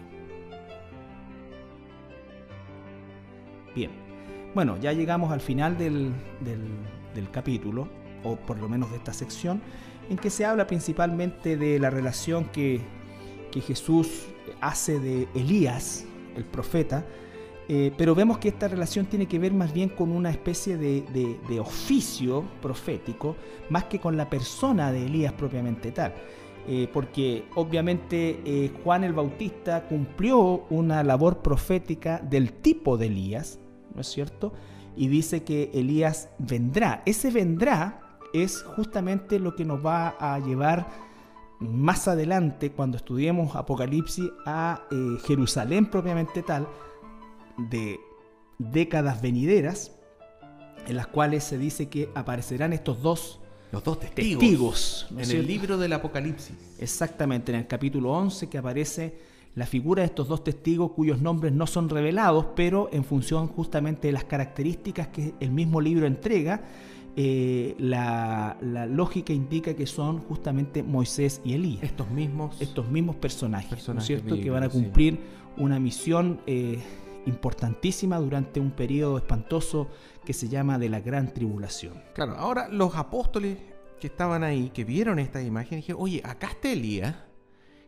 Bien, 3.74 3.90
bueno, 4.54 4.78
ya 4.78 4.92
llegamos 4.92 5.30
al 5.30 5.40
final 5.40 5.76
del, 5.76 6.12
del, 6.40 7.30
capítulo, 7.30 7.88
o 8.22 8.36
por 8.36 8.58
lo 8.58 8.68
menos 8.68 8.90
de 8.90 8.96
esta 8.96 9.12
sección, 9.12 9.60
en 10.10 10.16
que 10.16 10.30
se 10.30 10.44
habla 10.44 10.66
principalmente 10.66 11.56
de 11.56 11.78
la 11.78 11.90
relación 11.90 12.46
que, 12.46 12.80
que 13.50 13.60
Jesús 13.60 14.26
hace 14.60 14.98
de 14.98 15.28
Elías, 15.34 16.04
el 16.36 16.44
profeta, 16.44 17.04
eh, 17.68 17.92
pero 17.96 18.14
vemos 18.14 18.38
que 18.38 18.48
esta 18.48 18.68
relación 18.68 19.06
tiene 19.06 19.26
que 19.26 19.38
ver 19.38 19.52
más 19.52 19.72
bien 19.72 19.88
con 19.88 20.10
una 20.10 20.30
especie 20.30 20.76
de, 20.76 21.60
oficio 21.60 22.44
profético, 22.60 23.36
más 23.70 23.84
que 23.84 24.00
con 24.00 24.16
la 24.16 24.28
persona 24.28 24.92
de 24.92 25.06
Elías 25.06 25.32
propiamente 25.32 25.92
tal. 25.92 26.12
eh, 26.68 26.88
porque 26.92 27.44
obviamente 27.56 28.40
eh, 28.44 28.70
Juan 28.84 29.02
el 29.04 29.12
Bautista 29.12 29.88
cumplió 29.88 30.64
una 30.70 31.02
labor 31.02 31.38
profética 31.38 32.18
del 32.18 32.52
tipo 32.52 32.96
de 32.96 33.06
Elías, 33.06 33.58
¿no 33.94 34.00
es 34.00 34.06
cierto? 34.06 34.52
Y 34.96 35.08
dice 35.08 35.42
que 35.42 35.70
Elías 35.74 36.28
vendrá. 36.38 37.02
Ese 37.06 37.30
vendrá 37.30 38.01
es 38.32 38.62
justamente 38.62 39.38
lo 39.38 39.54
que 39.54 39.64
nos 39.64 39.84
va 39.84 40.16
a 40.18 40.38
llevar 40.38 40.88
más 41.60 42.08
adelante, 42.08 42.72
cuando 42.72 42.96
estudiemos 42.96 43.54
Apocalipsis, 43.54 44.30
a 44.46 44.82
eh, 44.90 45.18
Jerusalén 45.24 45.86
propiamente 45.86 46.42
tal, 46.42 46.66
de 47.56 48.00
décadas 48.58 49.22
venideras, 49.22 49.92
en 50.86 50.96
las 50.96 51.06
cuales 51.06 51.44
se 51.44 51.58
dice 51.58 51.88
que 51.88 52.10
aparecerán 52.14 52.72
estos 52.72 53.02
dos 53.02 53.38
los 53.70 53.82
dos 53.84 54.00
testigos, 54.00 54.38
testigos 54.38 55.06
en 55.16 55.30
el 55.30 55.46
libro 55.46 55.78
del 55.78 55.94
Apocalipsis. 55.94 56.54
Exactamente, 56.78 57.52
en 57.52 57.60
el 57.60 57.66
capítulo 57.66 58.10
11 58.12 58.50
que 58.50 58.58
aparece 58.58 59.16
la 59.54 59.64
figura 59.66 60.02
de 60.02 60.06
estos 60.06 60.28
dos 60.28 60.44
testigos 60.44 60.92
cuyos 60.92 61.20
nombres 61.20 61.52
no 61.54 61.66
son 61.66 61.88
revelados, 61.88 62.46
pero 62.54 62.90
en 62.92 63.02
función 63.02 63.48
justamente 63.48 64.08
de 64.08 64.12
las 64.12 64.24
características 64.24 65.08
que 65.08 65.34
el 65.40 65.50
mismo 65.50 65.80
libro 65.80 66.06
entrega, 66.06 66.62
eh, 67.16 67.74
la, 67.78 68.56
lógica 68.88 69.32
indica 69.32 69.74
que 69.74 69.86
son 69.86 70.20
justamente 70.20 70.82
Moisés 70.82 71.40
y 71.44 71.54
Elías. 71.54 71.82
Estos 71.82 72.10
mismos, 72.10 72.60
estos 72.60 72.88
mismos 72.88 73.16
personajes, 73.16 73.88
¿no 73.88 73.98
es 73.98 74.06
cierto? 74.06 74.34
que 74.36 74.50
van 74.50 74.62
a 74.62 74.68
cumplir 74.68 75.20
una 75.56 75.78
misión 75.78 76.40
eh, 76.46 76.80
importantísima 77.26 78.18
durante 78.18 78.60
un 78.60 78.70
periodo 78.70 79.18
espantoso 79.18 79.88
que 80.24 80.32
se 80.32 80.48
llama 80.48 80.78
de 80.78 80.88
la 80.88 81.00
gran 81.00 81.32
tribulación. 81.32 82.02
Claro, 82.14 82.36
ahora 82.36 82.68
los 82.68 82.96
apóstoles 82.96 83.58
que 84.00 84.06
estaban 84.06 84.42
ahí, 84.42 84.70
que 84.70 84.84
vieron 84.84 85.18
esta 85.18 85.42
imagen, 85.42 85.78
dijeron, 85.78 86.02
oye, 86.02 86.22
acá 86.24 86.48
está 86.48 86.72
Elías, 86.72 87.14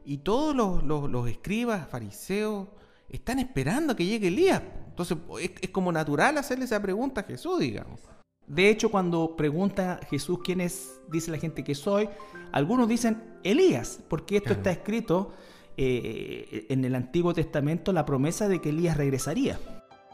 y 0.05 0.18
todos 0.18 0.55
los, 0.55 1.29
escribas, 1.29 1.89
fariseos, 1.89 2.68
están 3.09 3.39
esperando 3.39 3.97
que 3.97 4.05
llegue 4.05 4.29
Elías. 4.29 4.62
Entonces 4.89 5.16
es, 5.41 5.70
como 5.70 5.91
natural 5.91 6.37
hacerle 6.39 6.66
esa 6.66 6.81
pregunta 6.81 7.22
a 7.22 7.25
Jesús, 7.25 7.59
digamos. 7.59 8.01
De 8.47 8.68
hecho, 8.68 8.90
cuando 8.90 9.36
pregunta 9.36 10.01
Jesús 10.11 10.40
quién 10.45 10.61
es, 10.61 11.01
dice 11.11 11.30
la 11.30 11.38
gente 11.38 11.64
que 11.64 11.74
soy, 11.74 12.09
algunos 12.53 12.88
dicen 12.88 13.22
Elías, 13.42 14.01
porque 14.09 14.36
esto 14.36 14.53
está 14.53 14.70
escrito 14.70 15.32
eh, 15.76 16.66
en 16.68 16.84
el 16.84 16.95
Antiguo 16.95 17.32
Testamento, 17.34 17.92
la 17.92 18.05
promesa 18.05 18.49
de 18.49 18.61
que 18.61 18.68
Elías 18.68 18.97
regresaría. 18.97 19.59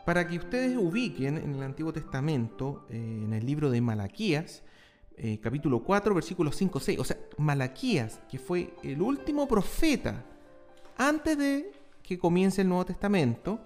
Para 0.06 0.26
que 0.26 0.38
ustedes 0.38 0.76
ubiquen 0.76 1.36
en 1.36 1.54
el 1.56 1.62
Antiguo 1.62 1.92
Testamento, 1.92 2.86
eh, 2.88 3.22
en 3.24 3.32
el 3.32 3.44
libro 3.44 3.70
de 3.70 3.80
Malaquías, 3.80 4.62
eh, 5.16 5.38
capítulo 5.42 5.82
4, 5.82 6.14
versículos 6.14 6.56
5, 6.56 6.80
6, 6.80 6.98
o 6.98 7.04
sea, 7.04 7.18
Malaquías, 7.36 8.20
que 8.30 8.38
fue 8.38 8.72
el 8.82 9.02
último 9.02 9.46
profeta 9.46 10.24
antes 10.96 11.36
de 11.36 11.72
que 12.02 12.18
comience 12.18 12.62
el 12.62 12.68
Nuevo 12.68 12.86
Testamento, 12.86 13.60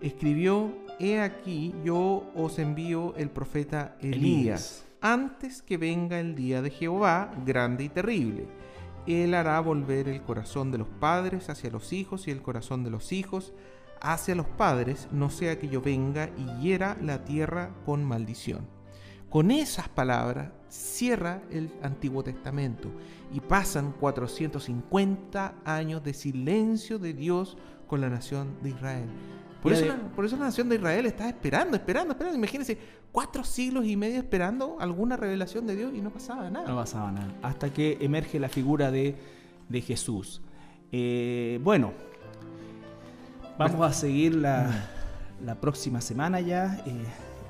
escribió, 0.00 0.74
he 0.98 1.20
aquí, 1.20 1.74
yo 1.84 2.30
os 2.34 2.58
envío 2.58 3.14
el 3.16 3.30
profeta 3.30 3.96
Elías, 4.00 4.84
antes 5.00 5.62
que 5.62 5.76
venga 5.76 6.20
el 6.20 6.34
día 6.34 6.62
de 6.62 6.70
Jehová, 6.70 7.32
grande 7.44 7.84
y 7.84 7.88
terrible. 7.88 8.46
Él 9.06 9.34
hará 9.34 9.60
volver 9.60 10.08
el 10.08 10.22
corazón 10.22 10.70
de 10.70 10.78
los 10.78 10.88
padres 10.88 11.50
hacia 11.50 11.70
los 11.70 11.92
hijos 11.92 12.26
y 12.26 12.30
el 12.30 12.42
corazón 12.42 12.84
de 12.84 12.90
los 12.90 13.12
hijos 13.12 13.52
hacia 14.00 14.34
los 14.34 14.46
padres, 14.46 15.08
no 15.12 15.30
sea 15.30 15.58
que 15.58 15.68
yo 15.68 15.80
venga 15.80 16.28
y 16.36 16.62
hiera 16.62 16.96
la 17.00 17.24
tierra 17.24 17.70
con 17.86 18.04
maldición. 18.04 18.66
Con 19.30 19.50
esas 19.50 19.88
palabras 19.88 20.52
cierra 20.68 21.42
el 21.50 21.70
Antiguo 21.82 22.22
Testamento 22.22 22.90
y 23.32 23.40
pasan 23.40 23.92
450 23.92 25.54
años 25.64 26.04
de 26.04 26.14
silencio 26.14 26.98
de 26.98 27.14
Dios 27.14 27.56
con 27.88 28.00
la 28.00 28.10
nación 28.10 28.56
de 28.62 28.70
Israel. 28.70 29.08
Por 29.64 29.72
eso, 29.72 29.86
la, 29.86 29.96
por 29.96 30.24
eso, 30.24 30.36
la, 30.36 30.44
nación 30.44 30.68
de 30.68 30.76
Israel 30.76 31.06
está 31.06 31.28
esperando, 31.28 31.76
esperando, 31.76 32.12
esperando. 32.12 32.38
Imagínense, 32.38 32.78
cuatro 33.10 33.42
siglos 33.42 33.84
y 33.86 33.96
medio 33.96 34.18
esperando 34.18 34.76
alguna 34.78 35.16
revelación 35.16 35.66
de 35.66 35.74
Dios 35.74 35.92
y 35.92 36.00
no 36.00 36.10
pasaba 36.10 36.48
nada. 36.50 36.68
No 36.68 36.76
pasaba 36.76 37.10
nada. 37.10 37.34
Hasta 37.42 37.72
que 37.72 37.98
emerge 38.00 38.38
la 38.38 38.48
figura 38.48 38.92
de, 38.92 39.16
de 39.68 39.80
Jesús. 39.80 40.40
Eh, 40.92 41.58
bueno, 41.62 41.92
Vamos 43.56 43.86
a 43.88 43.92
seguir 43.92 44.34
la, 44.34 44.68
próxima 45.60 46.00
semana 46.00 46.40
ya. 46.40 46.82
Eh, 46.86 47.04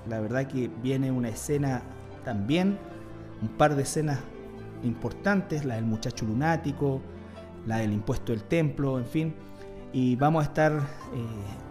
la 0.06 0.20
verdad 0.20 0.46
que 0.46 0.70
viene 0.82 1.10
una 1.10 1.30
escena 1.30 1.80
también, 2.26 2.78
un 3.40 3.48
par 3.48 3.74
de 3.74 3.84
escenas 3.84 4.18
importantes, 4.82 5.64
la 5.64 5.76
del 5.76 5.86
muchacho 5.86 6.26
lunático, 6.26 7.00
la 7.66 7.78
del 7.78 7.94
impuesto 7.94 8.32
del 8.32 8.42
templo, 8.42 8.98
en 8.98 9.06
fin. 9.06 9.34
Y 9.94 10.16
vamos 10.16 10.42
a 10.42 10.48
estar 10.48 10.72
eh, 10.72 10.82